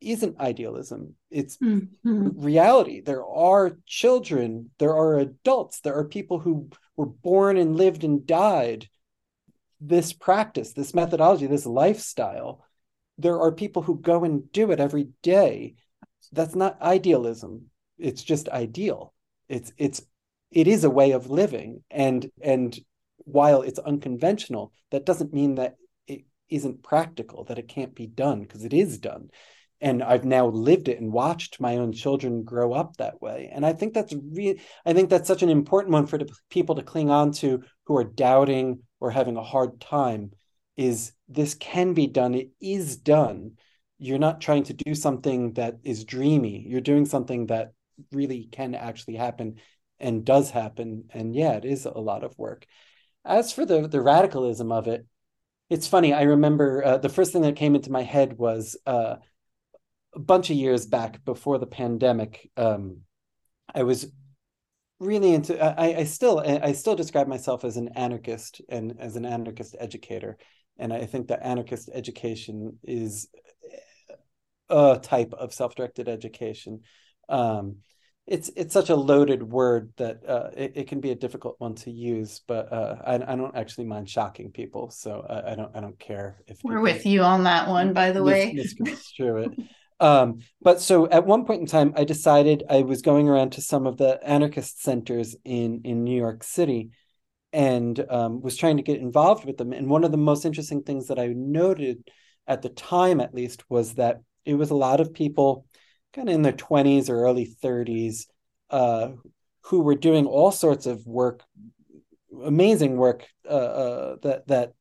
isn't 0.02 0.40
idealism. 0.40 1.16
It's 1.30 1.58
mm-hmm. 1.58 2.30
reality. 2.34 3.02
There 3.02 3.26
are 3.26 3.78
children 3.86 4.72
there 4.80 4.96
are 4.96 5.20
adults 5.20 5.82
there 5.82 5.96
are 5.96 6.06
people 6.06 6.40
who 6.40 6.70
were 6.98 7.06
born 7.06 7.58
and 7.58 7.76
lived 7.76 8.04
and 8.04 8.26
died 8.26 8.88
this 9.80 10.14
practice 10.14 10.74
this 10.74 10.94
methodology 10.94 11.48
this 11.48 11.66
lifestyle. 11.66 12.66
There 13.18 13.40
are 13.40 13.52
people 13.52 13.84
who 13.84 14.00
go 14.00 14.24
and 14.24 14.52
do 14.52 14.72
it 14.72 14.80
every 14.80 15.10
day. 15.22 15.76
That's 16.32 16.56
not 16.56 16.82
idealism. 16.82 17.68
It's 17.98 18.24
just 18.24 18.50
ideal. 18.50 19.14
It's 19.48 19.72
it's 19.78 20.02
it 20.50 20.68
is 20.68 20.84
a 20.84 20.90
way 20.90 21.12
of 21.12 21.30
living. 21.30 21.84
And 21.92 22.30
and 22.42 22.78
while 23.20 23.62
it's 23.62 23.80
unconventional 23.80 24.74
that 24.90 25.06
doesn't 25.06 25.34
mean 25.34 25.56
that 25.56 25.76
it 26.08 26.26
isn't 26.50 26.82
practical 26.82 27.44
that 27.46 27.60
it 27.60 27.68
can't 27.68 27.94
be 27.94 28.08
done 28.08 28.42
because 28.42 28.66
it 28.66 28.74
is 28.74 28.98
done 28.98 29.30
and 29.82 30.04
I've 30.04 30.26
now 30.26 30.48
lived 30.48 30.88
it 30.88 31.02
and 31.02 31.12
watched 31.12 31.60
my 31.60 31.78
own 31.78 31.92
children 31.92 32.44
grow 32.44 32.72
up 32.72 32.98
that 32.98 33.20
way. 33.20 33.50
And 33.52 33.66
I 33.66 33.74
think 33.74 33.96
that's 33.96 34.14
really, 34.14 34.62
I 34.86 34.94
think 34.94 35.10
that's 35.10 35.28
such 35.28 35.42
an 35.42 35.50
important 35.50 35.92
one 35.92 36.06
for 36.06 36.20
people 36.52 36.76
to 36.76 36.84
cling 36.84 37.10
on 37.10 37.32
to 37.34 37.64
who 37.86 37.98
are 37.98 38.04
doubting 38.04 38.84
or 39.00 39.10
having 39.10 39.38
a 39.38 39.44
hard 39.44 39.82
time. 39.82 40.32
Is 40.78 41.14
this 41.28 41.56
can 41.56 41.96
be 41.96 42.06
done? 42.06 42.36
It 42.36 42.52
is 42.62 42.96
done. 42.96 43.54
You're 43.98 44.20
not 44.20 44.40
trying 44.40 44.64
to 44.66 44.74
do 44.74 44.94
something 44.94 45.54
that 45.54 45.80
is 45.84 46.06
dreamy. 46.06 46.64
You're 46.68 46.82
doing 46.82 47.06
something 47.06 47.48
that 47.48 47.74
really 48.12 48.48
can 48.52 48.76
actually 48.76 49.16
happen 49.16 49.56
and 50.00 50.24
does 50.24 50.52
happen. 50.52 51.06
And 51.12 51.36
yeah, 51.36 51.54
it 51.54 51.66
is 51.66 51.86
a 51.86 51.92
lot 51.92 52.24
of 52.24 52.38
work. 52.38 52.68
As 53.26 53.52
for 53.52 53.66
the 53.66 53.88
the 53.88 54.02
radicalism 54.02 54.72
of 54.72 54.88
it, 54.88 55.06
it's 55.70 55.88
funny. 55.88 56.14
I 56.14 56.24
remember 56.24 56.84
uh, 56.84 56.98
the 56.98 57.10
first 57.10 57.34
thing 57.34 57.44
that 57.44 57.56
came 57.56 57.74
into 57.74 57.92
my 57.92 58.04
head 58.04 58.38
was. 58.38 58.78
Uh, 58.86 59.16
a 60.14 60.20
bunch 60.20 60.50
of 60.50 60.58
years 60.58 60.86
back 60.86 61.24
before 61.26 61.58
the 61.58 61.68
pandemic, 61.68 62.50
um, 62.58 63.02
I 63.74 63.84
was 63.84 64.12
really 65.00 65.34
into. 65.34 65.62
I, 65.62 66.00
I 66.00 66.04
still 66.04 66.40
I 66.40 66.74
still 66.74 66.96
describe 66.96 67.28
myself 67.28 67.64
as 67.64 67.78
an 67.78 67.90
anarchist 67.96 68.62
and 68.70 68.96
as 69.00 69.16
an 69.16 69.26
anarchist 69.26 69.76
educator, 69.80 70.38
and 70.78 70.94
I 70.94 71.06
think 71.06 71.28
that 71.28 71.46
anarchist 71.46 71.90
education 71.94 72.78
is 72.84 73.28
a 74.70 75.00
type 75.02 75.34
of 75.34 75.54
self-directed 75.54 76.08
education. 76.08 76.82
Um, 77.30 77.78
it's 78.28 78.50
it's 78.56 78.74
such 78.74 78.90
a 78.90 78.96
loaded 78.96 79.44
word 79.44 79.92
that 79.98 80.22
uh, 80.28 80.52
it, 80.56 80.74
it, 80.76 80.88
can 80.88 81.02
be 81.02 81.12
a 81.12 81.16
difficult 81.16 81.56
one 81.58 81.76
to 81.76 81.92
use, 81.92 82.42
but 82.48 82.72
uh, 82.72 82.96
I, 83.06 83.16
I 83.16 83.36
don't 83.36 83.56
actually 83.56 83.86
mind 83.86 84.10
shocking 84.10 84.52
people, 84.52 84.90
so 84.92 85.26
I, 85.28 85.52
I 85.52 85.56
don't 85.56 85.76
I 85.76 85.82
don't 85.82 86.00
care 86.00 86.42
if 86.48 86.60
we're 86.64 86.82
with 86.82 87.06
you 87.06 87.24
on 87.24 87.44
that 87.44 87.68
one. 87.68 87.94
By 87.94 88.12
the 88.12 88.22
mis- 88.22 88.32
way, 88.32 88.54
misconstrue 88.54 89.38
it. 89.38 89.52
Um, 90.02 90.40
but 90.62 90.82
so 90.82 91.08
at 91.08 91.28
one 91.28 91.46
point 91.46 91.62
in 91.62 91.68
time, 91.68 91.94
I 91.96 92.06
decided 92.06 92.64
I 92.68 92.82
was 92.82 93.04
going 93.04 93.30
around 93.30 93.52
to 93.52 93.62
some 93.62 93.86
of 93.86 93.98
the 93.98 94.20
anarchist 94.24 94.82
centers 94.82 95.36
in 95.46 95.82
in 95.84 96.04
New 96.04 96.18
York 96.18 96.44
City, 96.44 96.90
and 97.54 98.04
um, 98.10 98.42
was 98.42 98.58
trying 98.58 98.78
to 98.78 98.84
get 98.84 99.00
involved 99.00 99.46
with 99.46 99.58
them. 99.58 99.72
And 99.72 99.88
one 99.88 100.04
of 100.04 100.12
the 100.12 100.18
most 100.18 100.44
interesting 100.44 100.82
things 100.82 101.08
that 101.08 101.20
I 101.20 101.28
noted 101.28 102.10
at 102.48 102.64
the 102.64 102.70
time, 102.70 103.22
at 103.22 103.36
least, 103.36 103.64
was 103.70 103.94
that 103.94 104.22
it 104.44 104.56
was 104.56 104.72
a 104.72 104.76
lot 104.76 105.00
of 105.00 105.14
people, 105.14 105.68
kind 106.14 106.28
of 106.28 106.34
in 106.34 106.42
their 106.42 106.52
twenties 106.52 107.08
or 107.08 107.22
early 107.22 107.46
thirties, 107.46 108.28
uh, 108.72 109.10
who 109.66 109.82
were 109.82 109.96
doing 109.96 110.26
all 110.26 110.52
sorts 110.52 110.88
of 110.88 111.06
work, 111.06 111.44
amazing 112.44 112.98
work 112.98 113.28
uh, 113.48 113.54
uh, 113.54 114.16
that 114.24 114.48
that 114.48 114.74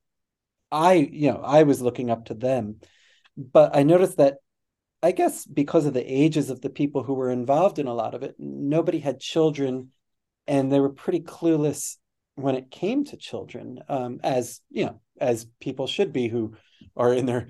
I 0.72 0.94
you 0.94 1.30
know 1.30 1.42
I 1.44 1.64
was 1.64 1.82
looking 1.82 2.08
up 2.08 2.24
to 2.26 2.34
them. 2.34 2.80
But 3.36 3.76
I 3.76 3.82
noticed 3.82 4.16
that 4.16 4.38
I 5.02 5.12
guess 5.12 5.46
because 5.46 5.86
of 5.86 5.94
the 5.94 6.04
ages 6.04 6.50
of 6.50 6.60
the 6.60 6.70
people 6.70 7.02
who 7.02 7.14
were 7.14 7.30
involved 7.30 7.78
in 7.78 7.86
a 7.86 7.94
lot 7.94 8.14
of 8.14 8.22
it, 8.22 8.34
nobody 8.38 8.98
had 8.98 9.20
children, 9.20 9.88
and 10.46 10.70
they 10.70 10.80
were 10.80 10.90
pretty 10.90 11.20
clueless 11.20 11.96
when 12.34 12.54
it 12.54 12.70
came 12.70 13.04
to 13.04 13.16
children, 13.16 13.80
um, 13.88 14.20
as 14.22 14.60
you 14.70 14.86
know, 14.86 15.00
as 15.20 15.46
people 15.60 15.86
should 15.86 16.12
be 16.12 16.28
who 16.28 16.54
are 16.96 17.12
in 17.12 17.26
their 17.26 17.48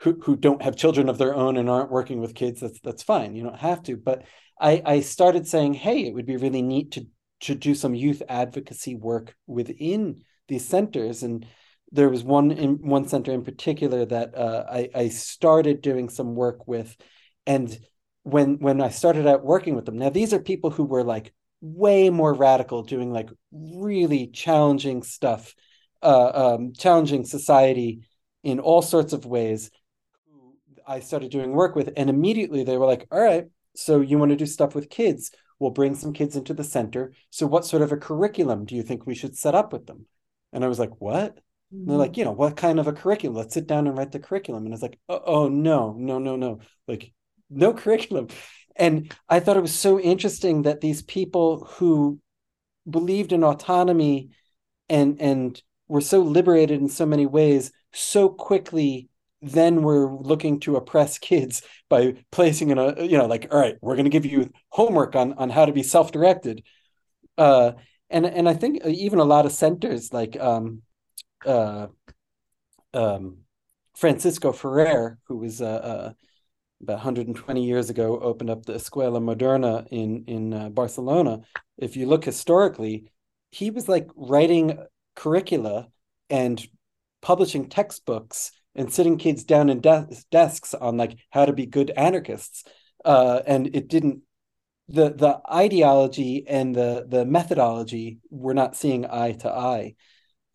who 0.00 0.18
who 0.22 0.36
don't 0.36 0.62
have 0.62 0.76
children 0.76 1.08
of 1.08 1.18
their 1.18 1.34
own 1.34 1.56
and 1.56 1.68
aren't 1.70 1.90
working 1.90 2.20
with 2.20 2.34
kids. 2.34 2.60
That's 2.60 2.80
that's 2.80 3.02
fine. 3.02 3.34
You 3.34 3.44
don't 3.44 3.58
have 3.58 3.82
to. 3.84 3.96
But 3.96 4.24
I 4.60 4.82
I 4.84 5.00
started 5.00 5.46
saying, 5.46 5.74
hey, 5.74 6.06
it 6.06 6.14
would 6.14 6.26
be 6.26 6.36
really 6.36 6.62
neat 6.62 6.92
to 6.92 7.06
to 7.40 7.54
do 7.54 7.74
some 7.74 7.94
youth 7.94 8.22
advocacy 8.28 8.94
work 8.94 9.34
within 9.46 10.22
these 10.48 10.66
centers 10.66 11.22
and 11.22 11.46
there 11.92 12.08
was 12.08 12.22
one 12.22 12.50
in 12.50 12.86
one 12.86 13.08
center 13.08 13.32
in 13.32 13.44
particular 13.44 14.04
that 14.04 14.36
uh, 14.36 14.64
I, 14.70 14.90
I 14.94 15.08
started 15.08 15.80
doing 15.80 16.08
some 16.08 16.34
work 16.34 16.66
with, 16.66 16.96
and 17.46 17.78
when 18.24 18.58
when 18.58 18.80
I 18.80 18.90
started 18.90 19.26
out 19.26 19.44
working 19.44 19.74
with 19.74 19.86
them, 19.86 19.98
now 19.98 20.10
these 20.10 20.32
are 20.32 20.38
people 20.38 20.70
who 20.70 20.84
were 20.84 21.04
like 21.04 21.32
way 21.60 22.10
more 22.10 22.34
radical, 22.34 22.82
doing 22.82 23.12
like 23.12 23.30
really 23.52 24.28
challenging 24.28 25.02
stuff, 25.02 25.54
uh, 26.02 26.54
um, 26.54 26.72
challenging 26.72 27.24
society 27.24 28.00
in 28.42 28.60
all 28.60 28.82
sorts 28.82 29.12
of 29.12 29.26
ways. 29.26 29.70
I 30.86 31.00
started 31.00 31.30
doing 31.30 31.52
work 31.52 31.74
with, 31.74 31.90
and 31.96 32.08
immediately 32.08 32.64
they 32.64 32.76
were 32.76 32.86
like, 32.86 33.06
"All 33.10 33.20
right, 33.20 33.46
so 33.74 34.00
you 34.00 34.18
want 34.18 34.30
to 34.30 34.36
do 34.36 34.46
stuff 34.46 34.74
with 34.74 34.90
kids? 34.90 35.30
We'll 35.58 35.70
bring 35.70 35.94
some 35.94 36.12
kids 36.12 36.36
into 36.36 36.54
the 36.54 36.64
center. 36.64 37.12
So, 37.30 37.46
what 37.46 37.64
sort 37.66 37.82
of 37.82 37.92
a 37.92 37.96
curriculum 37.96 38.64
do 38.64 38.74
you 38.74 38.82
think 38.82 39.06
we 39.06 39.14
should 39.14 39.36
set 39.36 39.54
up 39.54 39.72
with 39.72 39.86
them?" 39.86 40.06
And 40.52 40.64
I 40.64 40.68
was 40.68 40.78
like, 40.78 41.00
"What?" 41.00 41.38
And 41.70 41.88
they're 41.88 41.96
like, 41.96 42.12
mm-hmm. 42.12 42.20
you 42.20 42.24
know, 42.24 42.32
what 42.32 42.56
kind 42.56 42.80
of 42.80 42.86
a 42.86 42.92
curriculum? 42.92 43.36
Let's 43.36 43.54
sit 43.54 43.66
down 43.66 43.86
and 43.86 43.96
write 43.96 44.12
the 44.12 44.18
curriculum. 44.18 44.64
And 44.64 44.72
it's 44.72 44.82
like, 44.82 44.98
oh, 45.08 45.20
oh, 45.24 45.48
no, 45.48 45.94
no, 45.98 46.18
no, 46.18 46.36
no, 46.36 46.60
like 46.86 47.12
no 47.50 47.72
curriculum. 47.74 48.28
And 48.76 49.12
I 49.28 49.40
thought 49.40 49.56
it 49.56 49.62
was 49.62 49.74
so 49.74 49.98
interesting 49.98 50.62
that 50.62 50.80
these 50.80 51.02
people 51.02 51.64
who 51.64 52.20
believed 52.88 53.32
in 53.32 53.44
autonomy 53.44 54.30
and 54.88 55.20
and 55.20 55.60
were 55.88 56.00
so 56.00 56.20
liberated 56.20 56.80
in 56.80 56.88
so 56.88 57.06
many 57.06 57.26
ways 57.26 57.72
so 57.92 58.28
quickly 58.28 59.08
then 59.40 59.82
were 59.82 60.12
looking 60.12 60.60
to 60.60 60.76
oppress 60.76 61.18
kids 61.30 61.62
by 61.88 62.14
placing 62.30 62.70
in 62.70 62.78
a 62.78 63.02
you 63.04 63.18
know 63.18 63.26
like 63.26 63.48
all 63.50 63.60
right 63.60 63.76
we're 63.80 63.94
going 63.94 64.04
to 64.04 64.10
give 64.10 64.26
you 64.26 64.50
homework 64.70 65.14
on 65.16 65.34
on 65.34 65.50
how 65.50 65.64
to 65.64 65.72
be 65.72 65.82
self-directed 65.82 66.62
uh 67.36 67.72
and 68.10 68.26
and 68.26 68.48
i 68.48 68.54
think 68.54 68.84
even 68.86 69.18
a 69.18 69.24
lot 69.24 69.46
of 69.46 69.52
centers 69.52 70.12
like 70.12 70.38
um 70.40 70.82
uh, 71.46 71.88
um, 72.94 73.38
Francisco 73.96 74.52
Ferrer, 74.52 75.18
who 75.26 75.38
was 75.38 75.60
uh, 75.60 75.66
uh, 75.66 76.12
about 76.82 76.94
120 76.94 77.64
years 77.64 77.90
ago, 77.90 78.18
opened 78.18 78.50
up 78.50 78.64
the 78.64 78.74
Escuela 78.74 79.20
Moderna 79.20 79.86
in 79.90 80.24
in 80.26 80.54
uh, 80.54 80.68
Barcelona. 80.68 81.40
If 81.76 81.96
you 81.96 82.06
look 82.06 82.24
historically, 82.24 83.10
he 83.50 83.70
was 83.70 83.88
like 83.88 84.08
writing 84.14 84.78
curricula 85.14 85.88
and 86.30 86.64
publishing 87.20 87.68
textbooks 87.68 88.52
and 88.74 88.92
sitting 88.92 89.18
kids 89.18 89.42
down 89.44 89.68
in 89.68 89.80
de- 89.80 90.08
desks 90.30 90.74
on 90.74 90.96
like 90.96 91.18
how 91.30 91.44
to 91.44 91.52
be 91.52 91.66
good 91.66 91.90
anarchists. 91.90 92.64
Uh, 93.04 93.42
and 93.46 93.74
it 93.74 93.88
didn't 93.88 94.22
the 94.88 95.10
the 95.10 95.40
ideology 95.52 96.46
and 96.48 96.74
the 96.74 97.04
the 97.08 97.24
methodology 97.24 98.20
we're 98.30 98.54
not 98.54 98.76
seeing 98.76 99.04
eye 99.06 99.32
to 99.32 99.50
eye. 99.50 99.94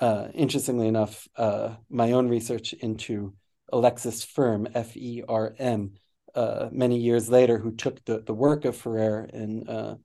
Uh, 0.04 0.28
interestingly 0.34 0.89
enough, 0.89 1.30
uh, 1.38 1.76
my 1.89 2.12
own 2.12 2.28
research 2.28 2.74
into 2.74 3.34
Alexis 3.72 4.22
Ferm, 4.22 4.68
F 4.74 4.97
E 4.97 5.24
R 5.30 5.56
M, 5.58 5.93
uh, 6.36 6.68
many 6.74 6.97
years 6.97 7.30
later, 7.30 7.58
who 7.58 7.72
took 7.72 8.04
the, 8.04 8.20
the 8.20 8.34
work 8.34 8.66
of 8.66 8.76
Ferrer 8.76 9.30
and 9.32 9.70
uh, 9.70 9.95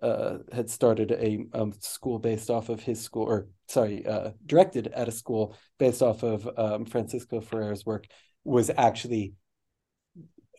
uh, 0.00 0.38
had 0.52 0.70
started 0.70 1.10
a, 1.10 1.44
a, 1.54 1.72
school 1.80 2.20
based 2.20 2.50
off 2.50 2.68
of 2.68 2.80
his 2.80 3.00
school, 3.00 3.24
or 3.24 3.48
sorry, 3.66 4.06
uh, 4.06 4.30
directed 4.46 4.86
at 4.94 5.08
a 5.08 5.10
school 5.10 5.56
based 5.76 6.02
off 6.02 6.22
of 6.22 6.48
um, 6.56 6.84
Francisco 6.84 7.40
Ferrer's 7.40 7.84
work, 7.84 8.06
was 8.44 8.70
actually 8.70 9.32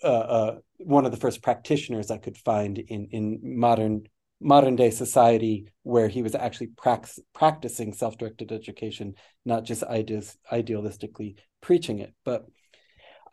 one 0.02 1.06
of 1.06 1.12
the 1.12 1.18
first 1.18 1.41
practitioners 1.41 2.12
I 2.12 2.18
could 2.18 2.38
find 2.38 2.78
in 2.78 3.08
in 3.12 3.39
modern 3.41 4.08
modern 4.42 4.76
day 4.76 4.90
society 4.90 5.68
where 5.84 6.08
he 6.08 6.22
was 6.22 6.34
actually 6.34 6.68
prax- 6.68 7.20
practicing 7.34 7.94
self-directed 7.94 8.52
education 8.52 9.14
not 9.46 9.66
just 9.66 9.84
ideas 9.84 10.38
idealistically 10.52 11.36
preaching 11.62 12.00
it. 12.00 12.14
But 12.24 12.46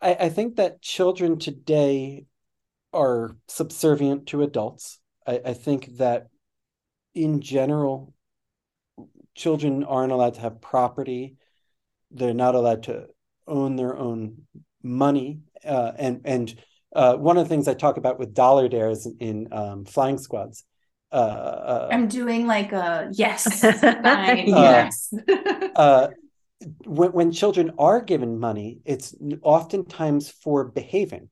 I, 0.01 0.15
I 0.15 0.29
think 0.29 0.57
that 0.57 0.81
children 0.81 1.39
today 1.39 2.25
are 2.93 3.37
subservient 3.47 4.27
to 4.27 4.43
adults. 4.43 4.99
I, 5.25 5.41
I 5.45 5.53
think 5.53 5.97
that 5.97 6.27
in 7.13 7.41
general 7.41 8.13
children 9.35 9.83
aren't 9.83 10.11
allowed 10.11 10.35
to 10.35 10.41
have 10.41 10.61
property. 10.61 11.35
They're 12.11 12.33
not 12.33 12.55
allowed 12.55 12.83
to 12.83 13.07
own 13.47 13.75
their 13.75 13.95
own 13.95 14.43
money. 14.83 15.41
Uh, 15.63 15.91
and 15.97 16.21
and 16.25 16.55
uh, 16.95 17.15
one 17.15 17.37
of 17.37 17.45
the 17.45 17.49
things 17.49 17.67
I 17.67 17.73
talk 17.73 17.97
about 17.97 18.19
with 18.19 18.33
dollar 18.33 18.67
dares 18.67 19.07
in 19.19 19.49
um, 19.51 19.85
flying 19.85 20.17
squads. 20.17 20.63
Uh, 21.11 21.15
uh 21.15 21.89
I'm 21.91 22.07
doing 22.07 22.47
like 22.47 22.73
a 22.73 23.09
yes, 23.11 23.61
fine, 23.81 24.47
yes. 24.47 25.13
Uh, 25.75 26.09
when, 26.85 27.11
when 27.11 27.31
children 27.31 27.71
are 27.77 28.01
given 28.01 28.39
money, 28.39 28.79
it's 28.85 29.15
oftentimes 29.41 30.29
for 30.29 30.65
behaving. 30.65 31.29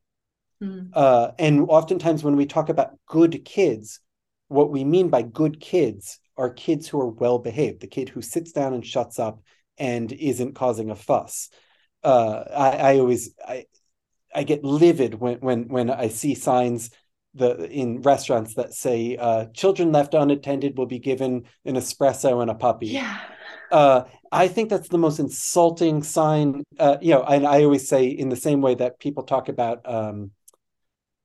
Mm. 0.63 1.34
and 1.38 1.61
oftentimes 1.67 2.23
when 2.23 2.38
we 2.38 2.45
talk 2.45 2.69
about 2.69 2.97
good 3.07 3.43
kids, 3.43 3.99
what 4.47 4.71
we 4.71 4.86
mean 4.86 5.09
by 5.09 5.21
good 5.21 5.59
kids 5.59 6.19
are 6.38 6.49
kids 6.49 6.88
who 6.88 6.99
are 6.99 7.07
well 7.07 7.39
behaved, 7.39 7.82
the 7.82 7.88
kid 7.88 8.09
who 8.09 8.21
sits 8.21 8.51
down 8.51 8.73
and 8.73 8.86
shuts 8.86 9.19
up 9.19 9.41
and 9.78 10.11
isn't 10.11 10.55
causing 10.55 10.89
a 10.89 10.95
fuss. 10.95 11.49
Uh, 12.03 12.43
I, 12.55 12.69
I, 12.69 12.99
always 12.99 13.34
I, 13.45 13.65
I 14.34 14.43
get 14.43 14.63
livid 14.63 15.15
when 15.15 15.39
when 15.39 15.67
when 15.69 15.89
I 15.89 16.09
see 16.09 16.36
signs 16.36 16.91
the 17.36 17.69
in 17.69 18.01
restaurants 18.01 18.55
that 18.55 18.73
say 18.73 19.17
uh, 19.17 19.45
children 19.53 19.91
left 19.91 20.13
unattended 20.13 20.77
will 20.77 20.86
be 20.86 20.99
given 20.99 21.43
an 21.65 21.75
espresso 21.75 22.41
and 22.41 22.49
a 22.49 22.55
puppy. 22.55 22.88
Yeah. 22.88 23.19
Uh, 23.71 24.03
I 24.31 24.47
think 24.47 24.69
that's 24.69 24.89
the 24.89 24.97
most 24.97 25.19
insulting 25.19 26.01
sign. 26.03 26.63
Uh, 26.79 26.97
you 27.01 27.11
know, 27.11 27.23
and 27.23 27.45
I 27.45 27.63
always 27.63 27.88
say 27.88 28.05
in 28.07 28.29
the 28.29 28.36
same 28.36 28.61
way 28.61 28.75
that 28.75 28.99
people 28.99 29.23
talk 29.23 29.49
about 29.49 29.81
um, 29.86 30.31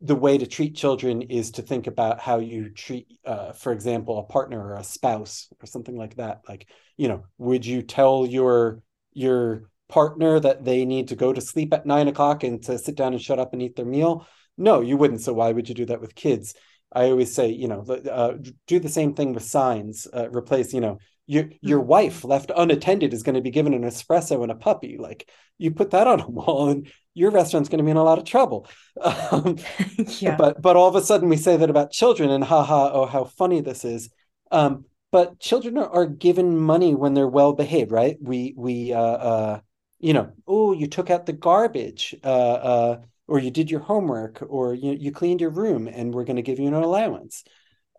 the 0.01 0.17
way 0.17 0.39
to 0.39 0.47
treat 0.47 0.75
children 0.75 1.23
is 1.23 1.51
to 1.53 1.63
think 1.63 1.87
about 1.87 2.21
how 2.21 2.39
you 2.39 2.71
treat, 2.71 3.07
uh, 3.27 3.53
for 3.53 3.73
example, 3.73 4.19
a 4.19 4.25
partner 4.25 4.65
or 4.65 4.77
a 4.77 4.85
spouse 4.85 5.49
or 5.63 5.67
something 5.67 5.97
like 5.97 6.17
that. 6.17 6.41
Like, 6.49 6.67
you 6.97 7.09
know, 7.09 7.25
would 7.39 7.65
you 7.65 7.83
tell 7.83 8.27
your 8.27 8.83
your 9.13 9.69
partner 9.89 10.39
that 10.39 10.65
they 10.65 10.85
need 10.85 11.09
to 11.09 11.17
go 11.17 11.33
to 11.33 11.41
sleep 11.41 11.75
at 11.75 11.85
nine 11.85 12.09
o'clock 12.09 12.45
and 12.45 12.63
to 12.63 12.79
sit 12.79 12.95
down 12.95 13.13
and 13.13 13.21
shut 13.21 13.39
up 13.39 13.53
and 13.53 13.61
eat 13.61 13.77
their 13.77 13.85
meal? 13.85 14.27
No, 14.61 14.83
you 14.83 14.97
wouldn't. 14.97 15.23
So 15.23 15.33
why 15.33 15.53
would 15.53 15.69
you 15.69 15.75
do 15.75 15.87
that 15.87 16.01
with 16.01 16.15
kids? 16.15 16.55
I 16.93 17.05
always 17.05 17.35
say, 17.35 17.49
you 17.49 17.67
know, 17.67 17.81
uh, 17.83 18.35
do 18.67 18.79
the 18.79 18.89
same 18.89 19.15
thing 19.15 19.33
with 19.33 19.45
signs. 19.45 20.07
Uh, 20.13 20.29
replace, 20.31 20.75
you 20.75 20.81
know, 20.81 20.99
your 21.27 21.49
your 21.61 21.79
mm-hmm. 21.79 21.89
wife 21.89 22.25
left 22.25 22.51
unattended 22.55 23.15
is 23.15 23.23
going 23.23 23.37
to 23.37 23.41
be 23.41 23.51
given 23.51 23.73
an 23.73 23.85
espresso 23.85 24.43
and 24.43 24.53
a 24.53 24.57
puppy. 24.57 24.99
Like 24.99 25.31
you 25.59 25.71
put 25.71 25.93
that 25.93 26.07
on 26.07 26.21
a 26.21 26.29
wall, 26.29 26.69
and 26.69 26.91
your 27.15 27.31
restaurant's 27.31 27.69
going 27.69 27.79
to 27.79 27.85
be 27.85 27.91
in 27.91 27.97
a 27.97 28.05
lot 28.05 28.19
of 28.19 28.25
trouble. 28.25 28.69
Um, 29.03 29.57
yeah. 30.19 30.37
But 30.37 30.61
but 30.61 30.77
all 30.77 30.89
of 30.89 30.97
a 30.97 31.01
sudden 31.01 31.31
we 31.31 31.39
say 31.39 31.57
that 31.57 31.71
about 31.71 31.91
children, 31.91 32.29
and 32.29 32.45
haha, 32.45 32.91
oh 32.93 33.07
how 33.07 33.25
funny 33.25 33.63
this 33.63 33.85
is. 33.85 34.11
Um, 34.51 34.85
but 35.11 35.39
children 35.39 35.79
are, 35.79 35.89
are, 35.89 36.07
given 36.07 36.59
money 36.59 36.95
when 36.95 37.15
they're 37.15 37.27
well 37.27 37.55
behaved, 37.55 37.93
right? 37.93 38.19
We 38.21 38.53
we 38.57 38.93
uh, 38.93 39.01
uh, 39.01 39.61
you 40.01 40.13
know, 40.13 40.33
oh, 40.47 40.73
you 40.73 40.87
took 40.87 41.09
out 41.09 41.27
the 41.27 41.33
garbage, 41.33 42.15
uh, 42.25 42.27
uh, 42.27 43.01
or 43.31 43.39
you 43.39 43.53
did 43.53 43.71
your 43.71 43.81
homework, 43.81 44.43
or 44.49 44.75
you, 44.75 44.91
you 44.91 45.13
cleaned 45.13 45.41
your 45.41 45.51
room, 45.51 45.87
and 45.87 46.13
we're 46.13 46.25
going 46.25 46.35
to 46.35 46.43
give 46.43 46.59
you 46.59 46.67
an 46.67 46.75
allowance, 46.75 47.45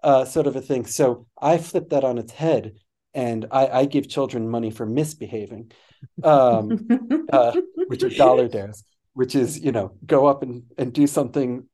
uh, 0.03 0.25
sort 0.25 0.45
of 0.45 0.57
a 0.57 0.61
thing. 0.61 0.85
So 0.85 1.25
I 1.41 1.57
flip 1.57 1.91
that 1.91 2.03
on 2.03 2.17
its 2.17 2.33
head, 2.33 2.73
and 3.13 3.47
I, 3.49 3.67
I 3.67 3.85
give 3.85 4.09
children 4.09 4.49
money 4.49 4.71
for 4.71 4.85
misbehaving, 4.85 5.71
um, 6.21 6.85
uh, 7.31 7.55
which 7.87 8.03
are 8.03 8.09
dollar 8.09 8.49
dares, 8.49 8.83
which 9.13 9.33
is 9.33 9.57
you 9.57 9.71
know 9.71 9.93
go 10.05 10.27
up 10.27 10.43
and, 10.43 10.63
and 10.77 10.91
do 10.91 11.07
something 11.07 11.65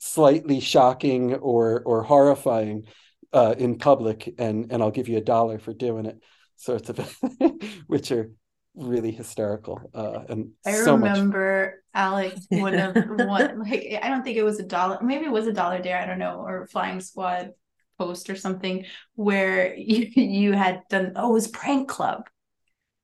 slightly 0.00 0.58
shocking 0.58 1.34
or 1.34 1.82
or 1.84 2.02
horrifying 2.02 2.88
uh, 3.32 3.54
in 3.56 3.78
public, 3.78 4.34
and 4.38 4.72
and 4.72 4.82
I'll 4.82 4.90
give 4.90 5.08
you 5.08 5.18
a 5.18 5.22
dollar 5.36 5.60
for 5.60 5.72
doing 5.72 6.06
it, 6.06 6.20
sorts 6.56 6.88
of, 6.88 7.16
which 7.86 8.10
are 8.10 8.32
really 8.78 9.10
hysterical 9.10 9.80
uh 9.94 10.20
and 10.28 10.50
i 10.64 10.72
so 10.72 10.94
remember 10.94 11.82
much... 11.94 12.00
alex 12.00 12.46
one 12.50 12.74
of 12.74 12.94
one 13.26 13.58
like 13.60 13.98
i 14.02 14.08
don't 14.08 14.22
think 14.22 14.36
it 14.36 14.44
was 14.44 14.60
a 14.60 14.62
dollar 14.62 14.98
maybe 15.02 15.24
it 15.24 15.32
was 15.32 15.46
a 15.46 15.52
dollar 15.52 15.80
dare 15.80 15.98
i 15.98 16.06
don't 16.06 16.18
know 16.18 16.40
or 16.40 16.66
flying 16.68 17.00
squad 17.00 17.50
post 17.98 18.30
or 18.30 18.36
something 18.36 18.86
where 19.16 19.74
you, 19.76 20.08
you 20.14 20.52
had 20.52 20.82
done 20.88 21.12
oh 21.16 21.30
it 21.30 21.34
was 21.34 21.48
prank 21.48 21.88
club. 21.88 22.22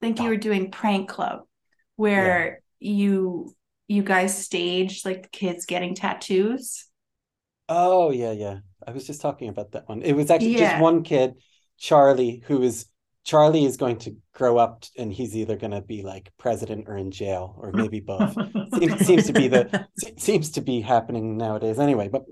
I 0.01 0.07
think 0.07 0.21
you 0.21 0.29
were 0.29 0.37
doing 0.37 0.71
prank 0.71 1.09
club 1.09 1.41
where 1.97 2.61
yeah. 2.79 2.91
you 2.91 3.57
you 3.89 4.03
guys 4.03 4.37
staged 4.37 5.05
like 5.05 5.23
the 5.23 5.29
kids 5.29 5.67
getting 5.67 5.95
tattoos. 5.95 6.87
Oh 7.69 8.11
yeah 8.11 8.33
yeah. 8.33 8.59
I 8.87 8.91
was 8.91 9.07
just 9.07 9.23
talking 9.23 9.49
about 9.49 9.73
that 9.73 9.89
one. 9.89 10.03
It 10.03 10.13
was 10.13 10.31
actually 10.31 10.59
yeah. 10.59 10.73
just 10.73 10.83
one 10.83 11.03
kid 11.03 11.35
charlie 11.77 12.41
who 12.47 12.59
was 12.59 12.87
Charlie 13.25 13.65
is 13.65 13.79
going 13.79 13.97
to 14.01 14.15
grow 14.35 14.59
up 14.59 14.85
and 14.99 15.13
he's 15.13 15.35
either 15.35 15.57
going 15.57 15.71
to 15.71 15.81
be 15.81 16.03
like 16.03 16.31
president 16.39 16.85
or 16.89 16.97
in 16.97 17.11
jail 17.11 17.55
or 17.59 17.73
maybe 17.73 18.01
both. 18.01 18.37
seems, 18.79 19.07
seems, 19.07 19.27
to 19.27 19.33
be 19.33 19.49
the 19.49 19.87
seems 20.19 20.51
to 20.53 20.61
be 20.61 20.83
happening 20.83 21.39
nowadays 21.39 21.79
anyway. 21.79 22.09
But 22.09 22.25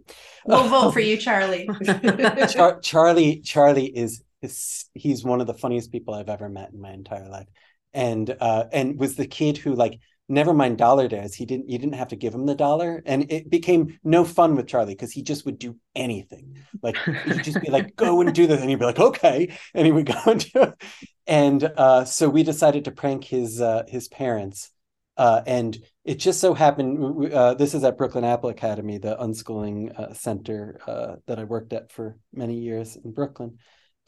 we'll 0.45 0.69
vote 0.69 0.93
for 0.93 1.01
you, 1.01 1.17
Charlie. 1.17 1.69
Char- 2.51 2.81
Charlie 2.81 3.41
Charlie 3.41 3.87
is, 3.87 4.23
is 4.43 4.87
he's 4.93 5.25
one 5.25 5.41
of 5.41 5.47
the 5.47 5.55
funniest 5.55 5.93
people 5.93 6.13
I've 6.13 6.29
ever 6.29 6.51
met 6.51 6.73
in 6.73 6.81
my 6.81 6.93
entire 6.93 7.29
life, 7.29 7.49
and 7.95 8.29
uh, 8.41 8.65
and 8.71 8.99
was 8.99 9.17
the 9.17 9.27
kid 9.27 9.57
who 9.57 9.75
like 9.75 9.99
never 10.29 10.55
mind 10.55 10.79
dollar 10.79 11.09
dares 11.09 11.35
he 11.35 11.45
didn't 11.45 11.69
you 11.69 11.79
didn't 11.79 11.95
have 11.95 12.09
to 12.09 12.17
give 12.17 12.35
him 12.35 12.47
the 12.47 12.55
dollar. 12.55 13.03
And 13.07 13.31
it 13.31 13.51
became 13.51 13.99
no 14.05 14.25
fun 14.25 14.57
with 14.57 14.67
charlie 14.67 14.95
because 14.95 15.13
he 15.13 15.23
just 15.23 15.45
would 15.45 15.59
do 15.59 15.77
anything. 15.95 16.59
Like 16.83 16.97
he'd 17.27 17.45
just 17.45 17.61
be 17.61 17.71
like 17.71 17.97
go 17.97 18.21
and 18.21 18.35
do 18.35 18.47
this 18.47 18.61
and 18.61 18.71
he'd 18.71 18.79
be 18.79 18.85
like 18.85 18.99
okay 18.99 19.57
and 19.75 19.87
he 19.87 19.93
would 19.93 20.07
go 20.15 20.21
and 20.27 20.53
do 20.53 20.63
it. 20.63 20.83
And 21.27 21.65
uh, 21.65 22.05
so 22.05 22.29
we 22.29 22.43
decided 22.43 22.85
to 22.87 22.91
prank 22.93 23.25
his 23.25 23.61
uh, 23.61 23.85
his 23.89 24.09
parents 24.09 24.71
uh, 25.17 25.43
and 25.47 25.79
it 26.05 26.19
just 26.19 26.41
so 26.41 26.55
happened 26.55 27.33
uh, 27.33 27.55
this 27.55 27.75
is 27.75 27.85
at 27.85 27.99
brooklyn 27.99 28.25
apple 28.25 28.49
academy 28.49 28.97
the 28.97 29.15
unschooling 29.17 29.97
uh, 29.99 30.15
center 30.15 30.81
uh, 30.87 31.17
that 31.27 31.39
i 31.39 31.45
worked 31.45 31.75
at 31.75 31.93
for 31.93 32.17
many 32.33 32.59
years 32.59 32.97
in 32.97 33.13
brooklyn. 33.13 33.59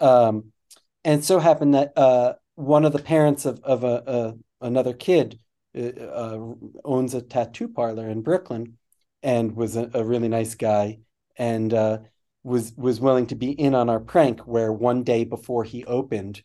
Um, 0.01 0.53
and 1.05 1.23
so 1.23 1.39
happened 1.39 1.75
that 1.75 2.39
one 2.57 2.85
of 2.85 2.93
the 2.93 2.99
parents 2.99 3.45
of, 3.45 3.61
of 3.63 3.85
a, 3.85 4.03
a 4.07 4.67
another 4.67 4.95
kid 4.95 5.39
uh, 5.77 6.39
owns 6.85 7.15
a 7.15 7.23
tattoo 7.23 7.69
parlor 7.69 8.09
in 8.09 8.23
Brooklyn 8.23 8.79
and 9.23 9.57
was 9.57 9.77
a, 9.77 9.91
a 9.95 10.05
really 10.05 10.29
nice 10.29 10.55
guy 10.55 10.99
and 11.37 11.73
uh, 11.73 11.99
was 12.43 12.73
was 12.77 13.01
willing 13.01 13.27
to 13.27 13.35
be 13.35 13.51
in 13.51 13.75
on 13.75 13.89
our 13.89 14.01
prank 14.01 14.41
where 14.41 14.73
one 14.73 15.03
day 15.03 15.25
before 15.25 15.65
he 15.65 15.85
opened 15.85 16.43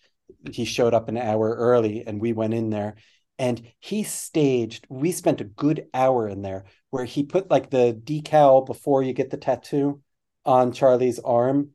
he 0.52 0.66
showed 0.66 0.94
up 0.94 1.10
an 1.10 1.18
hour 1.18 1.56
early 1.56 2.04
and 2.08 2.22
we 2.22 2.34
went 2.34 2.54
in 2.54 2.70
there 2.70 2.96
and 3.38 3.62
he 3.80 4.04
staged 4.04 4.88
we 4.90 5.12
spent 5.12 5.42
a 5.42 5.46
good 5.46 5.88
hour 5.94 6.28
in 6.28 6.42
there 6.42 6.66
where 6.90 7.06
he 7.06 7.24
put 7.24 7.52
like 7.52 7.70
the 7.70 8.00
decal 8.04 8.66
before 8.66 9.04
you 9.04 9.14
get 9.14 9.30
the 9.30 9.38
tattoo 9.38 10.02
on 10.46 10.72
Charlie's 10.72 11.20
arm 11.20 11.72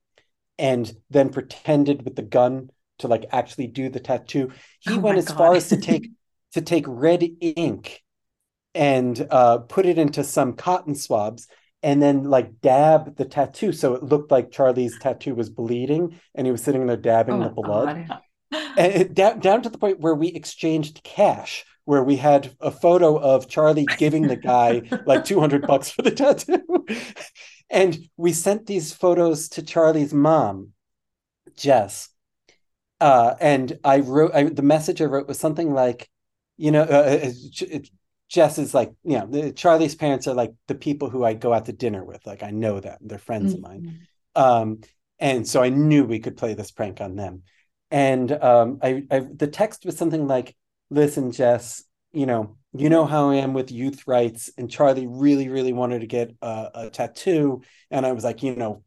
and 0.58 0.92
then 1.10 1.28
pretended 1.28 2.04
with 2.04 2.16
the 2.16 2.22
gun 2.22 2.70
to 2.98 3.08
like 3.08 3.26
actually 3.30 3.66
do 3.66 3.88
the 3.90 4.00
tattoo 4.00 4.50
he 4.80 4.94
oh 4.94 5.00
went 5.00 5.18
as 5.18 5.26
God. 5.26 5.36
far 5.36 5.54
as 5.54 5.68
to 5.68 5.76
take 5.76 6.10
to 6.54 6.62
take 6.62 6.84
red 6.88 7.22
ink 7.40 8.00
and 8.74 9.26
uh, 9.30 9.58
put 9.58 9.86
it 9.86 9.98
into 9.98 10.24
some 10.24 10.54
cotton 10.54 10.94
swabs 10.94 11.46
and 11.82 12.02
then 12.02 12.24
like 12.24 12.60
dab 12.60 13.16
the 13.16 13.24
tattoo 13.24 13.72
so 13.72 13.94
it 13.94 14.02
looked 14.02 14.30
like 14.30 14.50
Charlie's 14.50 14.98
tattoo 14.98 15.34
was 15.34 15.50
bleeding 15.50 16.18
and 16.34 16.46
he 16.46 16.50
was 16.50 16.62
sitting 16.62 16.86
there 16.86 16.96
dabbing 16.96 17.42
oh, 17.42 17.44
the 17.44 17.50
blood. 17.50 18.08
and 18.50 18.92
it, 18.92 19.14
down, 19.14 19.38
down 19.38 19.62
to 19.62 19.68
the 19.68 19.78
point 19.78 20.00
where 20.00 20.14
we 20.14 20.28
exchanged 20.28 21.02
cash 21.04 21.64
where 21.84 22.02
we 22.02 22.16
had 22.16 22.54
a 22.60 22.70
photo 22.70 23.16
of 23.16 23.48
Charlie 23.48 23.86
giving 23.98 24.26
the 24.26 24.36
guy 24.36 24.82
like 25.06 25.24
200 25.24 25.66
bucks 25.66 25.90
for 25.90 26.02
the 26.02 26.10
tattoo. 26.10 26.86
and 27.70 27.98
we 28.16 28.32
sent 28.32 28.66
these 28.66 28.92
photos 28.92 29.50
to 29.50 29.62
Charlie's 29.62 30.14
mom, 30.14 30.70
Jess. 31.56 32.08
Uh, 33.00 33.34
and 33.40 33.78
I 33.84 34.00
wrote 34.00 34.34
I, 34.34 34.44
the 34.44 34.62
message 34.62 35.02
I 35.02 35.06
wrote 35.06 35.28
was 35.28 35.38
something 35.38 35.74
like, 35.74 36.08
you 36.56 36.70
know, 36.70 36.82
uh, 36.82 37.18
uh 37.24 37.30
it, 37.60 37.88
Jess 38.28 38.58
is 38.58 38.74
like, 38.74 38.92
you 39.04 39.18
know, 39.18 39.52
Charlie's 39.52 39.94
parents 39.94 40.26
are 40.26 40.34
like 40.34 40.54
the 40.66 40.74
people 40.74 41.10
who 41.10 41.24
I 41.24 41.34
go 41.34 41.52
out 41.52 41.66
to 41.66 41.72
dinner 41.72 42.04
with. 42.04 42.26
Like 42.26 42.42
I 42.42 42.50
know 42.50 42.80
them; 42.80 42.98
they're 43.00 43.18
friends 43.18 43.54
mm-hmm. 43.54 43.64
of 43.64 43.70
mine. 43.70 43.80
Mm-hmm. 44.36 44.42
Um, 44.42 44.80
and 45.18 45.46
so 45.46 45.62
I 45.62 45.68
knew 45.68 46.04
we 46.04 46.18
could 46.18 46.36
play 46.36 46.54
this 46.54 46.70
prank 46.70 47.00
on 47.00 47.16
them. 47.16 47.42
And 47.90 48.32
um, 48.32 48.78
I, 48.82 49.04
I, 49.10 49.20
the 49.20 49.46
text 49.46 49.84
was 49.84 49.96
something 49.96 50.26
like, 50.26 50.56
"Listen, 50.90 51.30
Jess, 51.30 51.84
you 52.12 52.26
know, 52.26 52.56
you 52.72 52.88
know 52.88 53.04
how 53.04 53.30
I 53.30 53.36
am 53.36 53.52
with 53.52 53.70
youth 53.70 54.06
rights, 54.06 54.50
and 54.58 54.70
Charlie 54.70 55.06
really, 55.06 55.48
really 55.48 55.72
wanted 55.72 56.00
to 56.00 56.06
get 56.06 56.34
a, 56.42 56.70
a 56.74 56.90
tattoo, 56.90 57.62
and 57.90 58.04
I 58.04 58.12
was 58.12 58.24
like, 58.24 58.42
you 58.42 58.56
know, 58.56 58.82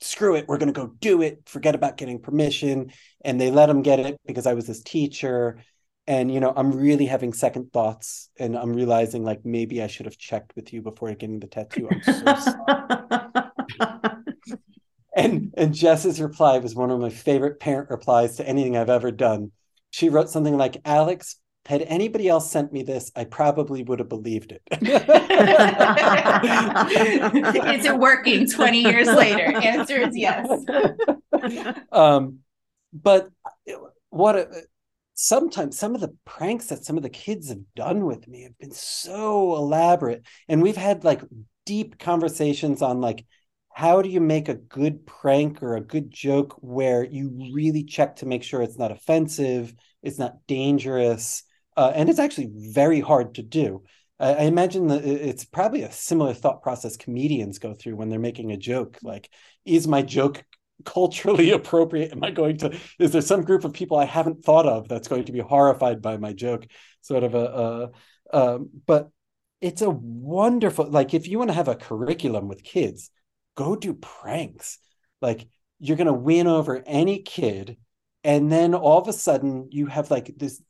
screw 0.00 0.34
it, 0.34 0.48
we're 0.48 0.58
going 0.58 0.72
to 0.72 0.80
go 0.80 0.88
do 0.98 1.22
it. 1.22 1.42
Forget 1.46 1.74
about 1.76 1.98
getting 1.98 2.20
permission." 2.20 2.90
And 3.24 3.40
they 3.40 3.50
let 3.50 3.70
him 3.70 3.82
get 3.82 4.00
it 4.00 4.18
because 4.26 4.46
I 4.46 4.54
was 4.54 4.66
his 4.66 4.82
teacher. 4.82 5.58
And 6.08 6.32
you 6.32 6.40
know, 6.40 6.52
I'm 6.56 6.72
really 6.72 7.06
having 7.06 7.32
second 7.32 7.72
thoughts, 7.72 8.30
and 8.38 8.56
I'm 8.56 8.72
realizing 8.72 9.22
like 9.22 9.44
maybe 9.44 9.82
I 9.82 9.86
should 9.86 10.06
have 10.06 10.16
checked 10.16 10.56
with 10.56 10.72
you 10.72 10.82
before 10.82 11.14
getting 11.14 11.38
the 11.38 11.46
tattoo. 11.46 11.88
I'm 11.90 12.02
so 12.02 12.24
sorry. 12.34 12.56
and 15.16 15.52
and 15.56 15.74
Jess's 15.74 16.20
reply 16.20 16.58
was 16.58 16.74
one 16.74 16.90
of 16.90 16.98
my 16.98 17.10
favorite 17.10 17.60
parent 17.60 17.90
replies 17.90 18.36
to 18.36 18.48
anything 18.48 18.76
I've 18.76 18.90
ever 18.90 19.12
done. 19.12 19.52
She 19.90 20.08
wrote 20.08 20.30
something 20.30 20.56
like, 20.56 20.80
"Alex, 20.86 21.36
had 21.68 21.82
anybody 21.82 22.26
else 22.28 22.50
sent 22.50 22.72
me 22.72 22.82
this, 22.82 23.12
I 23.14 23.24
probably 23.24 23.82
would 23.82 23.98
have 23.98 24.08
believed 24.08 24.52
it. 24.52 24.62
is 27.74 27.84
it 27.84 27.98
working 27.98 28.48
20 28.48 28.80
years 28.80 29.06
later? 29.06 29.44
Answer 29.44 30.00
is 30.00 30.16
yes. 30.16 30.48
um, 31.92 32.38
but 32.94 33.28
what 34.08 34.36
a, 34.36 34.48
sometimes 35.20 35.76
some 35.76 35.96
of 35.96 36.00
the 36.00 36.14
pranks 36.24 36.66
that 36.66 36.84
some 36.84 36.96
of 36.96 37.02
the 37.02 37.10
kids 37.10 37.48
have 37.48 37.58
done 37.74 38.04
with 38.04 38.28
me 38.28 38.44
have 38.44 38.56
been 38.56 38.70
so 38.70 39.56
elaborate. 39.56 40.24
And 40.46 40.62
we've 40.62 40.76
had 40.76 41.02
like 41.02 41.20
deep 41.66 41.98
conversations 41.98 42.82
on 42.82 43.00
like 43.00 43.26
how 43.74 44.00
do 44.00 44.08
you 44.08 44.20
make 44.20 44.48
a 44.48 44.54
good 44.54 45.06
prank 45.06 45.60
or 45.60 45.74
a 45.74 45.80
good 45.80 46.12
joke 46.12 46.56
where 46.60 47.02
you 47.02 47.50
really 47.52 47.82
check 47.82 48.14
to 48.16 48.26
make 48.26 48.44
sure 48.44 48.62
it's 48.62 48.78
not 48.78 48.92
offensive, 48.92 49.74
it's 50.04 50.20
not 50.20 50.36
dangerous, 50.46 51.42
uh, 51.76 51.90
and 51.96 52.08
it's 52.08 52.20
actually 52.20 52.50
very 52.52 53.00
hard 53.00 53.34
to 53.34 53.42
do. 53.42 53.82
I, 54.20 54.34
I 54.34 54.42
imagine 54.42 54.86
that 54.86 55.04
it's 55.04 55.44
probably 55.44 55.82
a 55.82 55.90
similar 55.90 56.32
thought 56.32 56.62
process 56.62 56.96
comedians 56.96 57.58
go 57.58 57.74
through 57.74 57.96
when 57.96 58.08
they're 58.08 58.20
making 58.20 58.52
a 58.52 58.56
joke. 58.56 58.98
Like, 59.02 59.28
is 59.64 59.88
my 59.88 60.02
joke 60.02 60.44
culturally 60.84 61.50
appropriate? 61.52 62.12
Am 62.12 62.24
I 62.24 62.30
going 62.30 62.58
to? 62.58 62.78
Is 62.98 63.12
there 63.12 63.22
some 63.22 63.42
group 63.42 63.64
of 63.64 63.72
people 63.72 63.98
I 63.98 64.04
haven't 64.04 64.44
thought 64.44 64.66
of 64.66 64.88
that's 64.88 65.08
going 65.08 65.24
to 65.24 65.32
be 65.32 65.40
horrified 65.40 66.02
by 66.02 66.16
my 66.16 66.32
joke? 66.32 66.66
Sort 67.00 67.24
of 67.24 67.34
a, 67.34 67.44
a 67.44 67.90
um, 68.32 68.70
but 68.86 69.10
it's 69.60 69.82
a 69.82 69.90
wonderful 69.90 70.88
like 70.88 71.14
if 71.14 71.26
you 71.26 71.38
want 71.38 71.50
to 71.50 71.54
have 71.54 71.68
a 71.68 71.74
curriculum 71.74 72.48
with 72.48 72.62
kids, 72.62 73.10
go 73.56 73.76
do 73.76 73.94
pranks. 73.94 74.78
Like 75.20 75.48
you're 75.80 75.96
going 75.96 76.06
to 76.06 76.12
win 76.12 76.46
over 76.46 76.82
any 76.86 77.20
kid 77.20 77.76
and 78.24 78.50
then 78.50 78.74
all 78.74 79.00
of 79.00 79.08
a 79.08 79.12
sudden 79.12 79.68
you 79.70 79.86
have 79.86 80.10
like 80.10 80.34
this 80.36 80.60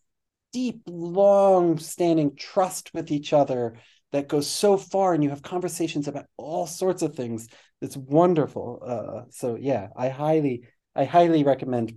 deep, 0.53 0.83
long 0.87 1.79
standing 1.79 2.37
trust 2.37 2.93
with 2.95 3.11
each 3.11 3.33
other 3.33 3.77
that 4.13 4.29
goes 4.29 4.47
so 4.47 4.77
far 4.77 5.13
and 5.13 5.23
you 5.23 5.31
have 5.31 5.43
conversations 5.43 6.09
about 6.09 6.27
all 6.37 6.67
sorts 6.67 7.03
of 7.03 7.15
things 7.15 7.49
it's 7.81 7.97
wonderful 7.97 8.83
uh, 8.85 9.29
so 9.31 9.57
yeah 9.57 9.89
i 9.97 10.09
highly 10.09 10.65
i 10.95 11.05
highly 11.05 11.45
recommend 11.45 11.97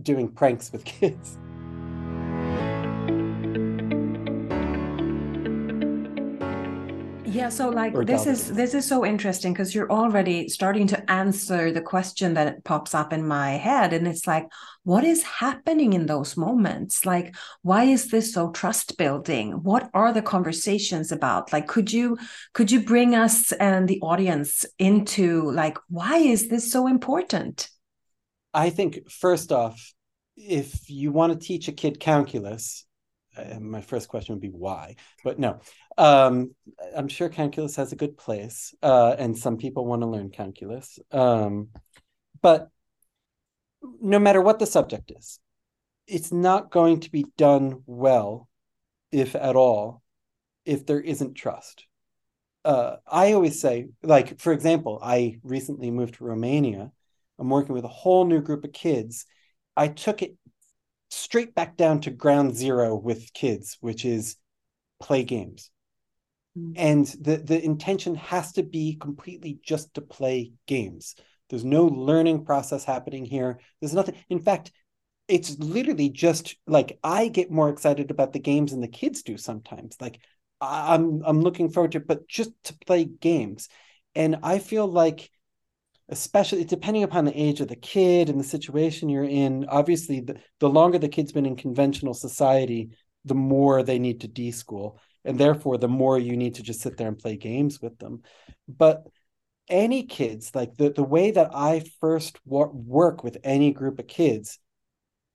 doing 0.00 0.28
pranks 0.28 0.72
with 0.72 0.84
kids 0.84 1.38
yeah 7.36 7.48
so 7.48 7.68
like 7.68 7.94
this 8.06 8.26
is 8.26 8.52
this 8.52 8.74
is 8.74 8.86
so 8.86 9.04
interesting 9.04 9.52
because 9.52 9.74
you're 9.74 9.90
already 9.90 10.48
starting 10.48 10.86
to 10.86 11.10
answer 11.10 11.70
the 11.70 11.80
question 11.80 12.34
that 12.34 12.64
pops 12.64 12.94
up 12.94 13.12
in 13.12 13.26
my 13.26 13.50
head 13.52 13.92
and 13.92 14.08
it's 14.08 14.26
like 14.26 14.46
what 14.86 15.02
is 15.02 15.24
happening 15.24 15.94
in 15.94 16.06
those 16.06 16.36
moments? 16.36 17.04
Like 17.04 17.34
why 17.62 17.82
is 17.82 18.08
this 18.08 18.32
so 18.32 18.52
trust 18.52 18.96
building? 18.96 19.50
What 19.64 19.90
are 19.94 20.12
the 20.12 20.22
conversations 20.22 21.10
about? 21.10 21.52
Like 21.52 21.66
could 21.66 21.92
you 21.92 22.16
could 22.54 22.70
you 22.70 22.78
bring 22.78 23.16
us 23.16 23.50
and 23.50 23.88
the 23.88 24.00
audience 24.00 24.64
into 24.78 25.50
like 25.50 25.76
why 25.88 26.18
is 26.18 26.48
this 26.48 26.70
so 26.70 26.86
important? 26.86 27.68
I 28.54 28.70
think 28.70 29.10
first 29.10 29.50
off 29.50 29.92
if 30.36 30.88
you 30.88 31.10
want 31.10 31.32
to 31.32 31.46
teach 31.46 31.66
a 31.66 31.72
kid 31.72 31.98
calculus 31.98 32.85
my 33.60 33.80
first 33.80 34.08
question 34.08 34.34
would 34.34 34.42
be 34.42 34.48
why 34.48 34.94
but 35.24 35.38
no. 35.38 35.60
Um, 35.98 36.54
i'm 36.96 37.08
sure 37.08 37.28
calculus 37.28 37.76
has 37.76 37.92
a 37.92 37.96
good 37.96 38.16
place 38.16 38.74
uh, 38.82 39.14
and 39.18 39.36
some 39.36 39.56
people 39.56 39.86
want 39.86 40.02
to 40.02 40.08
learn 40.08 40.30
calculus 40.30 40.98
um, 41.12 41.68
but 42.42 42.68
no 44.00 44.18
matter 44.18 44.40
what 44.40 44.58
the 44.58 44.66
subject 44.66 45.12
is 45.16 45.38
it's 46.06 46.32
not 46.32 46.70
going 46.70 47.00
to 47.00 47.10
be 47.10 47.26
done 47.36 47.82
well 47.86 48.48
if 49.12 49.34
at 49.34 49.56
all 49.56 50.02
if 50.64 50.84
there 50.84 51.00
isn't 51.00 51.34
trust. 51.34 51.86
Uh, 52.64 52.96
i 53.06 53.32
always 53.32 53.60
say 53.60 53.86
like 54.02 54.40
for 54.40 54.52
example 54.52 54.98
i 55.02 55.38
recently 55.44 55.90
moved 55.90 56.14
to 56.14 56.24
romania. 56.24 56.90
I'm 57.38 57.50
working 57.50 57.74
with 57.74 57.84
a 57.84 57.88
whole 57.88 58.24
new 58.24 58.40
group 58.40 58.64
of 58.64 58.72
kids. 58.72 59.26
I 59.76 59.88
took 59.88 60.22
it 60.22 60.36
straight 61.10 61.54
back 61.54 61.76
down 61.76 62.00
to 62.02 62.10
ground 62.10 62.56
zero 62.56 62.96
with 62.96 63.32
kids, 63.32 63.76
which 63.80 64.04
is 64.04 64.36
play 65.00 65.24
games. 65.24 65.70
Mm-hmm. 66.58 66.72
And 66.76 67.06
the, 67.20 67.36
the 67.36 67.62
intention 67.62 68.14
has 68.16 68.52
to 68.52 68.62
be 68.62 68.96
completely 68.96 69.58
just 69.62 69.94
to 69.94 70.00
play 70.00 70.52
games. 70.66 71.14
There's 71.48 71.64
no 71.64 71.86
learning 71.86 72.44
process 72.44 72.84
happening 72.84 73.24
here. 73.24 73.60
There's 73.80 73.94
nothing. 73.94 74.16
In 74.28 74.40
fact, 74.40 74.72
it's 75.28 75.58
literally 75.58 76.08
just 76.08 76.56
like 76.66 76.98
I 77.02 77.28
get 77.28 77.50
more 77.50 77.68
excited 77.68 78.10
about 78.10 78.32
the 78.32 78.38
games 78.38 78.70
than 78.70 78.80
the 78.80 78.88
kids 78.88 79.22
do 79.22 79.36
sometimes. 79.36 79.96
Like 80.00 80.20
I'm 80.60 81.22
I'm 81.24 81.40
looking 81.40 81.70
forward 81.70 81.92
to, 81.92 82.00
but 82.00 82.28
just 82.28 82.50
to 82.64 82.78
play 82.86 83.04
games. 83.04 83.68
And 84.14 84.38
I 84.42 84.58
feel 84.58 84.86
like 84.86 85.30
especially 86.08 86.64
depending 86.64 87.02
upon 87.02 87.24
the 87.24 87.40
age 87.40 87.60
of 87.60 87.68
the 87.68 87.76
kid 87.76 88.28
and 88.28 88.38
the 88.38 88.44
situation 88.44 89.08
you're 89.08 89.24
in 89.24 89.66
obviously 89.68 90.20
the, 90.20 90.38
the 90.60 90.68
longer 90.68 90.98
the 90.98 91.08
kid's 91.08 91.32
been 91.32 91.46
in 91.46 91.56
conventional 91.56 92.14
society 92.14 92.90
the 93.24 93.34
more 93.34 93.82
they 93.82 93.98
need 93.98 94.20
to 94.20 94.28
deschool. 94.28 94.98
And 95.24 95.36
therefore 95.36 95.78
the 95.78 95.88
more 95.88 96.16
you 96.16 96.36
need 96.36 96.54
to 96.56 96.62
just 96.62 96.80
sit 96.80 96.96
there 96.96 97.08
and 97.08 97.18
play 97.18 97.36
games 97.36 97.82
with 97.82 97.98
them. 97.98 98.22
But 98.68 99.08
any 99.68 100.04
kids 100.04 100.54
like 100.54 100.76
the, 100.76 100.90
the 100.90 101.02
way 101.02 101.32
that 101.32 101.50
i 101.52 101.82
first 102.00 102.38
wor- 102.44 102.70
work 102.72 103.24
with 103.24 103.36
any 103.42 103.72
group 103.72 103.98
of 103.98 104.06
kids 104.06 104.60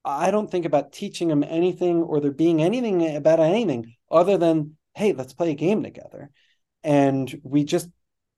i 0.05 0.31
don't 0.31 0.49
think 0.49 0.63
about 0.63 0.93
teaching 0.93 1.27
them 1.27 1.43
anything 1.43 2.01
or 2.01 2.21
there 2.21 2.31
being 2.31 2.61
anything 2.61 3.13
about 3.17 3.41
anything 3.41 3.93
other 4.09 4.37
than 4.37 4.77
hey 4.95 5.13
let's 5.13 5.33
play 5.33 5.51
a 5.51 5.55
game 5.55 5.83
together. 5.83 6.29
And 6.83 7.39
we 7.43 7.63
just 7.63 7.89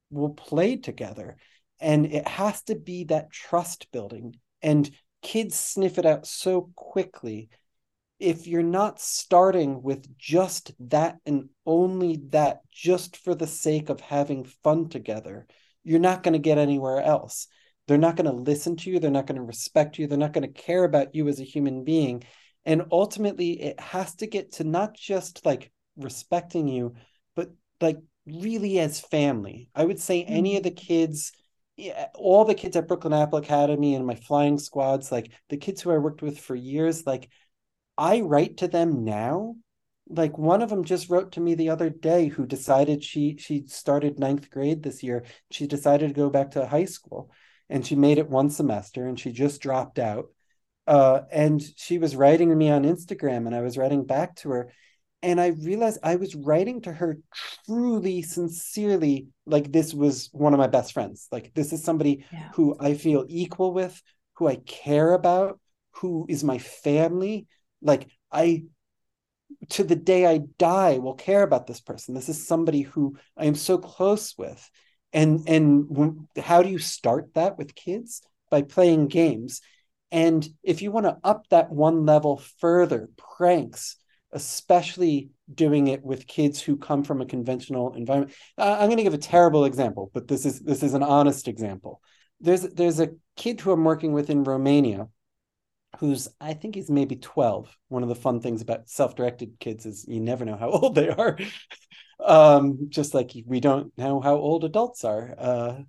will 0.10 0.32
play 0.32 0.76
together 0.78 1.38
and 1.80 2.06
it 2.06 2.28
has 2.28 2.62
to 2.64 2.76
be 2.76 3.06
that 3.06 3.32
trust 3.32 3.92
building. 3.92 4.36
And 4.62 4.90
kids 5.22 5.56
sniff 5.56 5.98
it 5.98 6.06
out 6.06 6.26
so 6.28 6.72
quickly. 6.76 7.50
If 8.20 8.48
you're 8.48 8.64
not 8.64 9.02
starting 9.02 9.82
with 9.82 10.18
just 10.18 10.72
that 10.80 11.18
and 11.26 11.50
only 11.66 12.22
that 12.30 12.62
just 12.72 13.18
for 13.18 13.36
the 13.36 13.48
sake 13.48 13.90
of 13.90 14.00
having 14.00 14.46
fun 14.46 14.88
together 14.88 15.46
you're 15.84 16.00
not 16.00 16.24
going 16.24 16.34
to 16.34 16.40
get 16.40 16.58
anywhere 16.58 17.02
else. 17.02 17.48
They're 17.88 17.98
not 17.98 18.16
going 18.16 18.30
to 18.30 18.42
listen 18.42 18.78
to 18.78 18.90
you. 18.90 19.00
They're 19.00 19.12
not 19.12 19.28
going 19.28 19.40
to 19.40 19.46
respect 19.46 20.00
you. 20.00 20.08
They're 20.08 20.18
not 20.18 20.34
going 20.34 20.48
to 20.48 20.62
care 20.62 20.84
about 20.84 21.16
you 21.16 21.28
as 21.28 21.40
a 21.40 21.46
human 21.46 21.84
being. 21.84 22.24
And 22.66 22.84
ultimately 22.92 23.62
it 23.62 23.80
has 23.80 24.16
to 24.16 24.28
get 24.28 24.54
to 24.54 24.64
not 24.64 24.96
just 24.96 25.46
like 25.46 25.72
respecting 25.98 26.68
you 26.68 26.96
but 27.36 27.50
like 27.82 28.00
really 28.26 28.80
as 28.80 29.02
family. 29.02 29.70
I 29.76 29.84
would 29.84 30.00
say 30.00 30.24
any 30.24 30.52
mm-hmm. 30.52 30.58
of 30.58 30.64
the 30.64 30.72
kids 30.72 31.34
yeah, 31.76 32.08
all 32.16 32.46
the 32.46 32.56
kids 32.56 32.76
at 32.76 32.88
Brooklyn 32.88 33.14
Apple 33.14 33.40
Academy 33.40 33.96
and 33.96 34.06
my 34.06 34.16
flying 34.16 34.60
squads, 34.60 35.12
like 35.12 35.32
the 35.50 35.58
kids 35.58 35.82
who 35.82 35.92
I 35.92 35.98
worked 35.98 36.22
with 36.22 36.40
for 36.40 36.56
years, 36.56 37.06
like 37.06 37.30
I 37.98 38.22
write 38.22 38.58
to 38.58 38.68
them 38.68 39.04
now. 39.04 39.56
Like 40.08 40.38
one 40.38 40.62
of 40.62 40.70
them 40.70 40.84
just 40.84 41.10
wrote 41.10 41.32
to 41.34 41.40
me 41.40 41.56
the 41.56 41.70
other 41.70 41.90
day 41.90 42.28
who 42.28 42.46
decided 42.46 43.04
she 43.04 43.38
she 43.38 43.66
started 43.68 44.20
ninth 44.20 44.50
grade 44.50 44.84
this 44.84 45.02
year. 45.02 45.24
She 45.50 45.66
decided 45.66 46.10
to 46.10 46.14
go 46.14 46.30
back 46.30 46.52
to 46.52 46.68
high 46.68 46.86
school 46.86 47.32
and 47.70 47.86
she 47.86 47.96
made 47.96 48.18
it 48.18 48.30
one 48.30 48.50
semester 48.50 49.08
and 49.08 49.20
she 49.20 49.32
just 49.32 49.62
dropped 49.62 50.00
out. 50.00 50.26
Uh, 50.86 51.22
and 51.32 51.64
she 51.78 51.98
was 51.98 52.16
writing 52.16 52.50
to 52.50 52.56
me 52.56 52.70
on 52.70 52.84
Instagram 52.84 53.48
and 53.48 53.56
I 53.56 53.62
was 53.62 53.78
writing 53.78 54.06
back 54.06 54.36
to 54.38 54.50
her. 54.50 54.72
And 55.24 55.40
I 55.40 55.48
realized 55.48 56.00
I 56.04 56.18
was 56.18 56.36
writing 56.36 56.82
to 56.82 56.92
her 56.92 57.18
truly, 57.66 58.22
sincerely, 58.22 59.28
like 59.46 59.72
this 59.72 59.94
was 59.94 60.30
one 60.34 60.54
of 60.54 60.60
my 60.60 60.68
best 60.68 60.94
friends. 60.94 61.28
Like 61.32 61.54
this 61.54 61.72
is 61.72 61.84
somebody 61.84 62.26
Yeah. 62.32 62.50
who 62.54 62.76
I 62.80 62.94
feel 62.94 63.26
equal 63.30 63.74
with, 63.74 64.00
who 64.34 64.48
I 64.48 64.58
care 64.58 65.14
about, 65.14 65.60
who 65.92 66.26
is 66.28 66.44
my 66.44 66.58
family. 66.58 67.48
Like 67.82 68.08
I, 68.32 68.66
to 69.70 69.84
the 69.86 69.96
day 69.96 70.26
I 70.26 70.40
die, 70.58 70.98
will 70.98 71.16
care 71.16 71.44
about 71.44 71.68
this 71.68 71.80
person. 71.80 72.14
This 72.14 72.28
is 72.28 72.46
somebody 72.46 72.82
who 72.82 73.16
I 73.38 73.46
am 73.46 73.56
so 73.56 73.78
close 73.78 74.38
with. 74.38 74.70
And 75.14 75.48
and 75.48 76.28
how 76.38 76.64
do 76.64 76.70
you 76.70 76.80
start 76.80 77.34
that 77.36 77.58
with 77.58 77.76
kids? 77.76 78.22
By 78.52 78.64
playing 78.64 79.08
games. 79.08 79.62
And 80.12 80.48
if 80.64 80.82
you 80.82 80.92
want 80.92 81.06
to 81.06 81.18
up 81.24 81.48
that 81.50 81.72
one 81.72 82.06
level 82.06 82.42
further, 82.60 83.10
pranks, 83.38 83.96
especially 84.34 85.30
doing 85.54 85.88
it 85.88 86.04
with 86.04 86.28
kids 86.28 86.62
who 86.62 86.78
come 86.78 87.04
from 87.04 87.22
a 87.22 87.26
conventional 87.26 87.94
environment. 87.94 88.34
Uh, 88.58 88.78
I'm 88.80 88.88
going 88.88 88.98
to 88.98 89.04
give 89.04 89.14
a 89.14 89.18
terrible 89.18 89.66
example, 89.66 90.12
but 90.14 90.28
this 90.28 90.46
is 90.46 90.60
this 90.60 90.84
is 90.84 90.94
an 90.94 91.04
honest 91.04 91.48
example. 91.48 92.02
There's 92.40 92.62
there's 92.62 93.00
a 93.00 93.12
kid 93.36 93.62
who 93.62 93.72
I'm 93.72 93.84
working 93.84 94.14
with 94.14 94.30
in 94.30 94.44
Romania 94.44 95.08
who's 96.00 96.28
I 96.42 96.54
think 96.54 96.76
he's 96.76 96.90
maybe 96.90 97.16
12. 97.16 97.76
One 97.90 98.04
of 98.04 98.10
the 98.10 98.16
fun 98.16 98.42
things 98.42 98.62
about 98.62 98.90
self-directed 98.90 99.60
kids 99.60 99.86
is 99.86 100.06
you 100.08 100.20
never 100.20 100.46
know 100.46 100.58
how 100.58 100.70
old 100.72 100.96
they 100.96 101.10
are. 101.10 101.38
um, 102.24 102.88
just 102.90 103.14
like 103.14 103.32
we 103.46 103.60
don't 103.60 103.96
know 103.98 104.20
how 104.20 104.36
old 104.36 104.64
adults 104.64 105.04
are. 105.04 105.36
Uh, 105.38 105.82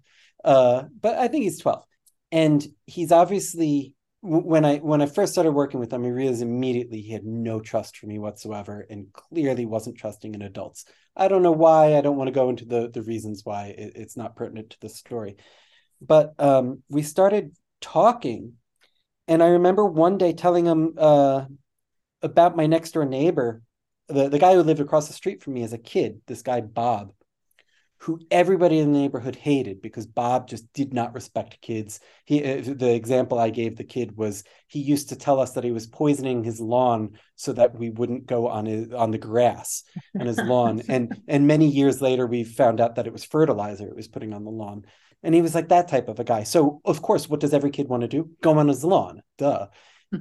uh, 0.45 0.85
but 1.01 1.17
I 1.17 1.29
think 1.29 1.45
he's 1.45 1.61
12. 1.61 1.85
And 2.33 2.67
he's 2.87 3.13
obviously 3.13 3.94
when 4.27 4.65
I 4.65 4.79
when 4.79 5.03
I 5.03 5.07
first 5.07 5.35
started 5.35 5.53
working 5.53 5.81
with 5.81 5.93
him, 5.93 6.03
I 6.03 6.09
realized 6.09 6.41
immediately 6.41 7.03
he 7.03 7.13
had 7.13 7.27
no 7.27 7.61
trust 7.61 7.99
for 7.99 8.07
me 8.07 8.19
whatsoever, 8.19 8.87
and 8.89 9.13
clearly 9.13 9.67
wasn't 9.67 9.99
trusting 9.99 10.35
in 10.35 10.41
adults. 10.41 10.87
I 11.15 11.29
don't 11.29 11.43
know 11.43 11.53
why. 11.53 11.95
I 11.95 12.01
don't 12.01 12.17
want 12.17 12.29
to 12.29 12.35
go 12.35 12.49
into 12.49 12.65
the 12.65 12.89
the 12.89 13.03
reasons 13.03 13.43
why. 13.45 13.75
It, 13.77 13.93
it's 13.97 14.17
not 14.17 14.35
pertinent 14.35 14.71
to 14.71 14.81
the 14.81 14.89
story. 14.89 15.37
But 16.01 16.33
um, 16.39 16.83
we 16.89 17.03
started 17.03 17.55
talking, 17.83 18.55
and 19.29 19.43
I 19.43 19.49
remember 19.49 19.85
one 19.85 20.17
day 20.17 20.33
telling 20.33 20.65
him 20.65 20.95
uh, 20.97 21.45
about 22.23 22.57
my 22.57 22.65
next 22.65 22.93
door 22.93 23.05
neighbor, 23.05 23.61
the 24.09 24.31
the 24.31 24.39
guy 24.39 24.55
who 24.55 24.63
lived 24.63 24.81
across 24.81 25.07
the 25.07 25.13
street 25.13 25.43
from 25.43 25.53
me 25.53 25.65
as 25.65 25.75
a 25.75 25.79
kid. 25.79 26.23
This 26.27 26.41
guy 26.41 26.63
Bob, 26.63 27.13
who 27.99 28.21
everybody 28.31 28.79
in 28.79 28.93
the 28.93 28.99
neighborhood 28.99 29.35
hated 29.35 29.81
because 29.81 30.07
Bob 30.07 30.49
just 30.49 30.71
did 30.75 30.93
not 30.93 31.15
respect 31.15 31.63
kids. 31.63 32.01
He 32.25 32.45
uh, 32.45 32.61
the 32.63 32.95
example 32.95 33.39
I 33.39 33.51
gave 33.51 33.77
the 33.77 33.85
kid 33.85 34.17
was 34.17 34.45
he 34.67 34.81
used 34.81 35.09
to 35.09 35.17
tell 35.17 35.41
us 35.41 35.53
that 35.53 35.65
he 35.65 35.71
was 35.71 35.87
poisoning 35.87 36.45
his 36.45 36.61
lawn 36.61 37.13
so 37.37 37.53
that 37.55 37.79
we 37.79 37.91
wouldn't 37.91 38.27
go 38.27 38.49
on 38.49 38.67
his 38.67 38.93
on 38.93 39.11
the 39.11 39.19
grass 39.19 39.85
on 40.19 40.27
his 40.27 40.39
lawn. 40.39 40.83
and 40.89 41.19
and 41.29 41.47
many 41.47 41.67
years 41.67 42.03
later 42.03 42.27
we 42.27 42.45
found 42.45 42.81
out 42.81 42.97
that 42.97 43.07
it 43.07 43.13
was 43.13 43.25
fertilizer 43.25 43.89
it 43.89 43.97
was 43.97 44.09
putting 44.09 44.35
on 44.35 44.45
the 44.45 44.51
lawn. 44.51 44.85
And 45.23 45.35
he 45.35 45.41
was 45.41 45.55
like 45.55 45.69
that 45.69 45.89
type 45.89 46.09
of 46.09 46.21
a 46.21 46.25
guy. 46.25 46.43
So 46.43 46.83
of 46.85 47.01
course, 47.01 47.29
what 47.29 47.41
does 47.41 47.55
every 47.55 47.71
kid 47.71 47.89
want 47.89 48.03
to 48.03 48.09
do? 48.09 48.31
Go 48.43 48.59
on 48.59 48.69
his 48.69 48.85
lawn. 48.85 49.23
Duh. 49.39 49.69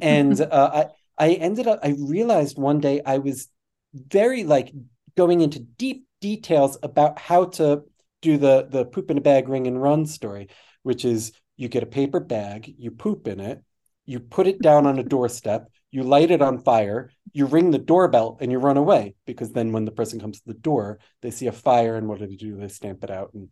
And 0.01 0.39
uh, 0.51 0.85
I 1.17 1.25
I 1.25 1.33
ended 1.33 1.67
up 1.67 1.79
I 1.83 1.95
realized 1.99 2.57
one 2.57 2.79
day 2.79 3.01
I 3.05 3.17
was 3.17 3.49
very 3.93 4.43
like 4.43 4.73
going 5.15 5.41
into 5.41 5.59
deep 5.59 6.05
details 6.21 6.77
about 6.83 7.19
how 7.19 7.45
to 7.45 7.83
do 8.21 8.37
the 8.37 8.67
the 8.69 8.85
poop 8.85 9.11
in 9.11 9.17
a 9.17 9.21
bag 9.21 9.49
ring 9.49 9.67
and 9.67 9.81
run 9.81 10.05
story 10.05 10.49
which 10.83 11.03
is 11.03 11.33
you 11.57 11.67
get 11.67 11.83
a 11.83 11.87
paper 11.87 12.19
bag 12.19 12.73
you 12.77 12.91
poop 12.91 13.27
in 13.27 13.39
it 13.39 13.61
you 14.05 14.19
put 14.19 14.47
it 14.47 14.61
down 14.61 14.85
on 14.85 14.99
a 14.99 15.03
doorstep 15.03 15.69
you 15.91 16.03
light 16.03 16.31
it 16.31 16.41
on 16.41 16.59
fire 16.59 17.11
you 17.33 17.45
ring 17.45 17.71
the 17.71 17.77
doorbell 17.77 18.37
and 18.41 18.51
you 18.51 18.59
run 18.59 18.77
away 18.77 19.15
because 19.25 19.51
then 19.51 19.71
when 19.71 19.85
the 19.85 19.91
person 19.91 20.19
comes 20.19 20.39
to 20.39 20.47
the 20.47 20.53
door 20.53 20.99
they 21.21 21.31
see 21.31 21.47
a 21.47 21.51
fire 21.51 21.95
and 21.95 22.07
what 22.07 22.19
do 22.19 22.27
they 22.27 22.35
do? 22.35 22.57
They 22.57 22.67
stamp 22.67 23.03
it 23.03 23.11
out. 23.11 23.33
And 23.33 23.49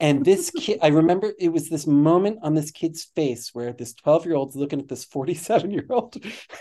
and 0.00 0.24
this 0.24 0.50
kid 0.50 0.80
i 0.82 0.88
remember 0.88 1.32
it 1.38 1.50
was 1.50 1.68
this 1.68 1.86
moment 1.86 2.38
on 2.42 2.54
this 2.54 2.72
kid's 2.72 3.04
face 3.04 3.50
where 3.52 3.72
this 3.72 3.94
12 3.94 4.26
year 4.26 4.34
old's 4.34 4.56
looking 4.56 4.80
at 4.80 4.88
this 4.88 5.04
47 5.04 5.70
year 5.70 5.86
old 5.88 6.16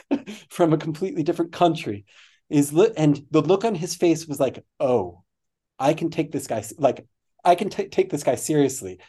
from 0.49 0.71
a 0.71 0.77
completely 0.77 1.23
different 1.23 1.51
country 1.51 2.05
is 2.53 2.71
li- 2.71 2.93
and 2.95 3.25
the 3.31 3.41
look 3.41 3.65
on 3.65 3.75
his 3.75 3.95
face 3.95 4.27
was 4.27 4.39
like 4.39 4.63
oh 4.79 5.23
i 5.79 5.93
can 5.93 6.09
take 6.09 6.31
this 6.31 6.47
guy 6.47 6.63
like 6.77 7.05
i 7.43 7.55
can 7.55 7.69
t- 7.69 7.87
take 7.87 8.09
this 8.09 8.23
guy 8.23 8.35
seriously. 8.35 8.99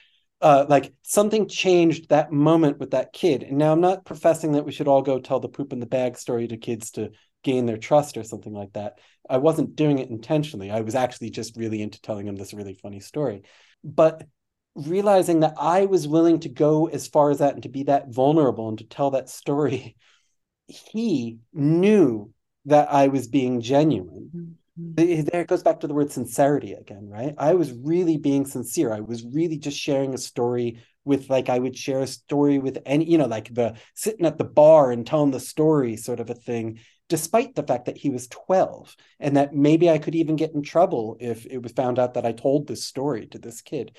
Uh, 0.40 0.66
like 0.68 0.92
something 1.00 1.48
changed 1.48 2.10
that 2.10 2.30
moment 2.30 2.78
with 2.78 2.90
that 2.90 3.14
kid. 3.14 3.42
And 3.44 3.56
now 3.56 3.72
i'm 3.72 3.80
not 3.80 4.04
professing 4.04 4.52
that 4.52 4.66
we 4.66 4.72
should 4.72 4.88
all 4.88 5.00
go 5.00 5.18
tell 5.18 5.40
the 5.40 5.48
poop 5.48 5.72
in 5.72 5.80
the 5.80 5.86
bag 5.86 6.18
story 6.18 6.46
to 6.48 6.58
kids 6.58 6.90
to 6.92 7.12
gain 7.42 7.64
their 7.64 7.78
trust 7.78 8.18
or 8.18 8.24
something 8.24 8.52
like 8.52 8.72
that. 8.74 8.98
I 9.30 9.38
wasn't 9.38 9.76
doing 9.76 10.00
it 10.00 10.10
intentionally. 10.10 10.70
I 10.70 10.80
was 10.80 10.94
actually 10.94 11.30
just 11.30 11.56
really 11.56 11.80
into 11.80 12.00
telling 12.02 12.26
him 12.26 12.36
this 12.36 12.52
really 12.52 12.74
funny 12.74 13.00
story. 13.00 13.42
But 13.82 14.26
realizing 14.74 15.40
that 15.40 15.54
i 15.56 15.86
was 15.86 16.08
willing 16.08 16.40
to 16.40 16.48
go 16.48 16.88
as 16.88 17.06
far 17.06 17.30
as 17.30 17.38
that 17.38 17.54
and 17.54 17.62
to 17.62 17.68
be 17.68 17.84
that 17.84 18.08
vulnerable 18.08 18.68
and 18.68 18.78
to 18.78 18.84
tell 18.84 19.12
that 19.12 19.30
story 19.30 19.94
he 20.66 21.38
knew 21.52 22.33
that 22.66 22.92
I 22.92 23.08
was 23.08 23.28
being 23.28 23.60
genuine. 23.60 24.56
Mhm. 24.78 25.26
There 25.30 25.42
it 25.42 25.46
goes 25.48 25.62
back 25.62 25.80
to 25.80 25.86
the 25.86 25.94
word 25.94 26.10
sincerity 26.10 26.72
again, 26.72 27.08
right? 27.08 27.34
I 27.38 27.54
was 27.54 27.72
really 27.72 28.16
being 28.16 28.44
sincere. 28.44 28.92
I 28.92 29.00
was 29.00 29.24
really 29.24 29.56
just 29.56 29.78
sharing 29.78 30.14
a 30.14 30.18
story 30.18 30.78
with 31.04 31.30
like 31.30 31.48
I 31.48 31.58
would 31.58 31.76
share 31.76 32.00
a 32.00 32.06
story 32.06 32.58
with 32.58 32.78
any, 32.84 33.04
you 33.04 33.18
know, 33.18 33.26
like 33.26 33.54
the 33.54 33.76
sitting 33.94 34.26
at 34.26 34.38
the 34.38 34.44
bar 34.44 34.90
and 34.90 35.06
telling 35.06 35.30
the 35.30 35.40
story 35.40 35.96
sort 35.96 36.18
of 36.18 36.30
a 36.30 36.34
thing, 36.34 36.80
despite 37.08 37.54
the 37.54 37.62
fact 37.62 37.84
that 37.86 37.98
he 37.98 38.10
was 38.10 38.26
12 38.28 38.96
and 39.20 39.36
that 39.36 39.54
maybe 39.54 39.90
I 39.90 39.98
could 39.98 40.14
even 40.14 40.36
get 40.36 40.54
in 40.54 40.62
trouble 40.62 41.16
if 41.20 41.46
it 41.46 41.62
was 41.62 41.72
found 41.72 41.98
out 41.98 42.14
that 42.14 42.26
I 42.26 42.32
told 42.32 42.66
this 42.66 42.84
story 42.84 43.26
to 43.28 43.38
this 43.38 43.60
kid. 43.60 43.96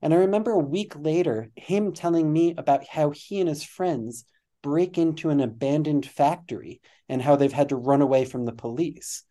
And 0.00 0.14
I 0.14 0.18
remember 0.18 0.52
a 0.52 0.58
week 0.58 0.94
later 0.96 1.50
him 1.56 1.92
telling 1.92 2.32
me 2.32 2.54
about 2.56 2.86
how 2.86 3.10
he 3.10 3.40
and 3.40 3.48
his 3.48 3.64
friends 3.64 4.24
break 4.64 4.96
into 4.96 5.28
an 5.28 5.40
abandoned 5.40 6.06
factory 6.06 6.80
and 7.10 7.20
how 7.20 7.36
they've 7.36 7.52
had 7.52 7.68
to 7.68 7.76
run 7.76 8.00
away 8.00 8.24
from 8.24 8.46
the 8.46 8.52
police. 8.52 9.22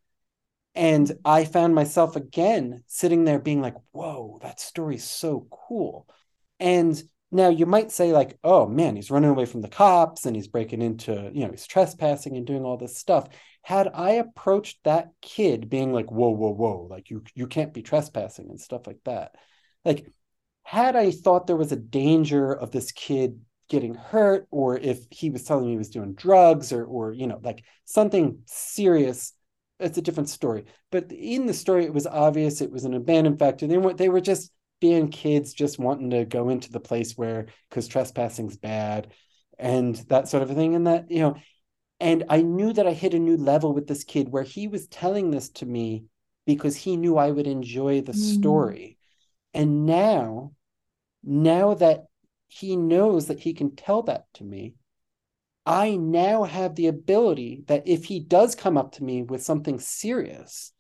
And 0.76 1.12
I 1.26 1.44
found 1.44 1.74
myself 1.74 2.16
again 2.16 2.84
sitting 2.86 3.24
there 3.24 3.40
being 3.40 3.60
like, 3.60 3.74
whoa, 3.92 4.38
that 4.44 4.60
story's 4.60 5.04
so 5.04 5.48
cool. 5.50 6.08
And 6.60 7.02
now 7.32 7.50
you 7.50 7.66
might 7.66 7.92
say, 7.92 8.14
like, 8.14 8.38
oh 8.44 8.68
man, 8.68 8.96
he's 8.96 9.10
running 9.10 9.32
away 9.32 9.46
from 9.46 9.62
the 9.62 9.68
cops 9.68 10.28
and 10.28 10.36
he's 10.36 10.48
breaking 10.48 10.84
into, 10.84 11.32
you 11.34 11.46
know, 11.46 11.52
he's 11.52 11.66
trespassing 11.66 12.38
and 12.38 12.46
doing 12.46 12.64
all 12.64 12.78
this 12.78 12.96
stuff. 12.96 13.28
Had 13.64 13.90
I 13.92 14.12
approached 14.12 14.84
that 14.84 15.10
kid 15.20 15.68
being 15.68 15.94
like, 15.94 16.12
whoa, 16.12 16.30
whoa, 16.30 16.54
whoa, 16.54 16.88
like 16.92 17.10
you 17.10 17.24
you 17.34 17.48
can't 17.48 17.74
be 17.74 17.82
trespassing 17.82 18.50
and 18.50 18.62
stuff 18.62 18.86
like 18.86 19.00
that. 19.06 19.34
Like, 19.84 20.12
had 20.62 20.96
I 20.96 21.10
thought 21.10 21.48
there 21.48 21.56
was 21.56 21.72
a 21.72 21.76
danger 21.76 22.54
of 22.54 22.70
this 22.70 22.92
kid 22.92 23.40
getting 23.74 23.96
hurt 23.96 24.48
or 24.52 24.78
if 24.78 25.00
he 25.12 25.30
was 25.32 25.44
telling 25.44 25.66
me 25.66 25.72
he 25.74 25.78
was 25.78 25.90
doing 25.90 26.14
drugs 26.14 26.72
or 26.72 26.86
or 26.86 27.12
you 27.14 27.28
know 27.28 27.40
like 27.44 27.64
something 27.86 28.40
serious 28.46 29.34
it's 29.80 29.98
a 29.98 30.02
different 30.02 30.30
story. 30.30 30.66
But 30.92 31.12
in 31.12 31.46
the 31.48 31.54
story 31.54 31.86
it 31.86 31.94
was 31.94 32.08
obvious 32.08 32.62
it 32.62 32.72
was 32.72 32.86
an 32.86 32.94
abandoned 32.94 33.40
factory. 33.40 33.68
They 33.68 33.78
were 33.80 33.94
they 33.94 34.10
were 34.10 34.22
just 34.22 34.52
being 34.80 35.10
kids 35.10 35.54
just 35.54 35.80
wanting 35.80 36.12
to 36.12 36.26
go 36.26 36.50
into 36.50 36.72
the 36.72 36.80
place 36.80 37.14
where 37.18 37.48
because 37.70 37.88
trespassing's 37.88 38.58
bad 38.58 39.12
and 39.60 39.96
that 40.10 40.28
sort 40.30 40.44
of 40.44 40.52
a 40.52 40.56
thing. 40.56 40.76
And 40.76 40.88
that 40.88 41.10
you 41.12 41.20
know 41.22 41.36
and 42.00 42.24
i 42.30 42.42
knew 42.42 42.74
that 42.74 42.88
i 42.88 42.94
hit 42.94 43.14
a 43.14 43.20
new 43.20 43.38
level 43.38 43.74
with 43.74 43.88
this 43.88 44.04
kid 44.04 44.30
where 44.30 44.44
he 44.44 44.68
was 44.68 44.88
telling 44.88 45.32
this 45.32 45.50
to 45.50 45.66
me 45.66 46.06
because 46.46 46.76
he 46.76 46.98
knew 46.98 47.18
i 47.18 47.32
would 47.32 47.48
enjoy 47.48 48.02
the 48.02 48.14
Mm. 48.14 48.18
story. 48.18 48.98
And 49.54 49.86
now 49.86 50.54
now 51.24 51.76
that 51.76 52.06
he 52.54 52.78
knows 52.78 53.28
that 53.28 53.40
he 53.40 53.54
can 53.54 53.76
tell 53.76 54.04
that 54.04 54.26
to 54.36 54.44
me. 54.44 54.76
I 55.66 55.96
now 55.96 56.44
have 56.44 56.76
the 56.76 56.88
ability 56.88 57.64
that 57.68 57.88
if 57.88 58.06
he 58.06 58.20
does 58.20 58.54
come 58.54 58.78
up 58.78 58.94
to 58.94 59.04
me 59.04 59.24
with 59.24 59.44
something 59.44 59.80
serious, 59.80 60.72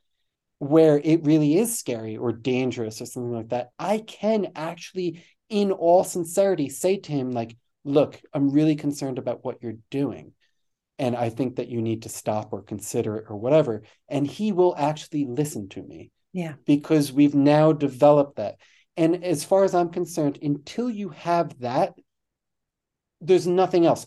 where 0.59 0.99
it 1.03 1.26
really 1.26 1.57
is 1.57 1.78
scary 1.78 2.15
or 2.17 2.32
dangerous 2.32 3.01
or 3.01 3.05
something 3.05 3.34
like 3.34 3.49
that, 3.49 3.71
I 3.80 3.99
can 3.99 4.51
actually, 4.55 5.24
in 5.49 5.71
all 5.71 6.03
sincerity, 6.03 6.69
say 6.69 6.97
to 6.97 7.11
him, 7.11 7.32
like, 7.32 7.55
look, 7.84 8.21
I'm 8.34 8.49
really 8.49 8.76
concerned 8.76 9.17
about 9.17 9.43
what 9.43 9.61
you're 9.61 9.80
doing. 9.89 10.34
And 10.99 11.15
I 11.15 11.30
think 11.30 11.55
that 11.55 11.69
you 11.69 11.82
need 11.82 12.03
to 12.03 12.09
stop 12.09 12.53
or 12.53 12.61
consider 12.61 13.17
it 13.17 13.26
or 13.28 13.36
whatever. 13.36 13.84
And 14.07 14.28
he 14.28 14.51
will 14.51 14.76
actually 14.78 15.26
listen 15.26 15.69
to 15.69 15.82
me 15.82 16.11
Yeah. 16.32 16.53
because 16.65 17.11
we've 17.11 17.36
now 17.36 17.74
developed 17.74 18.38
that. 18.38 18.57
And 18.96 19.24
as 19.24 19.44
far 19.44 19.64
as 19.64 19.74
I'm 19.74 19.89
concerned, 19.89 20.39
until 20.41 20.89
you 20.89 21.10
have 21.10 21.60
that, 21.60 21.96
there's 23.22 23.48
nothing 23.48 23.86
else. 23.86 24.06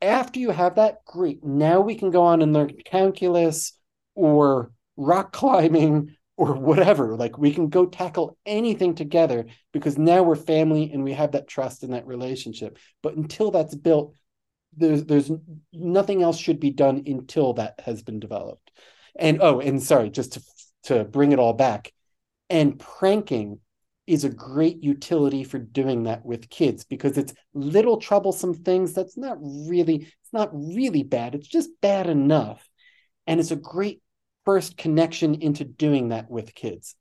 After 0.00 0.40
you 0.40 0.50
have 0.50 0.76
that, 0.76 1.04
great. 1.04 1.44
Now 1.44 1.80
we 1.80 1.94
can 1.94 2.10
go 2.10 2.24
on 2.24 2.42
and 2.42 2.52
learn 2.52 2.72
calculus 2.84 3.72
or 4.14 4.72
rock 4.96 5.32
climbing 5.32 6.16
or 6.36 6.54
whatever. 6.54 7.16
Like 7.16 7.36
we 7.36 7.52
can 7.52 7.68
go 7.68 7.86
tackle 7.86 8.36
anything 8.46 8.94
together 8.94 9.46
because 9.72 9.98
now 9.98 10.22
we're 10.22 10.36
family 10.36 10.90
and 10.92 11.02
we 11.02 11.12
have 11.12 11.32
that 11.32 11.48
trust 11.48 11.82
in 11.82 11.90
that 11.90 12.06
relationship. 12.06 12.78
But 13.02 13.16
until 13.16 13.50
that's 13.50 13.74
built, 13.74 14.14
there's 14.76 15.04
there's 15.04 15.30
nothing 15.72 16.22
else 16.22 16.38
should 16.38 16.60
be 16.60 16.70
done 16.70 17.02
until 17.06 17.54
that 17.54 17.80
has 17.80 18.02
been 18.02 18.20
developed. 18.20 18.70
and 19.16 19.40
oh 19.42 19.60
and 19.60 19.82
sorry 19.82 20.10
just 20.10 20.34
to 20.34 20.42
to 20.84 21.04
bring 21.04 21.32
it 21.32 21.38
all 21.38 21.52
back 21.54 21.92
and 22.48 22.78
pranking 22.78 23.60
is 24.08 24.24
a 24.24 24.30
great 24.30 24.82
utility 24.82 25.44
for 25.44 25.58
doing 25.58 26.04
that 26.04 26.24
with 26.24 26.48
kids 26.48 26.84
because 26.84 27.18
it's 27.18 27.34
little 27.52 27.98
troublesome 27.98 28.54
things 28.54 28.94
that's 28.94 29.18
not 29.18 29.36
really 29.40 29.96
it's 29.96 30.32
not 30.32 30.50
really 30.52 31.02
bad. 31.02 31.34
It's 31.34 31.46
just 31.46 31.70
bad 31.82 32.06
enough. 32.06 32.66
And 33.26 33.38
it's 33.38 33.50
a 33.50 33.56
great 33.56 34.00
first 34.46 34.78
connection 34.78 35.34
into 35.36 35.64
doing 35.64 36.08
that 36.08 36.30
with 36.30 36.54
kids. 36.54 36.96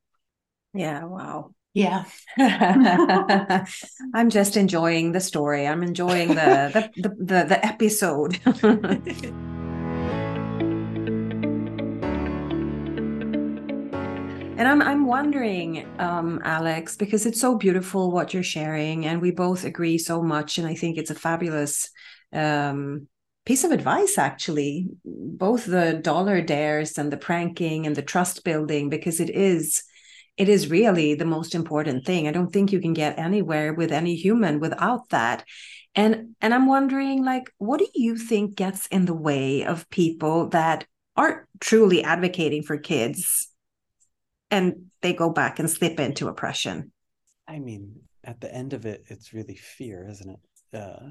Yeah 0.73 1.05
wow. 1.05 1.51
Yeah. 1.73 2.05
I'm 2.37 4.29
just 4.29 4.57
enjoying 4.57 5.11
the 5.11 5.21
story. 5.21 5.67
I'm 5.67 5.83
enjoying 5.83 6.29
the 6.29 6.89
the 6.93 7.01
the, 7.01 7.09
the, 7.09 7.43
the 7.45 7.65
episode 7.65 8.39
And 14.57 14.67
I'm 14.67 14.81
I'm 14.81 15.05
wondering, 15.05 15.87
um, 15.99 16.41
Alex, 16.43 16.97
because 16.97 17.27
it's 17.27 17.39
so 17.39 17.55
beautiful 17.57 18.11
what 18.11 18.33
you're 18.33 18.41
sharing, 18.41 19.05
and 19.05 19.21
we 19.21 19.29
both 19.29 19.65
agree 19.65 19.99
so 19.99 20.23
much, 20.23 20.57
and 20.57 20.67
I 20.67 20.73
think 20.73 20.97
it's 20.97 21.11
a 21.11 21.15
fabulous 21.15 21.91
um, 22.33 23.07
piece 23.45 23.63
of 23.63 23.71
advice, 23.71 24.17
actually, 24.17 24.87
both 25.05 25.65
the 25.65 25.93
dollar 25.93 26.41
dares 26.41 26.97
and 26.97 27.13
the 27.13 27.17
pranking 27.17 27.85
and 27.85 27.95
the 27.95 28.01
trust 28.01 28.43
building, 28.43 28.89
because 28.89 29.19
it 29.19 29.29
is 29.29 29.83
it 30.37 30.49
is 30.49 30.71
really 30.71 31.13
the 31.13 31.25
most 31.25 31.53
important 31.53 32.03
thing. 32.03 32.27
I 32.27 32.31
don't 32.31 32.51
think 32.51 32.71
you 32.71 32.81
can 32.81 32.93
get 32.93 33.19
anywhere 33.19 33.75
with 33.75 33.91
any 33.91 34.15
human 34.15 34.59
without 34.59 35.09
that. 35.09 35.45
And 35.93 36.35
and 36.41 36.51
I'm 36.51 36.65
wondering, 36.65 37.23
like, 37.23 37.53
what 37.59 37.77
do 37.77 37.87
you 37.93 38.17
think 38.17 38.55
gets 38.55 38.87
in 38.87 39.05
the 39.05 39.13
way 39.13 39.65
of 39.65 39.87
people 39.91 40.49
that 40.49 40.87
aren't 41.15 41.45
truly 41.59 42.03
advocating 42.03 42.63
for 42.63 42.79
kids 42.79 43.49
and 44.51 44.87
they 45.01 45.13
go 45.13 45.29
back 45.29 45.59
and 45.59 45.69
slip 45.69 45.99
into 45.99 46.27
oppression. 46.27 46.91
I 47.47 47.59
mean, 47.59 48.01
at 48.23 48.41
the 48.41 48.53
end 48.53 48.73
of 48.73 48.85
it, 48.85 49.05
it's 49.07 49.33
really 49.33 49.55
fear, 49.55 50.07
isn't 50.09 50.29
it? 50.29 50.77
Uh, 50.77 51.09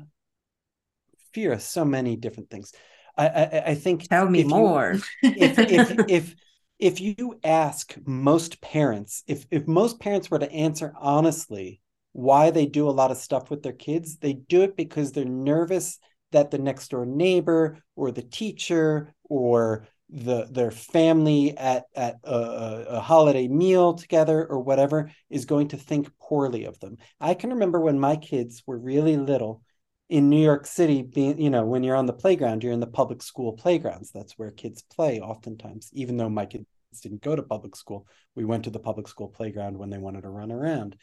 fear 1.32 1.52
of 1.52 1.62
so 1.62 1.84
many 1.84 2.16
different 2.16 2.50
things. 2.50 2.72
I, 3.16 3.28
I, 3.28 3.62
I 3.68 3.74
think. 3.74 4.08
Tell 4.08 4.28
me 4.28 4.44
more. 4.44 4.96
You, 5.22 5.32
if, 5.36 5.58
if, 5.58 6.04
if 6.08 6.34
if 6.78 7.00
you 7.00 7.38
ask 7.42 7.96
most 8.04 8.60
parents, 8.60 9.24
if 9.26 9.46
if 9.50 9.66
most 9.66 9.98
parents 9.98 10.30
were 10.30 10.38
to 10.38 10.52
answer 10.52 10.92
honestly 10.98 11.80
why 12.12 12.50
they 12.50 12.66
do 12.66 12.88
a 12.88 12.92
lot 12.92 13.10
of 13.10 13.16
stuff 13.16 13.50
with 13.50 13.62
their 13.62 13.72
kids, 13.72 14.18
they 14.18 14.34
do 14.34 14.62
it 14.62 14.76
because 14.76 15.12
they're 15.12 15.24
nervous 15.24 15.98
that 16.32 16.50
the 16.50 16.58
next 16.58 16.88
door 16.88 17.06
neighbor 17.06 17.78
or 17.94 18.10
the 18.10 18.22
teacher 18.22 19.14
or 19.24 19.86
the 20.08 20.46
their 20.50 20.70
family 20.70 21.56
at 21.56 21.84
at 21.94 22.16
a, 22.22 22.84
a, 22.90 23.00
holiday 23.00 23.48
meal 23.48 23.94
together 23.94 24.46
or 24.46 24.60
whatever 24.60 25.10
is 25.30 25.46
going 25.46 25.68
to 25.68 25.76
think 25.76 26.08
poorly 26.18 26.64
of 26.64 26.78
them. 26.78 26.96
I 27.20 27.34
can 27.34 27.50
remember 27.50 27.80
when 27.80 27.98
my 27.98 28.16
kids 28.16 28.62
were 28.66 28.78
really 28.78 29.16
little 29.16 29.62
in 30.08 30.30
New 30.30 30.40
York 30.40 30.66
City, 30.66 31.02
being 31.02 31.40
you 31.40 31.50
know 31.50 31.64
when 31.64 31.82
you're 31.82 31.96
on 31.96 32.06
the 32.06 32.12
playground, 32.12 32.62
you're 32.62 32.72
in 32.72 32.80
the 32.80 32.86
public 32.86 33.20
school 33.20 33.52
playgrounds. 33.54 34.12
That's 34.12 34.38
where 34.38 34.52
kids 34.52 34.82
play 34.82 35.20
oftentimes. 35.20 35.90
Even 35.92 36.16
though 36.16 36.30
my 36.30 36.46
kids 36.46 36.66
didn't 37.02 37.22
go 37.22 37.34
to 37.34 37.42
public 37.42 37.74
school, 37.74 38.06
we 38.36 38.44
went 38.44 38.64
to 38.64 38.70
the 38.70 38.78
public 38.78 39.08
school 39.08 39.28
playground 39.28 39.76
when 39.76 39.90
they 39.90 39.98
wanted 39.98 40.22
to 40.22 40.30
run 40.30 40.52
around, 40.52 40.96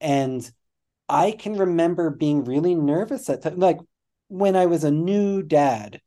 and 0.00 0.50
I 1.08 1.30
can 1.30 1.56
remember 1.56 2.10
being 2.10 2.44
really 2.44 2.74
nervous 2.74 3.30
at 3.30 3.56
like 3.56 3.78
when 4.26 4.56
I 4.56 4.66
was 4.66 4.82
a 4.82 4.90
new 4.90 5.42
dad 5.42 6.00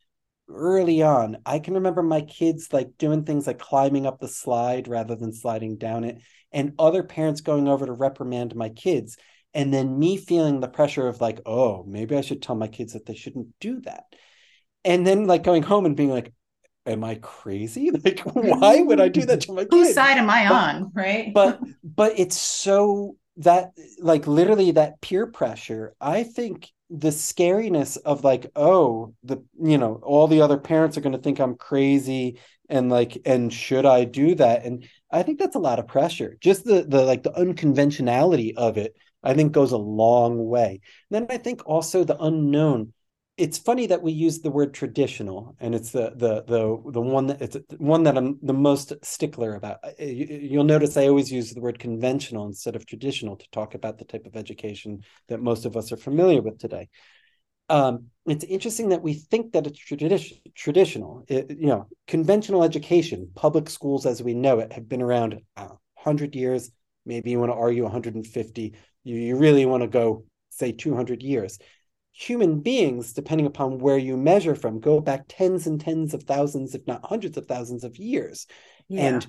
early 0.50 1.02
on 1.02 1.38
i 1.46 1.58
can 1.58 1.74
remember 1.74 2.04
my 2.04 2.22
kids 2.22 2.72
like 2.72 2.89
doing 2.98 3.24
things 3.24 3.48
like 3.48 3.60
climbing 3.60 4.06
up 4.06 4.20
the 4.20 4.28
slide 4.28 4.88
rather 4.88 5.16
than 5.16 5.34
sliding 5.34 5.78
down 5.78 6.04
it 6.04 6.22
and 6.52 6.74
other 6.80 7.04
parents 7.04 7.41
going 7.41 7.68
over 7.68 7.86
to 7.86 7.91
reprimand 7.91 8.56
my 8.56 8.70
kids 8.70 9.18
and 9.56 9.74
then 9.74 9.98
me 9.98 10.18
feeling 10.18 10.60
the 10.60 10.68
pressure 10.68 11.08
of 11.08 11.22
like 11.22 11.39
oh 11.46 11.84
maybe 11.88 12.16
i 12.16 12.22
should 12.22 12.41
tell 12.41 12.56
my 12.56 12.68
kids 12.68 12.93
that 12.93 13.06
they 13.06 13.16
shouldn't 13.16 13.48
do 13.60 13.82
that. 13.82 14.04
And 14.84 15.08
then 15.08 15.26
like 15.26 15.41
going 15.41 15.64
home 15.64 15.88
and 15.88 15.96
being 15.96 16.12
like 16.12 16.32
am 16.86 17.04
i 17.04 17.16
crazy? 17.16 17.89
Like 18.04 18.20
why 18.22 18.82
would 18.82 19.02
i 19.02 19.08
do 19.08 19.26
that 19.26 19.41
to 19.41 19.54
my 19.54 19.64
kids? 19.64 19.74
whose 19.74 19.93
side 19.96 20.18
am 20.18 20.30
i 20.30 20.48
but, 20.48 20.56
on 20.56 20.91
right? 20.93 21.34
but 21.34 21.60
but 21.84 22.20
it's 22.20 22.38
so 22.38 23.16
that 23.38 23.72
like 24.00 24.28
literally 24.28 24.72
that 24.72 25.02
peer 25.02 25.26
pressure 25.26 25.96
i 26.00 26.24
think 26.24 26.70
the 26.90 27.10
scariness 27.10 27.98
of 27.98 28.24
like 28.24 28.52
oh 28.56 29.14
the 29.24 29.44
you 29.60 29.78
know 29.78 30.00
all 30.04 30.28
the 30.28 30.42
other 30.42 30.58
parents 30.58 30.98
are 30.98 31.02
going 31.02 31.14
to 31.14 31.22
think 31.22 31.40
i'm 31.40 31.56
crazy 31.56 32.40
and 32.70 32.90
like 32.90 33.18
and 33.26 33.54
should 33.54 33.86
i 33.86 34.04
do 34.04 34.36
that? 34.36 34.66
And 34.66 34.88
i 35.12 35.24
think 35.24 35.40
that's 35.40 35.56
a 35.56 35.60
lot 35.60 35.80
of 35.80 35.88
pressure. 35.88 36.38
Just 36.42 36.66
the 36.66 36.84
the 36.84 37.04
like 37.04 37.24
the 37.24 37.38
unconventionality 37.38 38.56
of 38.56 38.78
it 38.78 38.96
i 39.24 39.34
think 39.34 39.52
goes 39.52 39.72
a 39.72 39.78
long 39.78 40.48
way. 40.48 40.80
And 41.12 41.28
then 41.28 41.36
i 41.36 41.42
think 41.42 41.62
also 41.66 42.04
the 42.04 42.22
unknown 42.22 42.94
it's 43.38 43.58
funny 43.58 43.88
that 43.88 44.02
we 44.02 44.14
use 44.14 44.40
the 44.40 44.52
word 44.52 44.74
traditional 44.74 45.56
and 45.60 45.76
it's 45.76 45.92
the 45.92 46.14
the 46.16 46.44
the 46.44 46.92
the 46.92 47.02
one 47.02 47.28
that 47.28 47.42
it's 47.42 47.58
one 47.78 48.04
that 48.04 48.18
I'm 48.18 48.40
the 48.42 48.54
most 48.54 48.94
stickler 49.04 49.56
about. 49.56 49.80
You'll 50.00 50.64
notice 50.64 50.96
I 50.96 51.08
always 51.08 51.32
use 51.32 51.52
the 51.52 51.60
word 51.60 51.78
conventional 51.78 52.46
instead 52.46 52.76
of 52.76 52.86
traditional 52.86 53.36
to 53.36 53.50
talk 53.52 53.76
about 53.76 53.98
the 53.98 54.06
type 54.06 54.26
of 54.26 54.38
education 54.38 55.02
that 55.28 55.42
most 55.42 55.66
of 55.66 55.76
us 55.76 55.92
are 55.92 55.98
familiar 55.98 56.42
with 56.42 56.60
today. 56.60 56.88
Um, 57.68 58.06
it's 58.26 58.46
interesting 58.46 58.90
that 58.90 59.02
we 59.02 59.14
think 59.14 59.52
that 59.54 59.68
it's 59.68 59.80
tradi- 59.80 60.40
traditional. 60.54 61.26
It, 61.28 61.52
you 61.52 61.68
know 61.68 61.90
conventional 62.08 62.64
education 62.64 63.32
public 63.36 63.70
schools 63.70 64.06
as 64.06 64.24
we 64.24 64.34
know 64.34 64.60
it 64.60 64.72
have 64.72 64.88
been 64.88 65.02
around 65.02 65.42
100 65.56 66.36
years. 66.36 66.72
Maybe 67.06 67.32
you 67.32 67.40
want 67.40 67.52
to 67.52 67.58
argue 67.58 67.84
150 67.84 68.76
you, 69.04 69.16
you 69.16 69.36
really 69.36 69.66
want 69.66 69.84
to 69.84 69.88
go 69.88 70.24
say 70.50 70.72
200 70.72 71.22
years 71.22 71.60
human 72.18 72.61
beings, 72.61 73.11
depending 73.11 73.45
upon 73.45 73.78
where 73.78 73.97
you 73.97 74.16
measure 74.16 74.55
from, 74.55 74.80
go 74.80 75.01
back 75.01 75.26
tens 75.28 75.68
and 75.68 75.82
tens 75.82 76.13
of 76.13 76.24
thousands, 76.24 76.74
if 76.74 76.88
not 76.88 77.05
hundreds 77.05 77.38
of 77.38 77.45
thousands 77.45 77.84
of 77.84 77.97
years. 77.97 78.47
Yeah. 78.88 79.07
And 79.07 79.28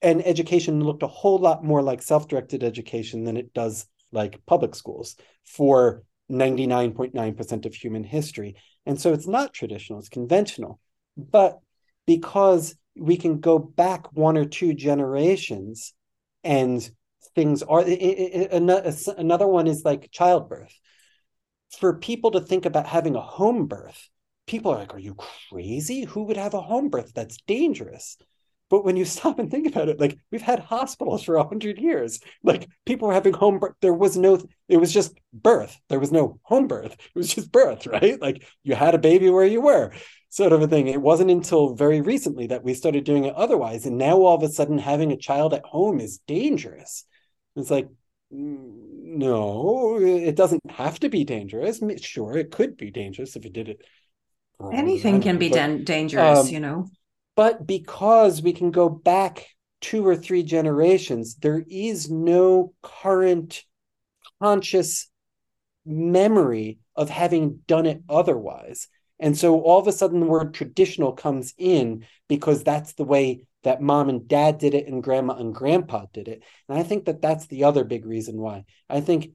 and 0.00 0.26
education 0.26 0.84
looked 0.84 1.02
a 1.02 1.08
whole 1.08 1.38
lot 1.38 1.64
more 1.64 1.82
like 1.82 2.02
self-directed 2.02 2.62
education 2.62 3.24
than 3.24 3.36
it 3.36 3.54
does 3.54 3.86
like 4.12 4.44
public 4.46 4.74
schools 4.74 5.16
for 5.46 6.02
99.9% 6.30 7.66
of 7.66 7.74
human 7.74 8.04
history. 8.04 8.56
And 8.84 9.00
so 9.00 9.14
it's 9.14 9.26
not 9.26 9.54
traditional, 9.54 9.98
it's 9.98 10.10
conventional. 10.10 10.78
But 11.16 11.58
because 12.06 12.76
we 12.94 13.16
can 13.16 13.40
go 13.40 13.58
back 13.58 14.12
one 14.12 14.36
or 14.36 14.44
two 14.44 14.74
generations 14.74 15.94
and 16.44 16.88
things 17.34 17.62
are 17.62 17.80
it, 17.80 17.98
it, 17.98 18.52
another 19.16 19.46
one 19.46 19.66
is 19.66 19.84
like 19.84 20.10
childbirth 20.12 20.78
for 21.78 21.98
people 21.98 22.32
to 22.32 22.40
think 22.40 22.66
about 22.66 22.86
having 22.86 23.14
a 23.14 23.20
home 23.20 23.66
birth, 23.66 24.08
people 24.46 24.72
are 24.72 24.78
like, 24.78 24.94
Are 24.94 24.98
you 24.98 25.16
crazy? 25.50 26.04
Who 26.04 26.24
would 26.24 26.36
have 26.36 26.54
a 26.54 26.60
home 26.60 26.88
birth? 26.88 27.12
That's 27.14 27.38
dangerous. 27.46 28.16
But 28.70 28.84
when 28.84 28.96
you 28.96 29.04
stop 29.14 29.38
and 29.38 29.50
think 29.50 29.66
about 29.66 29.88
it, 29.88 30.00
like 30.00 30.18
we've 30.30 30.42
had 30.42 30.58
hospitals 30.58 31.22
for 31.22 31.36
a 31.36 31.46
hundred 31.46 31.78
years. 31.78 32.20
Like 32.42 32.68
people 32.86 33.08
were 33.08 33.14
having 33.14 33.34
home 33.34 33.58
birth. 33.58 33.74
There 33.80 33.94
was 33.94 34.16
no, 34.16 34.40
it 34.68 34.78
was 34.78 34.92
just 34.92 35.14
birth. 35.32 35.78
There 35.88 36.00
was 36.00 36.12
no 36.12 36.38
home 36.42 36.66
birth. 36.66 36.92
It 36.92 37.14
was 37.14 37.32
just 37.32 37.52
birth, 37.52 37.86
right? 37.86 38.20
Like 38.20 38.46
you 38.62 38.74
had 38.74 38.94
a 38.94 38.98
baby 38.98 39.30
where 39.30 39.46
you 39.46 39.60
were, 39.60 39.92
sort 40.30 40.52
of 40.52 40.62
a 40.62 40.66
thing. 40.66 40.88
It 40.88 41.00
wasn't 41.00 41.30
until 41.30 41.74
very 41.74 42.00
recently 42.00 42.48
that 42.48 42.64
we 42.64 42.74
started 42.74 43.04
doing 43.04 43.24
it 43.24 43.34
otherwise. 43.36 43.86
And 43.86 43.98
now 43.98 44.16
all 44.16 44.34
of 44.34 44.42
a 44.42 44.48
sudden 44.48 44.78
having 44.78 45.12
a 45.12 45.16
child 45.16 45.54
at 45.54 45.64
home 45.64 46.00
is 46.00 46.18
dangerous. 46.26 47.04
It's 47.54 47.70
like, 47.70 47.88
no, 49.16 49.98
it 50.00 50.36
doesn't 50.36 50.70
have 50.70 51.00
to 51.00 51.08
be 51.08 51.24
dangerous. 51.24 51.80
Sure, 52.00 52.36
it 52.36 52.50
could 52.50 52.76
be 52.76 52.90
dangerous 52.90 53.36
if 53.36 53.44
you 53.44 53.50
did 53.50 53.68
it. 53.68 53.80
Wrong. 54.58 54.74
Anything 54.74 55.20
can 55.20 55.38
be 55.38 55.48
but, 55.48 55.84
dangerous, 55.84 56.40
um, 56.40 56.48
you 56.48 56.60
know. 56.60 56.86
But 57.36 57.66
because 57.66 58.42
we 58.42 58.52
can 58.52 58.70
go 58.70 58.88
back 58.88 59.46
two 59.80 60.06
or 60.06 60.16
three 60.16 60.42
generations, 60.42 61.36
there 61.36 61.64
is 61.68 62.10
no 62.10 62.72
current 62.82 63.64
conscious 64.40 65.08
memory 65.84 66.78
of 66.96 67.10
having 67.10 67.60
done 67.66 67.86
it 67.86 68.02
otherwise. 68.08 68.88
And 69.18 69.36
so 69.36 69.60
all 69.60 69.80
of 69.80 69.86
a 69.86 69.92
sudden 69.92 70.20
the 70.20 70.26
word 70.26 70.54
traditional 70.54 71.12
comes 71.12 71.54
in 71.58 72.06
because 72.28 72.62
that's 72.62 72.94
the 72.94 73.04
way 73.04 73.46
that 73.64 73.82
mom 73.82 74.08
and 74.08 74.28
dad 74.28 74.58
did 74.58 74.74
it 74.74 74.86
and 74.86 75.02
grandma 75.02 75.34
and 75.34 75.54
grandpa 75.54 76.06
did 76.12 76.28
it. 76.28 76.42
And 76.68 76.78
I 76.78 76.82
think 76.82 77.06
that 77.06 77.20
that's 77.20 77.46
the 77.46 77.64
other 77.64 77.84
big 77.84 78.06
reason 78.06 78.38
why. 78.38 78.64
I 78.88 79.00
think 79.00 79.32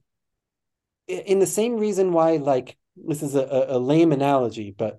in 1.06 1.38
the 1.38 1.46
same 1.46 1.76
reason 1.76 2.12
why, 2.12 2.36
like, 2.36 2.76
this 2.96 3.22
is 3.22 3.34
a, 3.34 3.66
a 3.68 3.78
lame 3.78 4.12
analogy, 4.12 4.74
but 4.76 4.98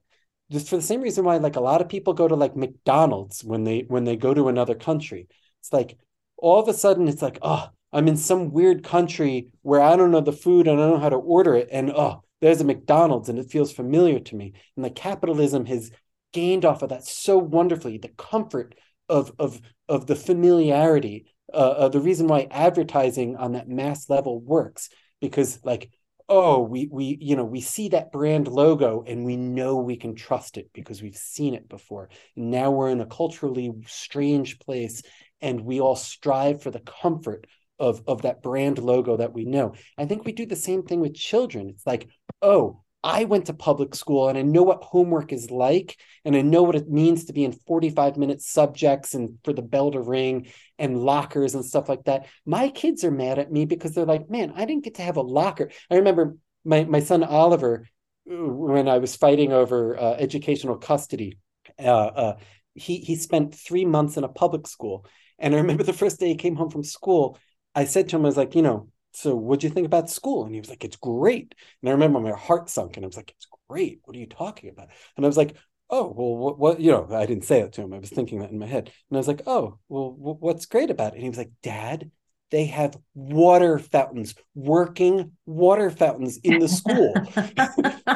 just 0.52 0.70
for 0.70 0.76
the 0.76 0.82
same 0.82 1.02
reason 1.02 1.24
why, 1.24 1.38
like, 1.38 1.56
a 1.56 1.62
lot 1.62 1.82
of 1.82 1.90
people 1.90 2.14
go 2.14 2.28
to 2.28 2.36
like 2.36 2.56
McDonald's 2.56 3.44
when 3.44 3.64
they 3.64 3.86
when 3.88 4.04
they 4.04 4.18
go 4.18 4.34
to 4.34 4.50
another 4.50 4.76
country. 4.76 5.28
It's 5.62 5.72
like 5.72 5.98
all 6.38 6.60
of 6.60 6.68
a 6.68 6.74
sudden 6.74 7.08
it's 7.08 7.22
like, 7.22 7.40
oh, 7.42 7.70
I'm 7.94 8.08
in 8.08 8.18
some 8.18 8.52
weird 8.52 8.84
country 8.84 9.48
where 9.62 9.82
I 9.82 9.96
don't 9.96 10.12
know 10.12 10.22
the 10.22 10.32
food 10.32 10.68
and 10.68 10.80
I 10.80 10.84
don't 10.84 10.96
know 10.96 11.00
how 11.00 11.10
to 11.10 11.16
order 11.16 11.56
it, 11.56 11.70
and 11.72 11.92
oh, 11.92 12.24
there's 12.42 12.62
a 12.62 12.66
McDonald's 12.66 13.30
and 13.30 13.40
it 13.40 13.52
feels 13.52 13.72
familiar 13.72 14.20
to 14.20 14.36
me. 14.36 14.54
And 14.76 14.84
the 14.84 14.90
capitalism 14.90 15.66
has 15.68 15.92
gained 16.34 16.66
off 16.66 16.82
of 16.82 16.90
that 16.90 17.06
so 17.06 17.38
wonderfully 17.38 17.98
the 17.98 18.08
comfort 18.10 18.76
of 19.12 19.32
of 19.38 19.62
of 19.90 20.08
the 20.08 20.16
familiarity 20.16 21.26
uh, 21.54 21.58
uh, 21.58 21.90
the 21.90 22.00
reason 22.00 22.28
why 22.28 22.48
advertising 22.50 23.36
on 23.36 23.52
that 23.52 23.68
mass 23.68 24.10
level 24.10 24.40
works 24.40 24.90
because 25.20 25.60
like 25.64 25.92
oh 26.30 26.62
we 26.62 26.88
we 26.90 27.18
you 27.20 27.36
know 27.36 27.44
we 27.44 27.60
see 27.60 27.90
that 27.90 28.12
brand 28.12 28.48
logo 28.48 29.04
and 29.06 29.26
we 29.26 29.36
know 29.36 29.76
we 29.76 29.98
can 29.98 30.16
trust 30.16 30.58
it 30.58 30.70
because 30.74 31.02
we've 31.02 31.18
seen 31.18 31.54
it 31.54 31.68
before. 31.68 32.10
And 32.38 32.50
now 32.50 32.72
we're 32.72 32.90
in 32.90 33.02
a 33.02 33.06
culturally 33.06 33.72
strange 33.86 34.60
place 34.60 35.04
and 35.42 35.62
we 35.62 35.82
all 35.82 35.98
strive 35.98 36.64
for 36.64 36.72
the 36.72 36.80
comfort 36.80 37.48
of 37.80 38.02
of 38.08 38.22
that 38.22 38.42
brand 38.42 38.78
logo 38.78 39.18
that 39.18 39.34
we 39.34 39.44
know. 39.44 39.74
I 39.98 40.06
think 40.06 40.24
we 40.24 40.32
do 40.32 40.46
the 40.46 40.56
same 40.56 40.84
thing 40.84 41.02
with 41.02 41.14
children. 41.14 41.70
It's 41.70 41.86
like 41.86 42.08
oh 42.42 42.82
I 43.04 43.24
went 43.24 43.48
to 43.48 43.54
public 43.54 43.96
school 43.96 44.30
and 44.30 44.38
I 44.38 44.44
know 44.44 44.64
what 44.64 44.84
homework 44.84 45.34
is 45.34 45.50
like, 45.50 45.98
and 46.24 46.36
I 46.36 46.42
know 46.42 46.64
what 46.64 46.76
it 46.76 46.90
means 46.90 47.26
to 47.26 47.34
be 47.34 47.44
in 47.44 47.52
45 47.52 48.18
minute 48.18 48.42
subjects 48.42 49.16
and 49.16 49.40
for 49.44 49.54
the 49.54 49.64
bell 49.64 49.92
to 49.92 50.00
ring 50.00 50.48
and 50.78 51.04
lockers 51.04 51.56
and 51.56 51.66
stuff 51.66 51.90
like 51.90 52.04
that. 52.06 52.28
My 52.46 52.70
kids 52.70 53.04
are 53.04 53.12
mad 53.12 53.40
at 53.40 53.52
me 53.52 53.66
because 53.66 53.94
they're 53.94 54.06
like, 54.06 54.30
man, 54.30 54.54
I 54.56 54.66
didn't 54.66 54.84
get 54.84 54.96
to 54.96 55.02
have 55.02 55.18
a 55.18 55.22
locker. 55.22 55.72
I 55.90 55.96
remember 55.96 56.36
my, 56.64 56.84
my 56.84 57.00
son 57.00 57.24
Oliver, 57.24 57.88
when 58.26 58.88
I 58.88 59.00
was 59.00 59.16
fighting 59.16 59.52
over 59.52 60.00
uh, 60.00 60.14
educational 60.14 60.78
custody, 60.78 61.40
uh, 61.80 61.84
uh, 61.84 62.38
he, 62.76 62.98
he 62.98 63.16
spent 63.16 63.56
three 63.56 63.86
months 63.86 64.16
in 64.16 64.24
a 64.24 64.30
public 64.30 64.68
school. 64.68 65.06
And 65.40 65.56
I 65.56 65.58
remember 65.58 65.84
the 65.84 65.92
first 65.92 66.20
day 66.20 66.28
he 66.28 66.36
came 66.36 66.56
home 66.56 66.70
from 66.70 66.84
school, 66.84 67.40
I 67.74 67.86
said 67.86 68.10
to 68.10 68.16
him, 68.16 68.24
I 68.24 68.28
was 68.28 68.38
like, 68.38 68.54
you 68.54 68.62
know, 68.62 68.90
so 69.12 69.36
what'd 69.36 69.64
you 69.64 69.70
think 69.70 69.86
about 69.86 70.10
school? 70.10 70.46
And 70.46 70.54
he 70.54 70.60
was 70.60 70.70
like, 70.70 70.84
it's 70.84 70.96
great. 70.96 71.56
And 71.82 71.90
I 71.90 71.94
remember 71.94 72.20
my 72.20 72.32
heart 72.32 72.70
sunk 72.70 72.98
and 72.98 73.06
I 73.06 73.08
was 73.08 73.18
like, 73.18 73.32
it's 73.36 73.48
great. 73.70 74.02
What 74.04 74.16
are 74.16 74.20
you 74.20 74.28
talking 74.28 74.70
about? 74.70 74.90
And 75.16 75.26
I 75.26 75.28
was 75.28 75.38
like, 75.38 75.56
oh, 75.90 76.14
well, 76.16 76.38
what, 76.38 76.60
what, 76.60 76.80
you 76.80 76.92
know, 76.92 77.08
I 77.12 77.26
didn't 77.26 77.44
say 77.44 77.60
it 77.60 77.74
to 77.74 77.82
him. 77.82 77.94
I 77.94 78.00
was 78.00 78.10
thinking 78.10 78.40
that 78.40 78.52
in 78.52 78.60
my 78.60 78.66
head. 78.66 78.92
And 79.10 79.18
I 79.18 79.20
was 79.20 79.28
like, 79.28 79.44
oh, 79.46 79.78
well, 79.90 80.16
what's 80.18 80.66
great 80.66 80.90
about 80.90 81.14
it? 81.14 81.16
And 81.16 81.24
he 81.24 81.30
was 81.30 81.38
like, 81.38 81.52
dad, 81.62 82.10
they 82.52 82.66
have 82.66 82.98
water 83.16 83.80
fountains, 83.80 84.36
working 84.54 85.32
water 85.46 85.90
fountains 85.90 86.38
in 86.44 86.60
the 86.60 86.68
school. 86.68 87.14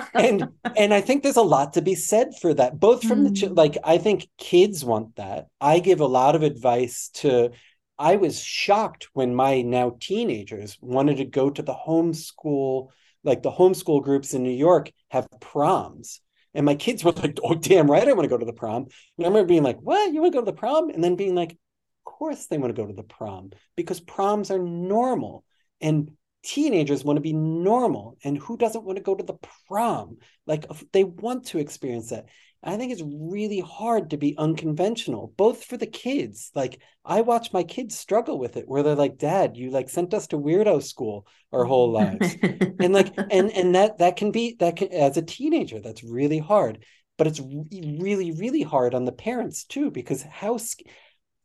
and 0.13 0.49
and 0.75 0.93
I 0.93 0.99
think 1.01 1.23
there's 1.23 1.37
a 1.37 1.41
lot 1.41 1.73
to 1.73 1.81
be 1.81 1.95
said 1.95 2.31
for 2.41 2.53
that, 2.53 2.77
both 2.77 3.01
from 3.03 3.25
mm. 3.25 3.39
the 3.39 3.49
like 3.49 3.77
I 3.83 3.97
think 3.97 4.27
kids 4.37 4.83
want 4.83 5.15
that. 5.15 5.47
I 5.61 5.79
give 5.79 6.01
a 6.01 6.05
lot 6.05 6.35
of 6.35 6.43
advice 6.43 7.09
to 7.15 7.51
I 7.97 8.17
was 8.17 8.41
shocked 8.41 9.07
when 9.13 9.35
my 9.35 9.61
now 9.61 9.97
teenagers 9.99 10.77
wanted 10.81 11.17
to 11.17 11.25
go 11.25 11.49
to 11.49 11.61
the 11.61 11.73
homeschool, 11.73 12.89
like 13.23 13.41
the 13.41 13.51
homeschool 13.51 14.03
groups 14.03 14.33
in 14.33 14.43
New 14.43 14.51
York 14.51 14.91
have 15.09 15.27
proms. 15.39 16.21
And 16.53 16.65
my 16.65 16.75
kids 16.75 17.03
were 17.03 17.11
like, 17.11 17.39
oh, 17.43 17.55
damn 17.55 17.89
right, 17.89 18.07
I 18.07 18.13
want 18.13 18.23
to 18.23 18.29
go 18.29 18.37
to 18.37 18.45
the 18.45 18.53
prom. 18.53 18.87
And 19.17 19.25
I 19.25 19.29
remember 19.29 19.47
being 19.47 19.63
like, 19.63 19.79
what? 19.81 20.13
You 20.13 20.21
want 20.21 20.33
to 20.33 20.39
go 20.39 20.45
to 20.45 20.51
the 20.51 20.57
prom? 20.57 20.89
And 20.89 21.03
then 21.03 21.15
being 21.15 21.35
like, 21.35 21.51
of 21.51 21.57
course 22.05 22.47
they 22.47 22.57
want 22.57 22.75
to 22.75 22.81
go 22.81 22.87
to 22.87 22.93
the 22.93 23.03
prom 23.03 23.51
because 23.75 23.99
proms 23.99 24.51
are 24.51 24.59
normal. 24.59 25.43
And 25.81 26.11
teenagers 26.43 27.03
want 27.03 27.17
to 27.17 27.21
be 27.21 27.33
normal. 27.33 28.17
And 28.23 28.37
who 28.37 28.57
doesn't 28.57 28.83
want 28.83 28.97
to 28.97 29.03
go 29.03 29.15
to 29.15 29.23
the 29.23 29.37
prom? 29.67 30.17
Like 30.45 30.65
they 30.93 31.03
want 31.03 31.47
to 31.47 31.59
experience 31.59 32.09
that. 32.09 32.27
I 32.65 32.77
think 32.77 32.91
it's 32.91 33.03
really 33.05 33.59
hard 33.59 34.09
to 34.09 34.17
be 34.17 34.35
unconventional, 34.37 35.31
both 35.37 35.63
for 35.63 35.77
the 35.77 35.85
kids. 35.85 36.51
Like 36.55 36.81
I 37.05 37.21
watch 37.21 37.53
my 37.53 37.63
kids 37.63 37.97
struggle 37.97 38.39
with 38.39 38.57
it, 38.57 38.67
where 38.67 38.81
they're 38.81 38.95
like, 38.95 39.17
"Dad, 39.17 39.55
you 39.55 39.69
like 39.69 39.87
sent 39.87 40.13
us 40.15 40.27
to 40.27 40.39
weirdo 40.39 40.81
school 40.81 41.27
our 41.53 41.63
whole 41.63 41.91
lives," 41.91 42.35
and 42.41 42.91
like, 42.91 43.13
and 43.31 43.51
and 43.51 43.75
that 43.75 43.99
that 43.99 44.17
can 44.17 44.31
be 44.31 44.55
that 44.59 44.77
can 44.77 44.91
as 44.91 45.15
a 45.15 45.21
teenager, 45.21 45.79
that's 45.79 46.03
really 46.03 46.39
hard. 46.39 46.83
But 47.17 47.27
it's 47.27 47.39
really 47.39 48.31
really 48.31 48.63
hard 48.63 48.95
on 48.95 49.05
the 49.05 49.11
parents 49.11 49.63
too, 49.63 49.91
because 49.91 50.23
how 50.23 50.57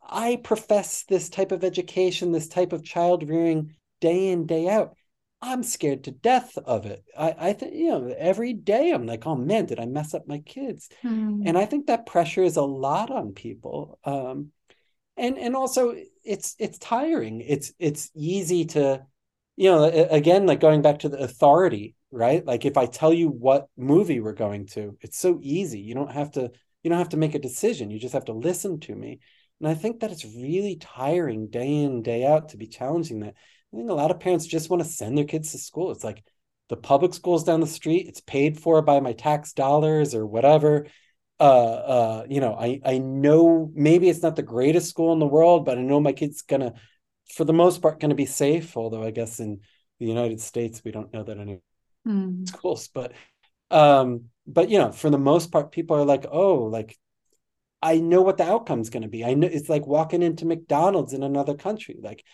I 0.02 0.36
profess 0.36 1.04
this 1.04 1.28
type 1.28 1.52
of 1.52 1.62
education, 1.62 2.32
this 2.32 2.48
type 2.48 2.72
of 2.72 2.82
child 2.82 3.28
rearing 3.28 3.76
day 4.00 4.28
in 4.28 4.46
day 4.46 4.68
out, 4.68 4.94
I'm 5.42 5.62
scared 5.62 6.04
to 6.04 6.10
death 6.10 6.56
of 6.58 6.84
it. 6.86 7.02
I, 7.16 7.34
I 7.38 7.52
think, 7.54 7.74
you 7.74 7.88
know, 7.88 8.14
every 8.18 8.52
day 8.52 8.90
I'm 8.90 9.06
like, 9.06 9.26
oh 9.26 9.36
man, 9.36 9.66
did 9.66 9.80
I 9.80 9.86
mess 9.86 10.12
up 10.12 10.28
my 10.28 10.38
kids? 10.40 10.88
Mm. 11.02 11.42
And 11.46 11.56
I 11.56 11.64
think 11.64 11.86
that 11.86 12.06
pressure 12.06 12.42
is 12.42 12.56
a 12.56 12.62
lot 12.62 13.10
on 13.10 13.32
people. 13.32 13.98
Um, 14.04 14.52
and 15.16 15.38
and 15.38 15.56
also 15.56 15.94
it's 16.24 16.56
it's 16.58 16.78
tiring. 16.78 17.40
It's 17.40 17.72
it's 17.78 18.10
easy 18.14 18.66
to, 18.66 19.04
you 19.56 19.70
know, 19.70 19.84
again, 19.84 20.46
like 20.46 20.60
going 20.60 20.82
back 20.82 21.00
to 21.00 21.08
the 21.08 21.18
authority, 21.18 21.94
right? 22.10 22.44
Like 22.44 22.64
if 22.64 22.76
I 22.76 22.86
tell 22.86 23.12
you 23.12 23.28
what 23.28 23.68
movie 23.76 24.20
we're 24.20 24.32
going 24.32 24.66
to, 24.68 24.96
it's 25.00 25.18
so 25.18 25.38
easy. 25.42 25.80
You 25.80 25.94
don't 25.94 26.12
have 26.12 26.32
to 26.32 26.50
you 26.82 26.90
don't 26.90 26.98
have 26.98 27.10
to 27.10 27.16
make 27.16 27.34
a 27.34 27.38
decision. 27.38 27.90
You 27.90 27.98
just 27.98 28.14
have 28.14 28.26
to 28.26 28.32
listen 28.32 28.80
to 28.80 28.94
me. 28.94 29.20
And 29.60 29.68
I 29.68 29.74
think 29.74 30.00
that 30.00 30.10
it's 30.10 30.24
really 30.24 30.76
tiring 30.76 31.48
day 31.48 31.82
in, 31.82 32.02
day 32.02 32.24
out 32.24 32.50
to 32.50 32.56
be 32.56 32.66
challenging 32.66 33.20
that. 33.20 33.34
I 33.72 33.76
think 33.76 33.90
a 33.90 33.94
lot 33.94 34.10
of 34.10 34.20
parents 34.20 34.46
just 34.46 34.70
want 34.70 34.82
to 34.82 34.88
send 34.88 35.16
their 35.16 35.24
kids 35.24 35.52
to 35.52 35.58
school. 35.58 35.90
It's 35.92 36.04
like 36.04 36.24
the 36.68 36.76
public 36.76 37.14
schools 37.14 37.44
down 37.44 37.60
the 37.60 37.66
street, 37.66 38.08
it's 38.08 38.20
paid 38.20 38.58
for 38.58 38.82
by 38.82 39.00
my 39.00 39.12
tax 39.12 39.52
dollars 39.52 40.14
or 40.14 40.26
whatever. 40.26 40.86
Uh, 41.38 41.42
uh, 41.42 42.26
you 42.28 42.40
know, 42.40 42.54
I 42.54 42.80
I 42.84 42.98
know 42.98 43.70
maybe 43.74 44.08
it's 44.08 44.22
not 44.22 44.36
the 44.36 44.42
greatest 44.42 44.88
school 44.88 45.12
in 45.12 45.18
the 45.18 45.26
world, 45.26 45.64
but 45.64 45.78
I 45.78 45.82
know 45.82 46.00
my 46.00 46.12
kid's 46.12 46.42
gonna, 46.42 46.74
for 47.34 47.44
the 47.44 47.52
most 47.52 47.80
part, 47.80 48.00
gonna 48.00 48.14
be 48.14 48.26
safe. 48.26 48.76
Although 48.76 49.02
I 49.02 49.10
guess 49.10 49.40
in 49.40 49.60
the 49.98 50.06
United 50.06 50.40
States 50.40 50.82
we 50.84 50.90
don't 50.90 51.12
know 51.12 51.24
that 51.24 51.38
any 51.38 51.60
mm. 52.06 52.46
schools, 52.48 52.88
but 52.88 53.12
um, 53.70 54.24
but 54.46 54.68
you 54.68 54.78
know, 54.78 54.92
for 54.92 55.10
the 55.10 55.18
most 55.18 55.50
part, 55.52 55.72
people 55.72 55.96
are 55.96 56.04
like, 56.04 56.26
oh, 56.30 56.64
like 56.64 56.98
I 57.82 57.98
know 57.98 58.22
what 58.22 58.36
the 58.36 58.44
outcome's 58.44 58.90
going 58.90 59.02
to 59.02 59.08
be. 59.08 59.24
I 59.24 59.34
know 59.34 59.46
it's 59.46 59.68
like 59.68 59.86
walking 59.86 60.22
into 60.22 60.44
McDonald's 60.44 61.14
in 61.14 61.22
another 61.22 61.54
country. 61.54 61.98
Like 62.00 62.24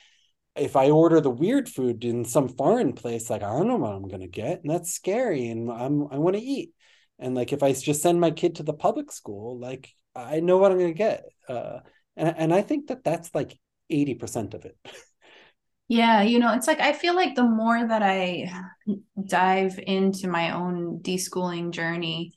if 0.56 0.76
I 0.76 0.90
order 0.90 1.20
the 1.20 1.30
weird 1.30 1.68
food 1.68 2.04
in 2.04 2.24
some 2.24 2.48
foreign 2.48 2.92
place, 2.92 3.30
like 3.30 3.42
I 3.42 3.48
don't 3.48 3.68
know 3.68 3.76
what 3.76 3.92
I'm 3.92 4.08
gonna 4.08 4.28
get, 4.28 4.62
and 4.62 4.70
that's 4.70 4.92
scary, 4.92 5.48
and 5.48 5.70
I'm 5.70 6.08
I 6.10 6.18
want 6.18 6.36
to 6.36 6.42
eat. 6.42 6.72
And 7.18 7.34
like 7.34 7.52
if 7.52 7.62
I 7.62 7.72
just 7.72 8.02
send 8.02 8.20
my 8.20 8.30
kid 8.30 8.56
to 8.56 8.62
the 8.62 8.72
public 8.74 9.12
school, 9.12 9.58
like 9.58 9.90
I 10.14 10.40
know 10.40 10.58
what 10.58 10.72
I'm 10.72 10.78
gonna 10.78 10.92
get, 10.92 11.24
uh, 11.48 11.80
and 12.16 12.34
and 12.36 12.54
I 12.54 12.62
think 12.62 12.88
that 12.88 13.04
that's 13.04 13.34
like 13.34 13.58
eighty 13.90 14.14
percent 14.14 14.54
of 14.54 14.64
it. 14.64 14.76
Yeah, 15.88 16.22
you 16.22 16.40
know, 16.40 16.52
it's 16.54 16.66
like 16.66 16.80
I 16.80 16.92
feel 16.92 17.14
like 17.14 17.36
the 17.36 17.44
more 17.44 17.86
that 17.86 18.02
I 18.02 18.50
dive 19.24 19.78
into 19.86 20.26
my 20.26 20.50
own 20.50 20.98
deschooling 21.00 21.70
journey, 21.70 22.32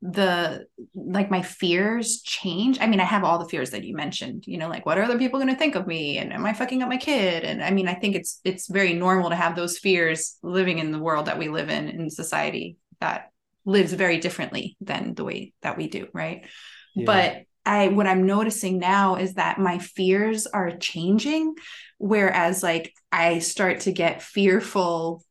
the 0.00 0.66
like 0.94 1.30
my 1.30 1.42
fears 1.42 2.22
change. 2.22 2.78
I 2.80 2.86
mean, 2.86 3.00
I 3.00 3.04
have 3.04 3.24
all 3.24 3.38
the 3.38 3.48
fears 3.48 3.70
that 3.70 3.84
you 3.84 3.96
mentioned, 3.96 4.44
you 4.46 4.56
know, 4.56 4.68
like 4.68 4.86
what 4.86 4.96
are 4.96 5.02
other 5.02 5.18
people 5.18 5.40
going 5.40 5.52
to 5.52 5.58
think 5.58 5.74
of 5.74 5.86
me 5.86 6.18
and 6.18 6.32
am 6.32 6.46
I 6.46 6.52
fucking 6.52 6.82
up 6.82 6.88
my 6.88 6.98
kid? 6.98 7.42
And 7.42 7.62
I 7.62 7.70
mean, 7.70 7.88
I 7.88 7.94
think 7.94 8.14
it's 8.14 8.40
it's 8.44 8.68
very 8.68 8.94
normal 8.94 9.30
to 9.30 9.36
have 9.36 9.56
those 9.56 9.78
fears 9.78 10.38
living 10.42 10.78
in 10.78 10.92
the 10.92 11.00
world 11.00 11.26
that 11.26 11.38
we 11.38 11.48
live 11.48 11.68
in 11.68 11.88
in 11.88 12.10
society 12.10 12.76
that 13.00 13.32
lives 13.64 13.92
very 13.92 14.18
differently 14.18 14.76
than 14.80 15.14
the 15.14 15.24
way 15.24 15.52
that 15.62 15.76
we 15.76 15.88
do, 15.88 16.06
right? 16.12 16.46
Yeah. 16.94 17.04
But 17.04 17.42
I 17.66 17.88
what 17.88 18.06
I'm 18.06 18.24
noticing 18.24 18.78
now 18.78 19.16
is 19.16 19.34
that 19.34 19.58
my 19.58 19.78
fears 19.78 20.46
are 20.46 20.76
changing 20.76 21.54
whereas 21.98 22.62
like 22.62 22.94
I 23.10 23.40
start 23.40 23.80
to 23.80 23.92
get 23.92 24.22
fearful 24.22 25.22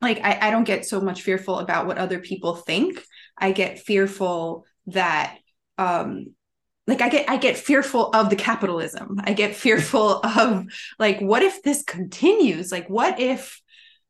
like 0.00 0.20
I, 0.22 0.38
I 0.42 0.50
don't 0.50 0.64
get 0.64 0.86
so 0.86 1.00
much 1.00 1.22
fearful 1.22 1.58
about 1.58 1.86
what 1.86 1.98
other 1.98 2.20
people 2.20 2.54
think 2.54 3.02
I 3.38 3.52
get 3.52 3.80
fearful 3.80 4.64
that 4.86 5.38
um 5.78 6.34
like 6.86 7.00
I 7.00 7.08
get 7.08 7.28
I 7.28 7.36
get 7.36 7.56
fearful 7.56 8.10
of 8.14 8.30
the 8.30 8.36
capitalism. 8.36 9.20
I 9.24 9.32
get 9.32 9.56
fearful 9.56 10.20
of 10.24 10.66
like 10.98 11.20
what 11.20 11.42
if 11.42 11.62
this 11.62 11.82
continues? 11.82 12.70
Like 12.70 12.88
what 12.88 13.18
if 13.20 13.60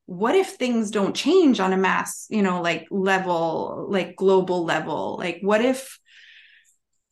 what 0.06 0.36
if 0.36 0.50
things 0.50 0.90
don't 0.90 1.16
change 1.16 1.58
on 1.58 1.72
a 1.72 1.76
mass, 1.76 2.26
you 2.30 2.42
know, 2.42 2.62
like 2.62 2.86
level, 2.90 3.86
like 3.90 4.14
global 4.16 4.64
level? 4.64 5.16
Like 5.18 5.38
what 5.40 5.64
if 5.64 5.98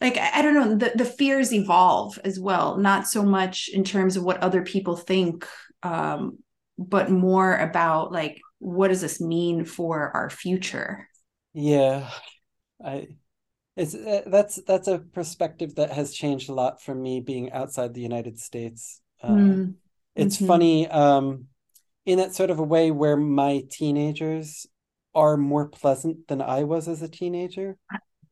like 0.00 0.16
I, 0.16 0.30
I 0.34 0.42
don't 0.42 0.54
know, 0.54 0.76
the, 0.76 0.92
the 0.94 1.04
fears 1.04 1.52
evolve 1.52 2.18
as 2.24 2.38
well, 2.38 2.76
not 2.76 3.08
so 3.08 3.22
much 3.22 3.68
in 3.72 3.84
terms 3.84 4.16
of 4.16 4.22
what 4.24 4.42
other 4.42 4.62
people 4.62 4.96
think, 4.96 5.46
um, 5.82 6.38
but 6.78 7.10
more 7.10 7.56
about 7.56 8.12
like 8.12 8.40
what 8.58 8.88
does 8.88 9.00
this 9.00 9.20
mean 9.20 9.64
for 9.64 10.10
our 10.14 10.30
future? 10.30 11.08
Yeah, 11.54 12.10
I 12.84 13.08
it's 13.76 13.94
uh, 13.94 14.22
that's 14.26 14.56
that's 14.66 14.88
a 14.88 14.98
perspective 14.98 15.76
that 15.76 15.90
has 15.90 16.12
changed 16.12 16.48
a 16.48 16.54
lot 16.54 16.82
for 16.82 16.94
me 16.94 17.20
being 17.20 17.50
outside 17.52 17.94
the 17.94 18.00
United 18.00 18.38
States. 18.38 19.00
Uh, 19.22 19.28
mm. 19.28 19.74
It's 20.14 20.36
mm-hmm. 20.36 20.46
funny 20.46 20.88
um, 20.88 21.46
in 22.06 22.18
that 22.18 22.34
sort 22.34 22.50
of 22.50 22.58
a 22.58 22.64
way 22.64 22.90
where 22.90 23.16
my 23.16 23.64
teenagers 23.70 24.66
are 25.14 25.36
more 25.36 25.68
pleasant 25.68 26.28
than 26.28 26.40
I 26.42 26.64
was 26.64 26.88
as 26.88 27.02
a 27.02 27.08
teenager 27.08 27.76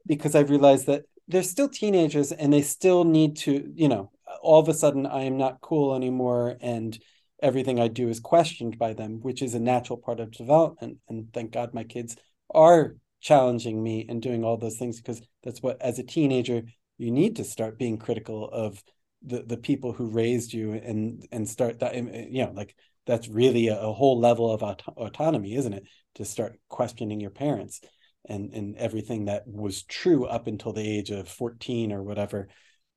because 0.07 0.35
I've 0.35 0.51
realized 0.51 0.87
that 0.87 1.05
they're 1.29 1.43
still 1.43 1.68
teenagers 1.68 2.33
and 2.33 2.53
they 2.53 2.62
still 2.62 3.05
need 3.05 3.37
to, 3.39 3.73
you 3.75 3.89
know, 3.89 4.11
all 4.43 4.61
of 4.61 4.68
a 4.68 4.75
sudden 4.75 5.07
I 5.07 5.23
am 5.23 5.39
not 5.39 5.61
cool 5.61 5.95
anymore 5.95 6.57
and 6.61 6.99
everything 7.43 7.81
I 7.81 7.89
do 7.89 8.09
is 8.09 8.20
questioned 8.20 8.79
by 8.79 8.95
them, 8.95 9.20
which 9.23 9.43
is 9.43 9.55
a 9.55 9.61
natural 9.61 9.97
part 9.97 10.20
of 10.20 10.33
development. 10.33 10.99
And 11.09 11.33
thank 11.33 11.53
God 11.53 11.75
my 11.75 11.85
kids 11.85 12.16
are 12.53 12.97
challenging 13.23 13.83
me 13.83 14.05
and 14.09 14.20
doing 14.20 14.45
all 14.45 14.59
those 14.59 14.77
things 14.77 14.99
because 14.99 15.23
that's 15.43 15.62
what 15.62 15.81
as 15.81 15.99
a 15.99 16.03
teenager 16.03 16.62
you 16.99 17.11
need 17.11 17.37
to 17.37 17.45
start 17.45 17.79
being 17.79 17.97
critical 17.97 18.49
of 18.51 18.83
the 19.23 19.43
the 19.43 19.57
people 19.57 19.93
who 19.93 20.07
raised 20.09 20.53
you 20.53 20.73
and 20.73 21.27
and 21.33 21.49
start 21.49 21.79
that 21.79 21.95
you 21.95 22.45
know 22.45 22.53
like 22.55 22.75
that's 23.07 23.29
really 23.29 23.68
a, 23.68 23.81
a 23.81 23.93
whole 23.93 24.18
level 24.18 24.53
of 24.53 24.62
auto- 24.62 24.93
autonomy 24.97 25.55
isn't 25.55 25.73
it? 25.73 25.85
To 26.16 26.25
start 26.25 26.59
questioning 26.68 27.20
your 27.20 27.31
parents 27.31 27.81
and 28.29 28.53
and 28.53 28.77
everything 28.77 29.27
that 29.27 29.47
was 29.47 29.85
true 29.85 30.27
up 30.27 30.49
until 30.49 30.73
the 30.73 30.87
age 30.99 31.11
of 31.11 31.29
14 31.29 31.93
or 31.93 32.03
whatever. 32.03 32.49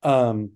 Um 0.01 0.53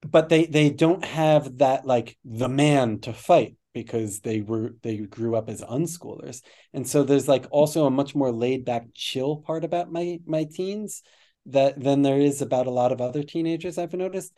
but 0.00 0.30
they 0.30 0.46
they 0.46 0.70
don't 0.70 1.04
have 1.04 1.58
that 1.58 1.84
like 1.84 2.16
the 2.24 2.48
man 2.48 3.00
to 3.00 3.12
fight 3.12 3.57
because 3.82 4.20
they 4.20 4.40
were 4.40 4.74
they 4.82 4.96
grew 4.98 5.36
up 5.36 5.48
as 5.48 5.62
unschoolers. 5.62 6.42
And 6.74 6.86
so 6.86 7.04
there's 7.04 7.28
like 7.28 7.46
also 7.50 7.86
a 7.86 7.90
much 7.90 8.14
more 8.14 8.32
laid 8.32 8.64
back 8.64 8.86
chill 8.94 9.36
part 9.36 9.64
about 9.64 9.92
my 9.92 10.18
my 10.26 10.44
teens 10.44 11.02
that 11.46 11.80
than 11.80 12.02
there 12.02 12.20
is 12.20 12.42
about 12.42 12.66
a 12.66 12.70
lot 12.70 12.92
of 12.92 13.00
other 13.00 13.22
teenagers 13.22 13.78
i've 13.78 13.92
noticed. 13.92 14.32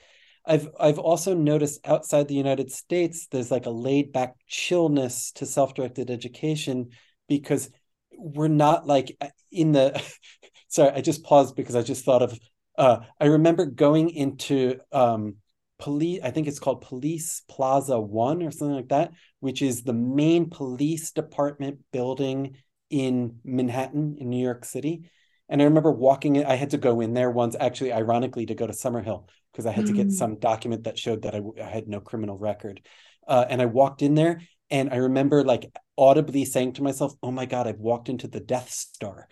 I've 0.46 0.68
i've 0.78 0.98
also 0.98 1.34
noticed 1.34 1.86
outside 1.86 2.28
the 2.28 2.34
united 2.34 2.72
states 2.72 3.26
there's 3.26 3.50
like 3.50 3.66
a 3.66 3.70
laid 3.70 4.10
back 4.12 4.36
chillness 4.48 5.32
to 5.32 5.44
self-directed 5.44 6.10
education 6.10 6.90
because 7.28 7.68
we're 8.16 8.48
not 8.48 8.86
like 8.86 9.16
in 9.50 9.72
the 9.72 10.02
sorry 10.68 10.92
i 10.92 11.00
just 11.02 11.24
paused 11.24 11.56
because 11.56 11.76
i 11.76 11.82
just 11.82 12.04
thought 12.06 12.22
of 12.22 12.38
uh 12.78 13.00
i 13.20 13.26
remember 13.26 13.66
going 13.66 14.08
into 14.08 14.78
um 14.92 15.36
police 15.78 16.20
i 16.22 16.30
think 16.30 16.46
it's 16.46 16.58
called 16.58 16.80
police 16.82 17.42
plaza 17.48 18.00
one 18.00 18.42
or 18.42 18.50
something 18.50 18.76
like 18.76 18.88
that 18.88 19.12
which 19.40 19.62
is 19.62 19.82
the 19.82 19.92
main 19.92 20.48
police 20.48 21.10
department 21.10 21.80
building 21.92 22.56
in 22.90 23.38
manhattan 23.44 24.16
in 24.18 24.30
new 24.30 24.42
york 24.42 24.64
city 24.64 25.10
and 25.48 25.60
i 25.60 25.64
remember 25.64 25.90
walking 25.90 26.36
in 26.36 26.44
i 26.46 26.54
had 26.54 26.70
to 26.70 26.78
go 26.78 27.00
in 27.00 27.14
there 27.14 27.30
once 27.30 27.56
actually 27.58 27.92
ironically 27.92 28.46
to 28.46 28.54
go 28.54 28.66
to 28.66 28.72
summerhill 28.72 29.28
because 29.52 29.66
i 29.66 29.72
had 29.72 29.84
mm. 29.84 29.88
to 29.88 29.94
get 29.94 30.08
mm. 30.08 30.12
some 30.12 30.38
document 30.38 30.84
that 30.84 30.98
showed 30.98 31.22
that 31.22 31.34
I, 31.34 31.40
I 31.60 31.68
had 31.68 31.88
no 31.88 32.00
criminal 32.00 32.38
record 32.38 32.80
uh, 33.26 33.44
and 33.48 33.60
i 33.60 33.66
walked 33.66 34.02
in 34.02 34.14
there 34.14 34.42
and 34.70 34.90
i 34.90 34.96
remember 34.96 35.44
like 35.44 35.66
audibly 35.96 36.44
saying 36.44 36.74
to 36.74 36.82
myself 36.82 37.14
oh 37.22 37.30
my 37.30 37.46
god 37.46 37.66
i've 37.66 37.78
walked 37.78 38.08
into 38.08 38.28
the 38.28 38.40
death 38.40 38.70
star 38.70 39.28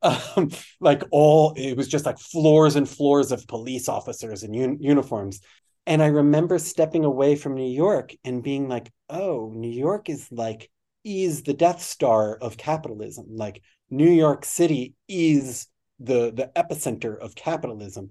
um, 0.02 0.50
like 0.80 1.02
all 1.10 1.52
it 1.56 1.76
was 1.76 1.86
just 1.86 2.06
like 2.06 2.18
floors 2.18 2.76
and 2.76 2.88
floors 2.88 3.32
of 3.32 3.46
police 3.46 3.88
officers 3.88 4.42
in 4.42 4.54
un- 4.54 4.78
uniforms 4.80 5.40
and 5.90 6.00
I 6.00 6.06
remember 6.06 6.60
stepping 6.60 7.04
away 7.04 7.34
from 7.34 7.56
New 7.56 7.68
York 7.68 8.14
and 8.24 8.44
being 8.44 8.68
like, 8.68 8.92
oh, 9.08 9.52
New 9.56 9.72
York 9.72 10.08
is 10.08 10.28
like, 10.30 10.70
is 11.04 11.42
the 11.42 11.52
Death 11.52 11.82
Star 11.82 12.36
of 12.36 12.56
capitalism. 12.56 13.26
Like 13.28 13.60
New 13.90 14.08
York 14.08 14.44
City 14.44 14.94
is 15.08 15.66
the 15.98 16.30
the 16.30 16.52
epicenter 16.54 17.18
of 17.18 17.34
capitalism. 17.34 18.10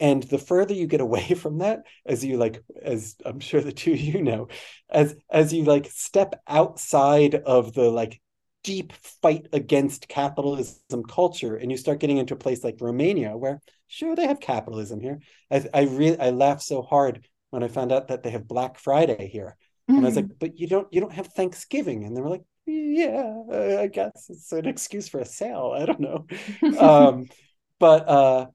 And 0.00 0.22
the 0.22 0.38
further 0.38 0.72
you 0.72 0.86
get 0.86 1.00
away 1.08 1.34
from 1.34 1.58
that, 1.58 1.80
as 2.06 2.24
you 2.24 2.38
like, 2.38 2.62
as 2.80 3.14
I'm 3.26 3.40
sure 3.40 3.60
the 3.60 3.72
two 3.72 3.92
of 3.92 4.00
you 4.00 4.22
know, 4.22 4.48
as 4.88 5.14
as 5.30 5.52
you 5.52 5.64
like 5.64 5.84
step 5.90 6.40
outside 6.48 7.34
of 7.34 7.74
the 7.74 7.90
like 7.90 8.22
deep 8.68 8.92
fight 9.22 9.46
against 9.54 10.08
capitalism 10.08 11.02
culture 11.02 11.56
and 11.56 11.70
you 11.70 11.78
start 11.78 12.00
getting 12.00 12.18
into 12.18 12.34
a 12.34 12.36
place 12.36 12.62
like 12.62 12.76
Romania 12.82 13.34
where 13.34 13.62
sure 13.86 14.14
they 14.14 14.26
have 14.26 14.40
capitalism 14.40 15.00
here. 15.00 15.20
I 15.50 15.64
I 15.72 15.82
really 15.84 16.20
I 16.20 16.28
laughed 16.28 16.60
so 16.60 16.82
hard 16.82 17.26
when 17.48 17.62
I 17.62 17.68
found 17.68 17.92
out 17.92 18.08
that 18.08 18.22
they 18.22 18.28
have 18.28 18.46
Black 18.46 18.78
Friday 18.78 19.26
here. 19.28 19.56
Mm-hmm. 19.88 19.96
and 19.96 20.04
I 20.04 20.08
was 20.08 20.16
like 20.16 20.26
mm-hmm. 20.26 20.34
but 20.38 20.58
you 20.58 20.66
don't 20.66 20.86
you 20.92 21.00
don't 21.00 21.14
have 21.14 21.28
Thanksgiving. 21.28 22.04
And 22.04 22.14
they 22.14 22.20
were 22.20 22.28
like 22.28 22.44
yeah 22.66 23.80
I 23.82 23.86
guess 23.86 24.26
it's 24.28 24.52
an 24.52 24.66
excuse 24.66 25.08
for 25.08 25.20
a 25.20 25.24
sale. 25.24 25.74
I 25.74 25.86
don't 25.86 26.00
know. 26.00 26.26
Um 26.78 27.24
but 27.80 28.06
uh 28.06 28.46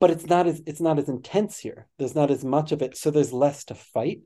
but 0.00 0.10
it's 0.10 0.24
not 0.24 0.46
as 0.46 0.62
it's 0.64 0.80
not 0.80 0.98
as 0.98 1.10
intense 1.10 1.58
here. 1.58 1.88
There's 1.98 2.14
not 2.14 2.30
as 2.30 2.42
much 2.42 2.72
of 2.72 2.80
it. 2.80 2.96
So 2.96 3.10
there's 3.10 3.34
less 3.34 3.64
to 3.64 3.74
fight. 3.74 4.22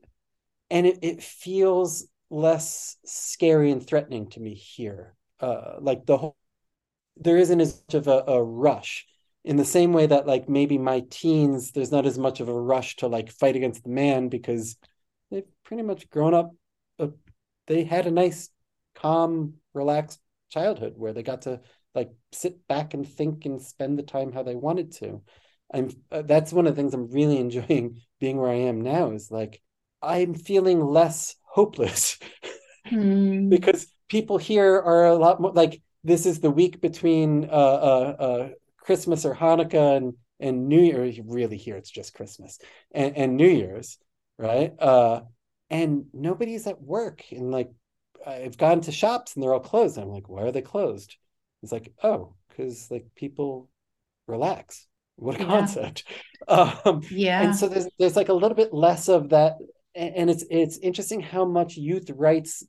And 0.69 0.87
it, 0.87 0.99
it 1.01 1.21
feels 1.21 2.07
less 2.29 2.95
scary 3.03 3.71
and 3.71 3.85
threatening 3.85 4.29
to 4.29 4.39
me 4.39 4.53
here 4.53 5.15
uh, 5.43 5.75
like 5.81 6.05
the 6.05 6.17
whole 6.17 6.37
there 7.17 7.37
isn't 7.37 7.59
as 7.59 7.83
much 7.87 7.95
of 7.95 8.07
a, 8.07 8.23
a, 8.27 8.41
rush 8.41 9.05
in 9.43 9.57
the 9.57 9.65
same 9.65 9.91
way 9.91 10.07
that 10.07 10.25
like 10.25 10.47
maybe 10.47 10.77
my 10.77 11.03
teens 11.09 11.71
there's 11.71 11.91
not 11.91 12.05
as 12.05 12.17
much 12.17 12.39
of 12.39 12.47
a 12.47 12.53
rush 12.53 12.95
to 12.95 13.07
like 13.07 13.29
fight 13.29 13.57
against 13.57 13.83
the 13.83 13.89
man 13.89 14.29
because 14.29 14.77
they've 15.29 15.43
pretty 15.65 15.83
much 15.83 16.09
grown 16.09 16.33
up 16.33 16.55
uh, 16.99 17.07
they 17.67 17.83
had 17.83 18.07
a 18.07 18.11
nice 18.11 18.49
calm 18.95 19.55
relaxed 19.73 20.21
childhood 20.49 20.93
where 20.95 21.11
they 21.11 21.23
got 21.23 21.41
to 21.41 21.59
like 21.93 22.11
sit 22.31 22.65
back 22.67 22.93
and 22.93 23.05
think 23.05 23.45
and 23.45 23.61
spend 23.61 23.99
the 23.99 24.03
time 24.03 24.31
how 24.31 24.43
they 24.43 24.55
wanted 24.55 24.93
to 24.93 25.21
i'm 25.73 25.89
uh, 26.09 26.21
that's 26.21 26.53
one 26.53 26.67
of 26.67 26.73
the 26.73 26.81
things 26.81 26.93
i'm 26.93 27.11
really 27.11 27.37
enjoying 27.45 27.99
being 28.21 28.37
where 28.37 28.49
i 28.49 28.55
am 28.55 28.79
now 28.79 29.11
is 29.11 29.29
like 29.29 29.61
i'm 30.01 30.33
feeling 30.35 30.79
less 30.79 31.35
hopeless 31.43 32.17
mm. 32.89 33.49
because 33.55 33.92
people 34.09 34.37
here 34.37 34.75
are 34.75 35.05
a 35.05 35.15
lot 35.15 35.41
more 35.41 35.51
like 35.51 35.81
this 36.03 36.25
is 36.25 36.39
the 36.39 36.51
week 36.51 36.81
between 36.81 37.45
uh, 37.45 37.47
uh, 37.47 38.15
uh, 38.19 38.49
Christmas 38.77 39.25
or 39.25 39.35
Hanukkah 39.35 39.97
and 39.97 40.13
and 40.39 40.67
New 40.67 40.81
Year. 40.81 41.11
Really, 41.25 41.57
here 41.57 41.77
it's 41.77 41.89
just 41.89 42.13
Christmas 42.13 42.59
and, 42.93 43.15
and 43.15 43.37
New 43.37 43.47
Year's, 43.47 43.97
right? 44.37 44.73
Uh, 44.79 45.21
and 45.69 46.05
nobody's 46.13 46.67
at 46.67 46.81
work. 46.81 47.23
And 47.31 47.51
like, 47.51 47.71
I've 48.25 48.57
gone 48.57 48.81
to 48.81 48.91
shops 48.91 49.35
and 49.35 49.43
they're 49.43 49.53
all 49.53 49.59
closed. 49.59 49.97
I'm 49.97 50.09
like, 50.09 50.29
why 50.29 50.43
are 50.43 50.51
they 50.51 50.61
closed? 50.61 51.15
It's 51.61 51.71
like, 51.71 51.91
oh, 52.03 52.35
because 52.49 52.91
like 52.91 53.07
people 53.15 53.69
relax. 54.27 54.87
What 55.15 55.35
a 55.35 55.39
yeah. 55.39 55.45
concept. 55.45 56.03
Um, 56.45 57.03
yeah. 57.09 57.41
And 57.41 57.55
so 57.55 57.69
there's 57.69 57.87
there's 57.97 58.17
like 58.17 58.27
a 58.27 58.33
little 58.33 58.57
bit 58.57 58.73
less 58.73 59.07
of 59.07 59.29
that. 59.29 59.53
And 59.95 60.29
it's 60.29 60.43
it's 60.49 60.77
interesting 60.79 61.21
how 61.21 61.45
much 61.45 61.77
youth 61.77 62.09
rights 62.09 62.65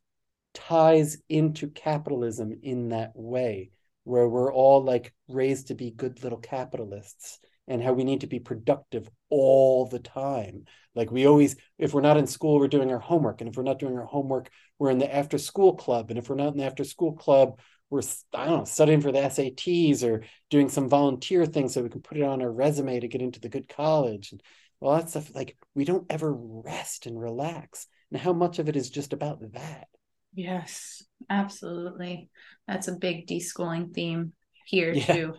ties 0.54 1.18
into 1.28 1.68
capitalism 1.68 2.58
in 2.62 2.88
that 2.90 3.12
way, 3.14 3.70
where 4.04 4.28
we're 4.28 4.52
all 4.52 4.82
like 4.82 5.12
raised 5.28 5.68
to 5.68 5.74
be 5.74 5.90
good 5.90 6.22
little 6.22 6.38
capitalists 6.38 7.38
and 7.66 7.82
how 7.82 7.92
we 7.92 8.04
need 8.04 8.20
to 8.20 8.26
be 8.26 8.38
productive 8.38 9.08
all 9.30 9.86
the 9.86 9.98
time. 9.98 10.64
Like 10.94 11.10
we 11.10 11.26
always, 11.26 11.56
if 11.78 11.94
we're 11.94 12.02
not 12.02 12.16
in 12.16 12.26
school, 12.26 12.58
we're 12.58 12.68
doing 12.68 12.90
our 12.92 12.98
homework. 12.98 13.40
And 13.40 13.50
if 13.50 13.56
we're 13.56 13.62
not 13.62 13.78
doing 13.78 13.96
our 13.96 14.04
homework, 14.04 14.50
we're 14.78 14.90
in 14.90 14.98
the 14.98 15.14
after 15.14 15.38
school 15.38 15.74
club. 15.74 16.10
And 16.10 16.18
if 16.18 16.28
we're 16.28 16.36
not 16.36 16.52
in 16.52 16.58
the 16.58 16.64
after 16.64 16.84
school 16.84 17.12
club, 17.12 17.58
we're, 17.90 18.02
I 18.34 18.46
don't 18.46 18.58
know, 18.58 18.64
studying 18.64 19.00
for 19.00 19.12
the 19.12 19.20
SATs 19.20 20.02
or 20.02 20.24
doing 20.50 20.68
some 20.68 20.88
volunteer 20.88 21.46
thing 21.46 21.68
so 21.68 21.82
we 21.82 21.88
can 21.88 22.02
put 22.02 22.18
it 22.18 22.22
on 22.22 22.42
our 22.42 22.50
resume 22.50 23.00
to 23.00 23.08
get 23.08 23.22
into 23.22 23.40
the 23.40 23.48
good 23.48 23.68
college. 23.68 24.32
And 24.32 24.42
all 24.80 24.96
that 24.96 25.10
stuff, 25.10 25.34
like 25.34 25.56
we 25.74 25.84
don't 25.84 26.06
ever 26.10 26.32
rest 26.32 27.06
and 27.06 27.18
relax. 27.18 27.86
And 28.12 28.20
how 28.20 28.32
much 28.32 28.58
of 28.58 28.68
it 28.68 28.76
is 28.76 28.90
just 28.90 29.12
about 29.12 29.40
that? 29.52 29.88
Yes, 30.34 31.02
absolutely. 31.30 32.28
That's 32.66 32.88
a 32.88 32.96
big 32.96 33.26
deschooling 33.26 33.94
theme 33.94 34.32
here 34.66 34.92
yeah. 34.92 35.06
too. 35.06 35.34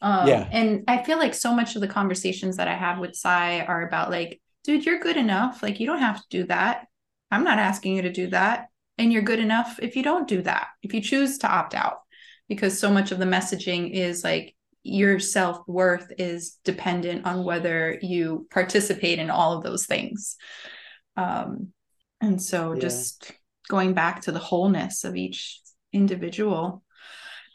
Um, 0.00 0.28
yeah. 0.28 0.48
And 0.52 0.84
I 0.88 1.02
feel 1.02 1.18
like 1.18 1.34
so 1.34 1.54
much 1.54 1.74
of 1.74 1.80
the 1.80 1.88
conversations 1.88 2.58
that 2.58 2.68
I 2.68 2.74
have 2.74 2.98
with 2.98 3.16
Sai 3.16 3.60
are 3.60 3.86
about 3.86 4.10
like, 4.10 4.40
dude, 4.64 4.84
you're 4.84 5.00
good 5.00 5.16
enough. 5.16 5.62
Like, 5.62 5.80
you 5.80 5.86
don't 5.86 6.00
have 6.00 6.18
to 6.18 6.26
do 6.28 6.46
that. 6.46 6.86
I'm 7.30 7.44
not 7.44 7.58
asking 7.58 7.96
you 7.96 8.02
to 8.02 8.12
do 8.12 8.28
that. 8.28 8.66
And 8.98 9.12
you're 9.12 9.22
good 9.22 9.40
enough 9.40 9.78
if 9.80 9.96
you 9.96 10.02
don't 10.02 10.28
do 10.28 10.42
that, 10.42 10.68
if 10.82 10.94
you 10.94 11.00
choose 11.00 11.38
to 11.38 11.50
opt 11.50 11.74
out, 11.74 11.98
because 12.48 12.78
so 12.78 12.90
much 12.90 13.12
of 13.12 13.18
the 13.18 13.24
messaging 13.26 13.92
is 13.92 14.24
like, 14.24 14.54
your 14.82 15.18
self 15.18 15.66
worth 15.66 16.12
is 16.16 16.58
dependent 16.64 17.26
on 17.26 17.42
whether 17.42 17.98
you 18.00 18.46
participate 18.50 19.18
in 19.18 19.30
all 19.30 19.56
of 19.56 19.64
those 19.64 19.84
things. 19.84 20.36
Um, 21.16 21.72
and 22.20 22.40
so 22.40 22.72
yeah. 22.72 22.80
just 22.80 23.32
going 23.68 23.94
back 23.94 24.22
to 24.22 24.32
the 24.32 24.38
wholeness 24.38 25.04
of 25.04 25.16
each 25.16 25.60
individual. 25.92 26.82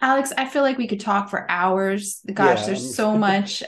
Alex, 0.01 0.33
I 0.35 0.45
feel 0.45 0.63
like 0.63 0.77
we 0.77 0.87
could 0.87 0.99
talk 0.99 1.29
for 1.29 1.49
hours. 1.49 2.21
Gosh, 2.33 2.61
yeah. 2.61 2.65
there's 2.67 2.95
so 2.95 3.17
much 3.17 3.63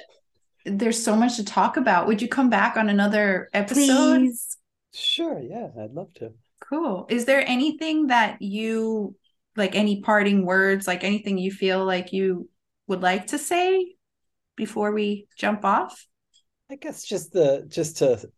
there's 0.66 1.04
so 1.04 1.16
much 1.16 1.36
to 1.38 1.44
talk 1.44 1.78
about. 1.78 2.08
Would 2.08 2.22
you 2.22 2.28
come 2.28 2.50
back 2.50 2.78
on 2.78 2.90
another 2.90 3.50
episode? 3.54 4.20
Please. 4.20 4.58
Sure, 4.94 5.40
yeah, 5.40 5.68
I'd 5.80 5.94
love 5.94 6.14
to. 6.16 6.34
Cool. 6.62 7.06
Is 7.10 7.26
there 7.26 7.44
anything 7.46 8.08
that 8.08 8.42
you 8.42 9.16
like 9.56 9.76
any 9.76 10.02
parting 10.02 10.46
words, 10.46 10.88
like 10.88 11.04
anything 11.04 11.38
you 11.38 11.52
feel 11.52 11.84
like 11.84 12.14
you 12.14 12.50
would 12.88 13.02
like 13.02 13.28
to 13.28 13.38
say 13.38 13.96
before 14.56 14.92
we 14.92 15.28
jump 15.38 15.66
off? 15.66 16.08
I 16.72 16.76
guess 16.76 17.04
just 17.04 17.34
the 17.34 17.66
just 17.68 17.98
to 17.98 18.30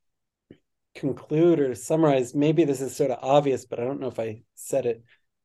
conclude 0.95 1.59
or 1.59 1.75
summarize, 1.75 2.33
maybe 2.33 2.63
this 2.63 2.81
is 2.81 2.95
sort 2.95 3.11
of 3.11 3.19
obvious, 3.21 3.65
but 3.65 3.79
I 3.79 3.83
don't 3.83 3.99
know 3.99 4.07
if 4.07 4.19
I 4.19 4.43
said 4.55 4.85
it 4.85 5.03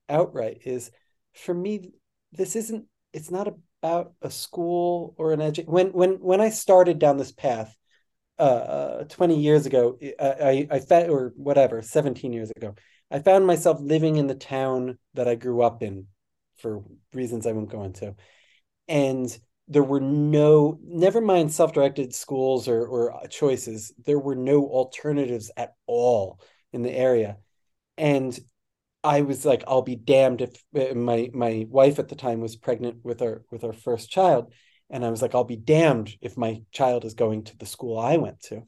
outright, 0.08 0.62
is 0.64 0.90
for 1.34 1.52
me, 1.52 1.92
this 2.32 2.56
isn't, 2.56 2.86
it's 3.12 3.30
not 3.30 3.52
about 3.82 4.14
a 4.22 4.30
school 4.30 5.14
or 5.18 5.32
an 5.32 5.40
education. 5.40 5.72
When, 5.72 5.88
when, 5.88 6.12
when 6.14 6.40
I 6.40 6.50
started 6.50 6.98
down 6.98 7.18
this 7.18 7.32
path, 7.32 7.76
uh, 8.38 9.04
20 9.04 9.38
years 9.38 9.66
ago, 9.66 9.98
I, 10.18 10.68
I, 10.70 10.82
I 10.90 11.02
or 11.08 11.34
whatever, 11.36 11.82
17 11.82 12.32
years 12.32 12.50
ago, 12.56 12.74
I 13.10 13.18
found 13.18 13.46
myself 13.46 13.78
living 13.80 14.16
in 14.16 14.28
the 14.28 14.34
town 14.34 14.98
that 15.14 15.28
I 15.28 15.34
grew 15.34 15.62
up 15.62 15.82
in 15.82 16.06
for 16.56 16.82
reasons 17.12 17.46
I 17.46 17.52
won't 17.52 17.70
go 17.70 17.84
into. 17.84 18.14
and 18.88 19.38
there 19.70 19.84
were 19.84 20.00
no 20.00 20.78
never 20.82 21.20
mind 21.20 21.52
self-directed 21.52 22.12
schools 22.12 22.68
or, 22.68 22.84
or 22.84 23.26
choices 23.28 23.94
there 24.04 24.18
were 24.18 24.34
no 24.34 24.66
alternatives 24.66 25.50
at 25.56 25.74
all 25.86 26.40
in 26.72 26.82
the 26.82 26.92
area. 26.92 27.38
And 27.96 28.38
i 29.02 29.22
was 29.22 29.46
like 29.46 29.64
i'll 29.66 29.80
be 29.80 29.96
damned 29.96 30.42
if 30.42 30.62
uh, 30.78 30.94
my 30.94 31.30
my 31.32 31.64
wife 31.70 31.98
at 31.98 32.08
the 32.08 32.14
time 32.14 32.40
was 32.40 32.54
pregnant 32.54 32.98
with 33.02 33.22
our 33.22 33.42
with 33.50 33.64
our 33.64 33.72
first 33.72 34.10
child. 34.10 34.52
And 34.90 35.04
i 35.04 35.10
was 35.10 35.22
like 35.22 35.34
i'll 35.34 35.44
be 35.44 35.56
damned 35.56 36.14
if 36.20 36.36
my 36.36 36.62
child 36.72 37.04
is 37.04 37.14
going 37.14 37.44
to 37.44 37.56
the 37.56 37.66
school 37.66 37.98
i 37.98 38.16
went 38.16 38.40
to. 38.44 38.62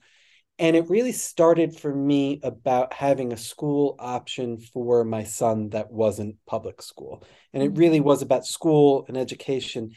And 0.58 0.76
it 0.76 0.88
really 0.88 1.12
started 1.12 1.76
for 1.76 1.92
me 1.92 2.38
about 2.44 2.92
having 2.92 3.32
a 3.32 3.36
school 3.36 3.96
option 3.98 4.58
for 4.58 5.04
my 5.04 5.24
son 5.24 5.70
that 5.70 5.90
wasn't 5.90 6.36
public 6.46 6.80
school. 6.82 7.24
And 7.52 7.62
it 7.62 7.76
really 7.76 7.98
mm-hmm. 7.98 8.06
was 8.06 8.22
about 8.22 8.46
school 8.46 9.04
and 9.08 9.16
education 9.16 9.92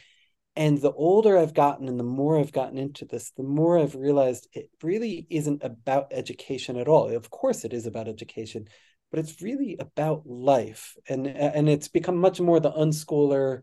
and 0.56 0.80
the 0.80 0.92
older 0.92 1.36
I've 1.36 1.54
gotten 1.54 1.88
and 1.88 2.00
the 2.00 2.04
more 2.04 2.38
I've 2.38 2.52
gotten 2.52 2.78
into 2.78 3.04
this, 3.04 3.30
the 3.32 3.42
more 3.42 3.78
I've 3.78 3.94
realized 3.94 4.48
it 4.52 4.70
really 4.82 5.26
isn't 5.28 5.62
about 5.62 6.08
education 6.12 6.76
at 6.76 6.88
all. 6.88 7.14
Of 7.14 7.30
course, 7.30 7.64
it 7.64 7.72
is 7.72 7.86
about 7.86 8.08
education, 8.08 8.66
but 9.10 9.20
it's 9.20 9.42
really 9.42 9.76
about 9.78 10.26
life. 10.26 10.96
And, 11.08 11.26
and 11.26 11.68
it's 11.68 11.88
become 11.88 12.16
much 12.16 12.40
more 12.40 12.58
the 12.58 12.72
unschooler 12.72 13.62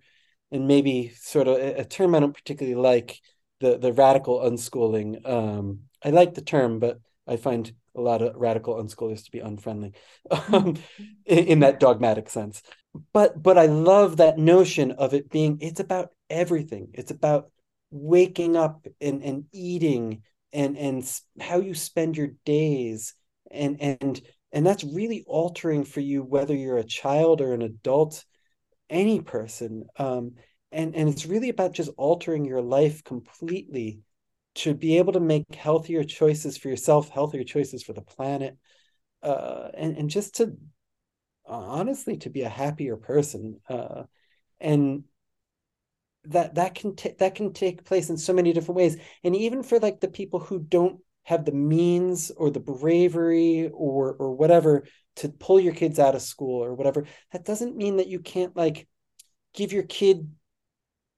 and 0.51 0.67
maybe 0.67 1.11
sort 1.15 1.47
of 1.47 1.57
a, 1.57 1.83
term 1.83 2.13
I 2.13 2.19
don't 2.19 2.33
particularly 2.33 2.79
like, 2.79 3.19
the, 3.59 3.77
the 3.77 3.93
radical 3.93 4.41
unschooling. 4.41 5.27
Um, 5.27 5.81
I 6.03 6.09
like 6.09 6.33
the 6.33 6.41
term, 6.41 6.79
but 6.79 6.99
I 7.25 7.37
find 7.37 7.71
a 7.95 8.01
lot 8.01 8.21
of 8.21 8.35
radical 8.35 8.75
unschoolers 8.75 9.23
to 9.25 9.31
be 9.31 9.39
unfriendly 9.39 9.93
um, 10.31 10.75
in, 11.25 11.37
in 11.45 11.59
that 11.59 11.79
dogmatic 11.79 12.29
sense 12.29 12.61
but 13.11 13.41
but 13.41 13.57
i 13.57 13.65
love 13.65 14.17
that 14.17 14.37
notion 14.37 14.91
of 14.91 15.13
it 15.13 15.29
being 15.29 15.57
it's 15.61 15.79
about 15.79 16.09
everything. 16.33 16.89
It's 16.93 17.11
about 17.11 17.51
waking 17.91 18.57
up 18.57 18.85
and 18.99 19.23
and 19.23 19.45
eating 19.51 20.23
and 20.51 20.77
and 20.77 21.19
how 21.39 21.59
you 21.59 21.73
spend 21.73 22.17
your 22.17 22.31
days. 22.45 23.13
And 23.51 23.79
and 23.81 24.21
and 24.51 24.65
that's 24.65 24.83
really 24.83 25.23
altering 25.27 25.83
for 25.85 25.99
you 25.99 26.23
whether 26.23 26.55
you're 26.55 26.77
a 26.77 26.83
child 26.83 27.41
or 27.41 27.53
an 27.53 27.61
adult 27.61 28.23
any 28.89 29.21
person. 29.21 29.85
Um 29.97 30.33
and 30.71 30.95
and 30.95 31.07
it's 31.07 31.25
really 31.25 31.49
about 31.49 31.73
just 31.73 31.91
altering 31.97 32.45
your 32.45 32.61
life 32.61 33.03
completely 33.03 33.99
to 34.55 34.73
be 34.73 34.97
able 34.97 35.13
to 35.13 35.19
make 35.19 35.53
healthier 35.53 36.03
choices 36.03 36.57
for 36.57 36.69
yourself 36.69 37.09
healthier 37.09 37.43
choices 37.43 37.81
for 37.81 37.93
the 37.93 38.03
planet 38.03 38.55
uh 39.23 39.69
and 39.73 39.97
and 39.97 40.11
just 40.11 40.35
to 40.35 40.55
honestly 41.45 42.17
to 42.17 42.29
be 42.29 42.41
a 42.41 42.49
happier 42.49 42.95
person 42.95 43.59
uh, 43.69 44.03
and 44.59 45.03
that 46.25 46.55
that 46.55 46.75
can 46.75 46.95
t- 46.95 47.15
that 47.19 47.35
can 47.35 47.53
take 47.53 47.85
place 47.85 48.09
in 48.09 48.17
so 48.17 48.33
many 48.33 48.53
different 48.53 48.77
ways. 48.77 48.97
And 49.23 49.35
even 49.35 49.63
for 49.63 49.79
like 49.79 49.99
the 49.99 50.07
people 50.07 50.39
who 50.39 50.59
don't 50.59 50.99
have 51.23 51.45
the 51.45 51.51
means 51.51 52.31
or 52.31 52.49
the 52.51 52.59
bravery 52.59 53.69
or 53.73 54.13
or 54.13 54.33
whatever 54.35 54.85
to 55.17 55.29
pull 55.29 55.59
your 55.59 55.73
kids 55.73 55.99
out 55.99 56.15
of 56.15 56.21
school 56.21 56.63
or 56.63 56.73
whatever 56.73 57.05
that 57.31 57.45
doesn't 57.45 57.77
mean 57.77 57.97
that 57.97 58.07
you 58.07 58.19
can't 58.19 58.57
like 58.57 58.87
give 59.53 59.71
your 59.71 59.83
kid 59.83 60.29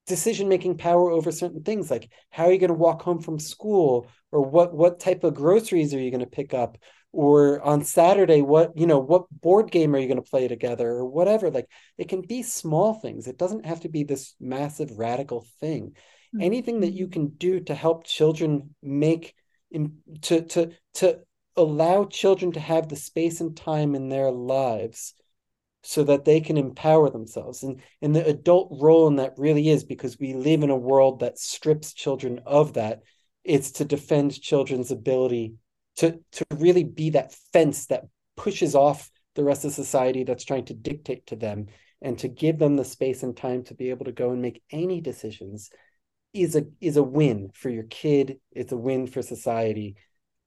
decision 0.06 0.48
making 0.48 0.78
power 0.78 1.10
over 1.10 1.32
certain 1.32 1.62
things 1.62 1.90
like 1.90 2.08
how 2.30 2.44
are 2.44 2.52
you 2.52 2.58
going 2.58 2.68
to 2.68 2.74
walk 2.74 3.02
home 3.02 3.20
from 3.20 3.38
school? 3.38 4.06
Or 4.32 4.42
what 4.42 4.74
what 4.74 5.00
type 5.00 5.24
of 5.24 5.34
groceries 5.34 5.94
are 5.94 6.00
you 6.00 6.10
going 6.10 6.20
to 6.20 6.26
pick 6.26 6.52
up 6.52 6.78
or 7.16 7.62
on 7.62 7.82
saturday 7.82 8.42
what 8.42 8.76
you 8.76 8.86
know 8.86 8.98
what 8.98 9.24
board 9.30 9.70
game 9.70 9.94
are 9.94 9.98
you 9.98 10.06
going 10.06 10.22
to 10.22 10.30
play 10.30 10.46
together 10.46 10.86
or 10.86 11.06
whatever? 11.06 11.50
Like 11.50 11.68
it 11.96 12.10
can 12.10 12.20
be 12.20 12.42
small 12.42 12.92
things. 12.92 13.26
It 13.26 13.38
doesn't 13.38 13.64
have 13.64 13.80
to 13.80 13.88
be 13.88 14.04
this 14.04 14.34
massive 14.38 14.98
radical 14.98 15.46
thing. 15.60 15.94
Mm-hmm. 16.34 16.42
anything 16.42 16.80
that 16.80 16.92
you 16.92 17.08
can 17.08 17.28
do 17.28 17.60
to 17.60 17.74
help 17.74 18.04
children 18.04 18.74
make 18.82 19.34
to 20.22 20.42
to 20.42 20.72
to 20.94 21.20
allow 21.56 22.04
children 22.04 22.52
to 22.52 22.60
have 22.60 22.88
the 22.88 22.96
space 22.96 23.40
and 23.40 23.56
time 23.56 23.94
in 23.94 24.08
their 24.10 24.30
lives 24.30 25.14
so 25.84 26.04
that 26.04 26.24
they 26.24 26.40
can 26.40 26.58
empower 26.58 27.08
themselves 27.08 27.62
and 27.62 27.80
and 28.02 28.14
the 28.14 28.26
adult 28.26 28.68
role 28.72 29.06
in 29.06 29.16
that 29.16 29.34
really 29.38 29.68
is 29.70 29.84
because 29.84 30.18
we 30.18 30.34
live 30.34 30.62
in 30.62 30.70
a 30.70 30.76
world 30.76 31.20
that 31.20 31.38
strips 31.38 31.94
children 31.94 32.40
of 32.44 32.74
that. 32.74 33.02
It's 33.44 33.70
to 33.72 33.84
defend 33.86 34.40
children's 34.40 34.90
ability 34.90 35.54
to 35.96 36.18
to 36.32 36.46
really 36.56 36.84
be 36.84 37.10
that 37.10 37.34
fence 37.52 37.86
that 37.86 38.04
pushes 38.36 38.74
off 38.74 39.10
the 39.34 39.44
rest 39.44 39.64
of 39.64 39.72
society 39.72 40.24
that's 40.24 40.44
trying 40.44 40.64
to 40.66 40.74
dictate 40.74 41.26
to 41.26 41.36
them. 41.36 41.66
And 42.02 42.18
to 42.18 42.28
give 42.28 42.58
them 42.58 42.76
the 42.76 42.84
space 42.84 43.22
and 43.22 43.34
time 43.34 43.64
to 43.64 43.74
be 43.74 43.88
able 43.88 44.04
to 44.04 44.12
go 44.12 44.30
and 44.30 44.42
make 44.42 44.62
any 44.70 45.00
decisions 45.00 45.70
is 46.34 46.54
a 46.54 46.66
is 46.80 46.98
a 46.98 47.02
win 47.02 47.50
for 47.54 47.70
your 47.70 47.84
kid. 47.84 48.38
It's 48.52 48.72
a 48.72 48.76
win 48.76 49.06
for 49.06 49.22
society. 49.22 49.96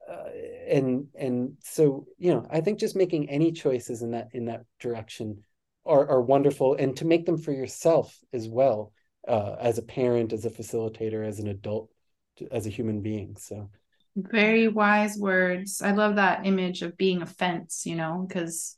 Uh, 0.10 0.30
and 0.68 1.08
and 1.18 1.54
so 1.62 2.08
you 2.18 2.34
know 2.34 2.44
i 2.50 2.62
think 2.62 2.80
just 2.80 2.96
making 2.96 3.30
any 3.30 3.52
choices 3.52 4.02
in 4.02 4.10
that 4.10 4.30
in 4.34 4.46
that 4.46 4.62
direction 4.80 5.44
are, 5.86 6.08
are 6.08 6.22
wonderful. 6.22 6.76
And 6.76 6.96
to 6.98 7.06
make 7.06 7.26
them 7.26 7.38
for 7.38 7.52
yourself 7.52 8.18
as 8.32 8.48
well 8.48 8.94
uh, 9.28 9.56
as 9.60 9.78
a 9.78 9.84
parent 9.84 10.34
as 10.34 10.46
a 10.46 10.50
facilitator 10.50 11.28
as 11.28 11.40
an 11.40 11.48
adult 11.48 11.90
as 12.52 12.68
a 12.68 12.72
human 12.72 13.02
being. 13.02 13.36
So 13.38 13.70
very 14.30 14.68
wise 14.68 15.18
words. 15.18 15.82
I 15.82 15.92
love 15.92 16.16
that 16.16 16.46
image 16.46 16.82
of 16.82 16.98
being 16.98 17.22
a 17.22 17.26
fence, 17.26 17.86
you 17.86 17.96
know, 17.96 18.26
because 18.28 18.78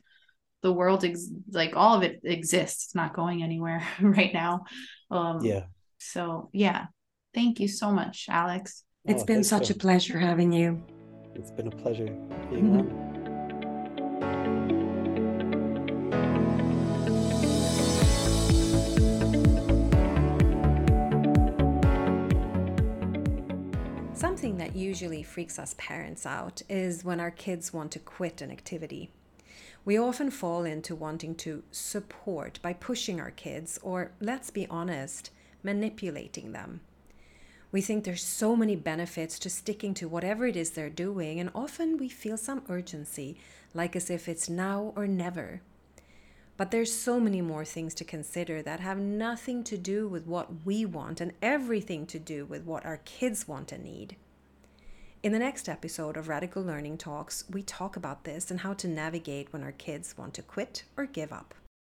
the 0.61 0.71
world 0.71 1.03
ex- 1.03 1.29
like 1.51 1.75
all 1.75 1.97
of 1.97 2.03
it 2.03 2.21
exists. 2.23 2.85
It's 2.85 2.95
not 2.95 3.15
going 3.15 3.43
anywhere 3.43 3.85
right 4.01 4.33
now. 4.33 4.65
Um 5.09 5.43
yeah. 5.43 5.63
So 5.99 6.49
yeah. 6.53 6.85
Thank 7.33 7.59
you 7.59 7.67
so 7.67 7.91
much, 7.91 8.25
Alex. 8.29 8.83
It's 9.05 9.23
oh, 9.23 9.25
been 9.25 9.43
such 9.43 9.69
a 9.69 9.75
pleasure 9.75 10.19
having 10.19 10.51
you. 10.51 10.83
It's 11.33 11.51
been 11.51 11.67
a 11.67 11.71
pleasure 11.71 12.13
being 12.49 12.77
on. 12.77 13.10
Usually 24.91 25.23
freaks 25.23 25.57
us 25.57 25.73
parents 25.77 26.25
out 26.25 26.61
is 26.67 27.05
when 27.05 27.21
our 27.21 27.31
kids 27.31 27.71
want 27.71 27.93
to 27.93 27.99
quit 27.99 28.41
an 28.41 28.51
activity. 28.51 29.09
We 29.85 29.97
often 29.97 30.29
fall 30.29 30.65
into 30.65 30.93
wanting 30.95 31.35
to 31.35 31.63
support 31.71 32.59
by 32.61 32.73
pushing 32.73 33.21
our 33.21 33.31
kids, 33.31 33.79
or 33.81 34.11
let's 34.19 34.49
be 34.49 34.67
honest, 34.67 35.29
manipulating 35.63 36.51
them. 36.51 36.81
We 37.71 37.79
think 37.79 38.03
there's 38.03 38.21
so 38.21 38.53
many 38.53 38.75
benefits 38.75 39.39
to 39.39 39.49
sticking 39.49 39.93
to 39.93 40.09
whatever 40.09 40.45
it 40.45 40.57
is 40.57 40.71
they're 40.71 40.89
doing, 40.89 41.39
and 41.39 41.49
often 41.55 41.95
we 41.95 42.09
feel 42.09 42.35
some 42.35 42.63
urgency, 42.67 43.37
like 43.73 43.95
as 43.95 44.09
if 44.09 44.27
it's 44.27 44.49
now 44.49 44.91
or 44.97 45.07
never. 45.07 45.61
But 46.57 46.71
there's 46.71 46.93
so 46.93 47.17
many 47.17 47.41
more 47.41 47.63
things 47.63 47.93
to 47.95 48.03
consider 48.03 48.61
that 48.61 48.81
have 48.81 48.97
nothing 48.97 49.63
to 49.63 49.77
do 49.77 50.09
with 50.09 50.27
what 50.27 50.65
we 50.65 50.83
want 50.83 51.21
and 51.21 51.31
everything 51.41 52.05
to 52.07 52.19
do 52.19 52.43
with 52.43 52.65
what 52.65 52.85
our 52.85 52.99
kids 53.05 53.47
want 53.47 53.71
and 53.71 53.85
need. 53.85 54.17
In 55.23 55.33
the 55.33 55.37
next 55.37 55.69
episode 55.69 56.17
of 56.17 56.27
Radical 56.27 56.63
Learning 56.63 56.97
Talks, 56.97 57.43
we 57.47 57.61
talk 57.61 57.95
about 57.95 58.23
this 58.23 58.49
and 58.49 58.61
how 58.61 58.73
to 58.73 58.87
navigate 58.87 59.53
when 59.53 59.61
our 59.61 59.71
kids 59.71 60.17
want 60.17 60.33
to 60.33 60.41
quit 60.41 60.83
or 60.97 61.05
give 61.05 61.31
up. 61.31 61.53